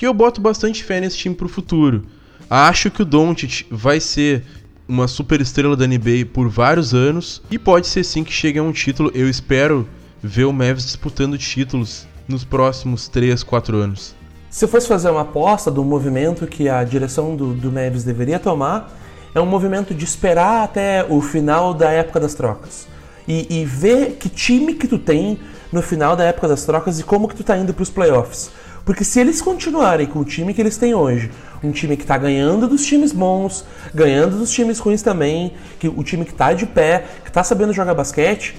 E 0.00 0.04
eu 0.04 0.14
boto 0.14 0.40
bastante 0.40 0.84
fé 0.84 1.00
nesse 1.00 1.18
time 1.18 1.34
pro 1.34 1.48
futuro. 1.48 2.04
Acho 2.48 2.90
que 2.90 3.02
o 3.02 3.04
Doncic 3.04 3.66
vai 3.70 3.98
ser 3.98 4.44
uma 4.88 5.08
super 5.08 5.40
estrela 5.40 5.76
da 5.76 5.86
NBA 5.86 6.26
por 6.32 6.48
vários 6.48 6.94
anos 6.94 7.42
e 7.50 7.58
pode 7.58 7.86
ser 7.86 8.04
sim 8.04 8.22
que 8.22 8.32
chegue 8.32 8.58
a 8.58 8.62
um 8.62 8.72
título. 8.72 9.10
Eu 9.14 9.28
espero 9.28 9.88
ver 10.22 10.44
o 10.44 10.52
Mavs 10.52 10.84
disputando 10.84 11.36
títulos 11.36 12.06
nos 12.28 12.44
próximos 12.44 13.08
3, 13.08 13.42
4 13.42 13.76
anos. 13.76 14.14
Se 14.50 14.64
eu 14.64 14.68
fosse 14.68 14.88
fazer 14.88 15.10
uma 15.10 15.22
aposta 15.22 15.70
do 15.70 15.84
movimento 15.84 16.46
que 16.46 16.68
a 16.68 16.82
direção 16.82 17.36
do, 17.36 17.52
do 17.52 17.70
Mavs 17.70 18.04
deveria 18.04 18.38
tomar, 18.38 18.90
é 19.34 19.40
um 19.40 19.46
movimento 19.46 19.94
de 19.94 20.04
esperar 20.04 20.64
até 20.64 21.04
o 21.08 21.20
final 21.20 21.74
da 21.74 21.90
época 21.90 22.18
das 22.20 22.34
trocas. 22.34 22.86
E, 23.28 23.60
e 23.60 23.64
ver 23.64 24.12
que 24.12 24.28
time 24.28 24.74
que 24.74 24.86
tu 24.88 24.98
tem 24.98 25.38
no 25.70 25.82
final 25.82 26.16
da 26.16 26.24
época 26.24 26.48
das 26.48 26.64
trocas 26.64 26.98
e 26.98 27.02
como 27.02 27.28
que 27.28 27.34
tu 27.34 27.44
tá 27.44 27.58
indo 27.58 27.74
para 27.74 27.82
os 27.82 27.90
playoffs. 27.90 28.50
Porque 28.86 29.02
se 29.02 29.18
eles 29.18 29.42
continuarem 29.42 30.06
com 30.06 30.20
o 30.20 30.24
time 30.24 30.54
que 30.54 30.62
eles 30.62 30.76
têm 30.76 30.94
hoje, 30.94 31.28
um 31.60 31.72
time 31.72 31.96
que 31.96 32.04
está 32.04 32.16
ganhando 32.16 32.68
dos 32.68 32.86
times 32.86 33.10
bons, 33.10 33.64
ganhando 33.92 34.38
dos 34.38 34.52
times 34.52 34.78
ruins 34.78 35.02
também, 35.02 35.54
que 35.80 35.88
o 35.88 36.04
time 36.04 36.24
que 36.24 36.30
está 36.30 36.52
de 36.52 36.66
pé, 36.66 37.04
que 37.24 37.28
está 37.28 37.42
sabendo 37.42 37.72
jogar 37.72 37.94
basquete, 37.94 38.56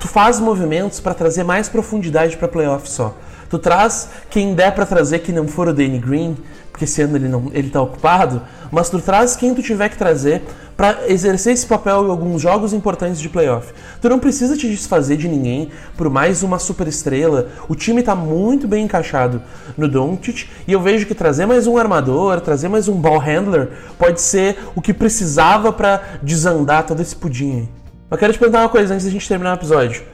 tu 0.00 0.08
faz 0.08 0.40
movimentos 0.40 0.98
para 0.98 1.14
trazer 1.14 1.44
mais 1.44 1.68
profundidade 1.68 2.36
para 2.36 2.48
playoff 2.48 2.90
só. 2.90 3.16
Tu 3.52 3.58
traz 3.58 4.08
quem 4.30 4.54
der 4.54 4.74
para 4.74 4.86
trazer 4.86 5.18
que 5.18 5.30
não 5.30 5.46
for 5.46 5.68
o 5.68 5.74
Danny 5.74 5.98
Green, 5.98 6.38
porque 6.70 6.86
esse 6.86 7.02
ano 7.02 7.18
ele 7.18 7.28
não 7.28 7.50
ele 7.52 7.68
tá 7.68 7.82
ocupado, 7.82 8.40
mas 8.70 8.88
tu 8.88 8.98
traz 8.98 9.36
quem 9.36 9.54
tu 9.54 9.62
tiver 9.62 9.90
que 9.90 9.98
trazer 9.98 10.42
para 10.74 11.00
exercer 11.06 11.52
esse 11.52 11.66
papel 11.66 12.06
em 12.06 12.10
alguns 12.10 12.40
jogos 12.40 12.72
importantes 12.72 13.20
de 13.20 13.28
playoff. 13.28 13.74
Tu 14.00 14.08
não 14.08 14.18
precisa 14.18 14.56
te 14.56 14.66
desfazer 14.66 15.18
de 15.18 15.28
ninguém 15.28 15.70
por 15.98 16.08
mais 16.08 16.42
uma 16.42 16.58
super 16.58 16.88
estrela. 16.88 17.48
O 17.68 17.74
time 17.74 18.00
está 18.00 18.14
muito 18.14 18.66
bem 18.66 18.86
encaixado 18.86 19.42
no 19.76 19.86
Doncic 19.86 20.48
e 20.66 20.72
eu 20.72 20.80
vejo 20.80 21.04
que 21.04 21.14
trazer 21.14 21.44
mais 21.44 21.66
um 21.66 21.76
armador, 21.76 22.40
trazer 22.40 22.68
mais 22.68 22.88
um 22.88 22.94
ball 22.94 23.18
handler 23.18 23.68
pode 23.98 24.22
ser 24.22 24.56
o 24.74 24.80
que 24.80 24.94
precisava 24.94 25.70
para 25.70 26.00
desandar 26.22 26.86
todo 26.86 27.02
esse 27.02 27.14
pudim 27.14 27.52
aí. 27.52 27.68
Eu 28.10 28.16
quero 28.16 28.32
te 28.32 28.38
perguntar 28.38 28.60
uma 28.60 28.70
coisa 28.70 28.94
antes 28.94 29.04
da 29.04 29.12
gente 29.12 29.28
terminar 29.28 29.52
o 29.52 29.56
episódio. 29.56 30.04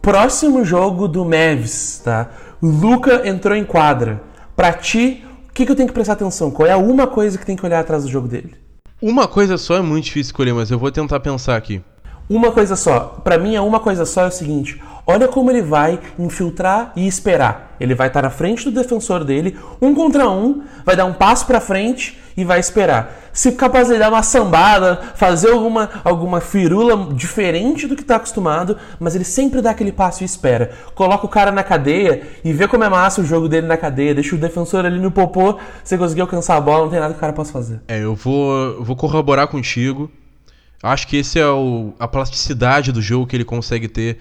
Próximo 0.00 0.64
jogo 0.64 1.08
do 1.08 1.24
Mavs, 1.24 2.00
tá? 2.04 2.30
Luca 2.62 3.28
entrou 3.28 3.56
em 3.56 3.64
quadra. 3.64 4.22
Pra 4.54 4.72
ti, 4.72 5.24
o 5.48 5.52
que, 5.52 5.66
que 5.66 5.72
eu 5.72 5.76
tenho 5.76 5.88
que 5.88 5.94
prestar 5.94 6.14
atenção? 6.14 6.50
Qual 6.50 6.66
é 6.66 6.72
a 6.72 6.78
uma 6.78 7.06
coisa 7.06 7.36
que 7.36 7.44
tem 7.44 7.56
que 7.56 7.64
olhar 7.64 7.80
atrás 7.80 8.04
do 8.04 8.10
jogo 8.10 8.26
dele? 8.26 8.54
Uma 9.00 9.28
coisa 9.28 9.58
só 9.58 9.76
é 9.76 9.82
muito 9.82 10.04
difícil 10.04 10.30
escolher, 10.30 10.54
mas 10.54 10.70
eu 10.70 10.78
vou 10.78 10.90
tentar 10.90 11.20
pensar 11.20 11.56
aqui. 11.56 11.82
Uma 12.28 12.50
coisa 12.50 12.74
só. 12.74 13.20
Para 13.22 13.38
mim, 13.38 13.54
é 13.54 13.60
uma 13.60 13.78
coisa 13.78 14.06
só 14.06 14.22
é 14.22 14.28
o 14.28 14.32
seguinte: 14.32 14.80
olha 15.06 15.28
como 15.28 15.50
ele 15.50 15.62
vai 15.62 16.00
infiltrar 16.18 16.92
e 16.96 17.06
esperar. 17.06 17.76
Ele 17.78 17.94
vai 17.94 18.08
estar 18.08 18.22
na 18.22 18.30
frente 18.30 18.64
do 18.64 18.70
defensor 18.70 19.24
dele, 19.24 19.56
um 19.80 19.94
contra 19.94 20.28
um, 20.28 20.62
vai 20.84 20.96
dar 20.96 21.04
um 21.04 21.12
passo 21.12 21.46
para 21.46 21.60
frente 21.60 22.18
e 22.36 22.44
vai 22.44 22.60
esperar. 22.60 23.30
Se 23.32 23.52
capaz 23.52 23.88
de 23.88 23.98
dar 23.98 24.10
uma 24.10 24.22
sambada, 24.22 25.12
fazer 25.14 25.50
alguma, 25.50 25.88
alguma 26.04 26.40
firula 26.40 27.14
diferente 27.14 27.86
do 27.86 27.94
que 27.94 28.02
está 28.02 28.16
acostumado, 28.16 28.76
mas 28.98 29.14
ele 29.14 29.24
sempre 29.24 29.62
dá 29.62 29.70
aquele 29.70 29.92
passo 29.92 30.22
e 30.22 30.26
espera. 30.26 30.72
Coloca 30.94 31.24
o 31.24 31.28
cara 31.28 31.50
na 31.50 31.62
cadeia 31.62 32.22
e 32.44 32.52
vê 32.52 32.66
como 32.68 32.84
é 32.84 32.88
massa 32.88 33.20
o 33.20 33.24
jogo 33.24 33.48
dele 33.48 33.66
na 33.66 33.76
cadeia, 33.76 34.14
deixa 34.14 34.34
o 34.34 34.38
defensor 34.38 34.84
ali 34.84 34.98
no 34.98 35.10
popô, 35.10 35.58
você 35.82 35.96
conseguir 35.96 36.22
alcançar 36.22 36.56
a 36.56 36.60
bola, 36.60 36.84
não 36.84 36.90
tem 36.90 37.00
nada 37.00 37.12
que 37.12 37.18
o 37.18 37.20
cara 37.20 37.32
possa 37.32 37.52
fazer. 37.52 37.80
É, 37.88 38.02
eu 38.02 38.14
vou, 38.14 38.82
vou 38.82 38.96
corroborar 38.96 39.48
contigo. 39.48 40.10
Acho 40.82 41.08
que 41.08 41.16
esse 41.16 41.38
é 41.38 41.48
o, 41.48 41.94
a 41.98 42.06
plasticidade 42.06 42.92
do 42.92 43.00
jogo 43.00 43.26
que 43.26 43.34
ele 43.34 43.44
consegue 43.44 43.88
ter, 43.88 44.18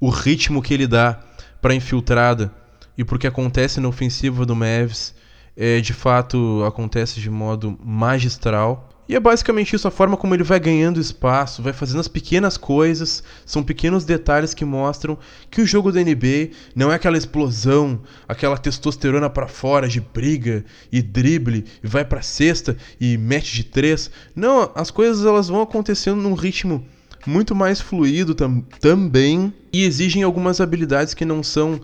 o 0.00 0.08
ritmo 0.08 0.62
que 0.62 0.74
ele 0.74 0.86
dá 0.86 1.20
para 1.60 1.74
infiltrada 1.74 2.52
e 2.96 3.04
porque 3.04 3.26
acontece 3.26 3.80
na 3.80 3.88
ofensiva 3.88 4.46
do 4.46 4.54
Mavs 4.54 5.14
é, 5.56 5.80
de 5.80 5.92
fato 5.92 6.62
acontece 6.66 7.20
de 7.20 7.30
modo 7.30 7.78
magistral. 7.82 8.90
E 9.08 9.14
é 9.14 9.20
basicamente 9.20 9.74
isso, 9.76 9.86
a 9.86 9.90
forma 9.90 10.16
como 10.16 10.34
ele 10.34 10.42
vai 10.42 10.58
ganhando 10.58 11.00
espaço, 11.00 11.62
vai 11.62 11.72
fazendo 11.72 12.00
as 12.00 12.08
pequenas 12.08 12.56
coisas, 12.56 13.22
são 13.44 13.62
pequenos 13.62 14.04
detalhes 14.04 14.52
que 14.52 14.64
mostram 14.64 15.16
que 15.48 15.60
o 15.60 15.66
jogo 15.66 15.92
da 15.92 16.02
NBA 16.02 16.50
não 16.74 16.90
é 16.90 16.96
aquela 16.96 17.16
explosão, 17.16 18.00
aquela 18.26 18.58
testosterona 18.58 19.30
para 19.30 19.46
fora 19.46 19.86
de 19.86 20.00
briga 20.00 20.64
e 20.90 21.00
drible, 21.00 21.64
e 21.84 21.86
vai 21.86 22.04
para 22.04 22.20
cesta 22.20 22.76
e 23.00 23.16
mete 23.16 23.54
de 23.54 23.62
três. 23.62 24.10
Não, 24.34 24.72
as 24.74 24.90
coisas 24.90 25.24
elas 25.24 25.46
vão 25.46 25.62
acontecendo 25.62 26.20
num 26.20 26.34
ritmo 26.34 26.84
muito 27.26 27.54
mais 27.54 27.80
fluido 27.80 28.34
tam 28.34 28.60
também 28.80 29.52
e 29.72 29.84
exigem 29.84 30.22
algumas 30.22 30.60
habilidades 30.60 31.14
que 31.14 31.24
não 31.24 31.42
são 31.42 31.80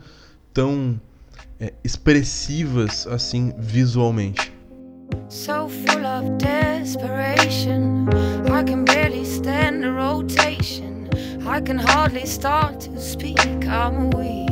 tão 0.55 1.01
é, 1.59 1.73
expressivas 1.85 3.07
assim 3.07 3.53
visualmente. 3.59 4.53
So 5.29 5.69
full 5.69 6.07
of 6.07 6.31
desperation, 6.39 8.07
I 8.47 8.63
can 8.65 8.85
barely 8.85 9.25
stand 9.25 9.83
the 9.83 9.91
rotation. 9.91 11.09
I 11.47 11.61
can 11.61 11.79
hardly 11.79 12.25
start 12.25 12.81
to 12.81 13.01
speak, 13.01 13.67
I'm 13.67 14.11
weak. 14.17 14.52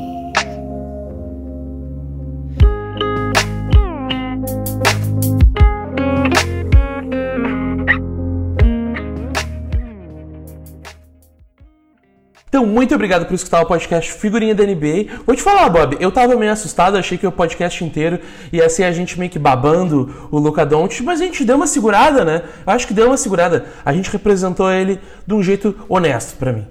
Então, 12.50 12.66
muito 12.66 12.92
obrigado 12.92 13.26
por 13.26 13.34
escutar 13.34 13.62
o 13.62 13.66
podcast 13.66 14.12
Figurinha 14.12 14.52
da 14.52 14.64
NBA. 14.64 15.22
Vou 15.24 15.36
te 15.36 15.40
falar, 15.40 15.68
Bob, 15.68 15.96
eu 16.00 16.10
tava 16.10 16.34
meio 16.34 16.50
assustado, 16.50 16.96
achei 16.96 17.16
que 17.16 17.24
o 17.24 17.30
podcast 17.30 17.84
inteiro 17.84 18.18
ia 18.53 18.68
ser 18.68 18.82
a 18.82 18.90
gente 18.90 19.16
meio 19.16 19.30
que 19.30 19.38
babando 19.38 20.28
o 20.32 20.38
Luca 20.40 20.66
Doncic, 20.66 21.05
mas 21.05 21.20
a 21.20 21.24
gente 21.24 21.44
deu 21.44 21.55
uma 21.55 21.68
segurada, 21.68 22.24
né? 22.24 22.42
Eu 22.66 22.72
acho 22.72 22.88
que 22.88 22.92
deu 22.92 23.07
uma 23.07 23.16
segurada. 23.16 23.66
A 23.84 23.92
gente 23.92 24.11
representou 24.11 24.68
ele 24.68 24.98
de 25.24 25.32
um 25.32 25.40
jeito 25.40 25.76
honesto 25.88 26.36
para 26.38 26.53
mim. 26.53 26.66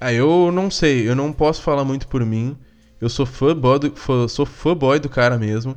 Ah, 0.00 0.12
eu 0.12 0.52
não 0.52 0.70
sei, 0.70 1.08
eu 1.08 1.16
não 1.16 1.32
posso 1.32 1.62
falar 1.62 1.84
muito 1.84 2.06
por 2.06 2.24
mim. 2.24 2.56
Eu 3.00 3.08
sou 3.08 3.26
fã 3.26 3.56
do, 3.56 3.90
fã, 3.96 4.28
sou 4.28 4.46
fã 4.46 4.76
do 5.02 5.08
cara 5.08 5.36
mesmo 5.36 5.76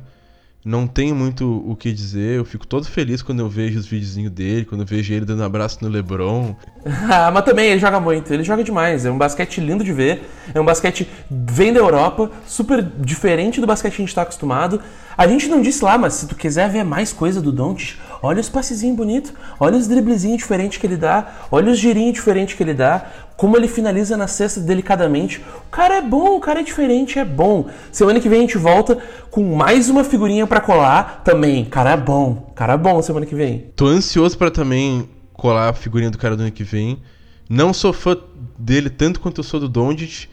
não 0.68 0.86
tenho 0.86 1.14
muito 1.14 1.64
o 1.66 1.74
que 1.74 1.90
dizer. 1.92 2.36
Eu 2.36 2.44
fico 2.44 2.66
todo 2.66 2.86
feliz 2.86 3.22
quando 3.22 3.40
eu 3.40 3.48
vejo 3.48 3.78
os 3.78 3.86
videozinhos 3.86 4.30
dele, 4.30 4.66
quando 4.66 4.82
eu 4.82 4.86
vejo 4.86 5.14
ele 5.14 5.24
dando 5.24 5.42
abraço 5.42 5.78
no 5.80 5.88
LeBron. 5.88 6.54
ah, 7.10 7.30
mas 7.32 7.44
também 7.44 7.70
ele 7.70 7.80
joga 7.80 7.98
muito, 7.98 8.32
ele 8.32 8.44
joga 8.44 8.62
demais. 8.62 9.06
É 9.06 9.10
um 9.10 9.16
basquete 9.16 9.62
lindo 9.62 9.82
de 9.82 9.92
ver. 9.94 10.28
É 10.54 10.60
um 10.60 10.64
basquete 10.64 11.08
vem 11.30 11.72
da 11.72 11.80
Europa, 11.80 12.30
super 12.46 12.82
diferente 12.82 13.62
do 13.62 13.66
basquete 13.66 13.92
que 13.94 14.02
a 14.02 14.04
gente 14.04 14.10
está 14.10 14.22
acostumado. 14.22 14.80
A 15.16 15.26
gente 15.26 15.48
não 15.48 15.62
disse 15.62 15.82
lá, 15.82 15.96
mas 15.96 16.12
se 16.12 16.26
tu 16.26 16.36
quiser 16.36 16.68
ver 16.68 16.84
mais 16.84 17.14
coisa 17.14 17.40
do 17.40 17.50
Doncic, 17.50 17.96
Olha 18.22 18.40
os 18.40 18.48
passezinhos 18.48 18.96
bonitos, 18.96 19.32
olha 19.60 19.76
os 19.76 19.86
driblezinhos 19.86 20.38
diferentes 20.38 20.78
que 20.78 20.86
ele 20.86 20.96
dá, 20.96 21.26
olha 21.50 21.70
os 21.70 21.78
girinhos 21.78 22.14
diferentes 22.14 22.54
que 22.54 22.62
ele 22.62 22.74
dá, 22.74 23.06
como 23.36 23.56
ele 23.56 23.68
finaliza 23.68 24.16
na 24.16 24.26
cesta 24.26 24.60
delicadamente. 24.60 25.38
O 25.38 25.70
cara 25.70 25.96
é 25.96 26.02
bom, 26.02 26.36
o 26.36 26.40
cara 26.40 26.60
é 26.60 26.62
diferente, 26.62 27.18
é 27.18 27.24
bom. 27.24 27.68
Semana 27.92 28.18
que 28.18 28.28
vem 28.28 28.38
a 28.38 28.42
gente 28.42 28.58
volta 28.58 28.98
com 29.30 29.54
mais 29.54 29.88
uma 29.88 30.02
figurinha 30.02 30.46
para 30.46 30.60
colar 30.60 31.22
também. 31.24 31.64
Cara 31.64 31.92
é 31.92 31.96
bom, 31.96 32.52
cara 32.54 32.72
é 32.72 32.76
bom 32.76 33.00
semana 33.00 33.24
que 33.24 33.34
vem. 33.34 33.70
Tô 33.76 33.86
ansioso 33.86 34.36
para 34.36 34.50
também 34.50 35.08
colar 35.32 35.68
a 35.68 35.72
figurinha 35.72 36.10
do 36.10 36.18
cara 36.18 36.36
do 36.36 36.42
ano 36.42 36.50
que 36.50 36.64
vem. 36.64 37.00
Não 37.48 37.72
sou 37.72 37.92
fã 37.92 38.16
dele 38.58 38.90
tanto 38.90 39.20
quanto 39.20 39.38
eu 39.38 39.44
sou 39.44 39.60
do 39.60 39.68
Dondit, 39.68 40.28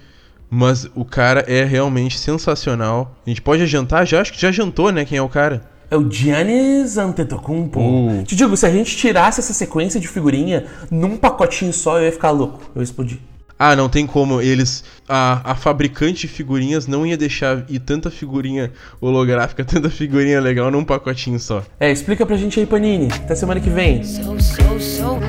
mas 0.49 0.89
o 0.95 1.05
cara 1.05 1.45
é 1.47 1.63
realmente 1.63 2.17
sensacional. 2.17 3.15
A 3.25 3.29
gente 3.29 3.41
pode 3.41 3.61
adiantar 3.61 4.05
já? 4.07 4.21
Acho 4.21 4.33
que 4.33 4.41
já 4.41 4.51
jantou, 4.51 4.91
né? 4.91 5.05
Quem 5.05 5.17
é 5.17 5.21
o 5.21 5.29
cara? 5.29 5.74
É 5.95 5.97
o 5.97 6.11
Giannis 6.11 6.97
Antetokounmpo. 6.97 7.79
Uh. 7.79 8.23
Te 8.25 8.35
digo, 8.35 8.57
se 8.57 8.65
a 8.65 8.69
gente 8.69 8.97
tirasse 8.97 9.39
essa 9.39 9.53
sequência 9.53 9.97
de 9.97 10.09
figurinha 10.09 10.65
num 10.91 11.15
pacotinho 11.15 11.71
só, 11.71 11.99
eu 11.99 12.03
ia 12.03 12.11
ficar 12.11 12.31
louco. 12.31 12.59
Eu 12.75 12.81
ia 12.81 12.83
explodir. 12.83 13.17
Ah, 13.57 13.77
não 13.77 13.87
tem 13.87 14.05
como. 14.05 14.41
Eles. 14.41 14.83
A, 15.07 15.51
a 15.51 15.55
fabricante 15.55 16.27
de 16.27 16.27
figurinhas 16.27 16.85
não 16.85 17.07
ia 17.07 17.15
deixar 17.15 17.63
ir 17.69 17.79
tanta 17.79 18.11
figurinha 18.11 18.73
holográfica, 18.99 19.63
tanta 19.65 19.89
figurinha 19.89 20.41
legal 20.41 20.69
num 20.69 20.83
pacotinho 20.83 21.39
só. 21.39 21.63
É, 21.79 21.89
explica 21.89 22.25
pra 22.25 22.35
gente 22.35 22.59
aí, 22.59 22.65
Panini. 22.65 23.07
Até 23.13 23.33
semana 23.33 23.61
que 23.61 23.69
vem. 23.69 24.03
So, 24.03 24.37
so, 24.41 24.79
so 24.81 25.19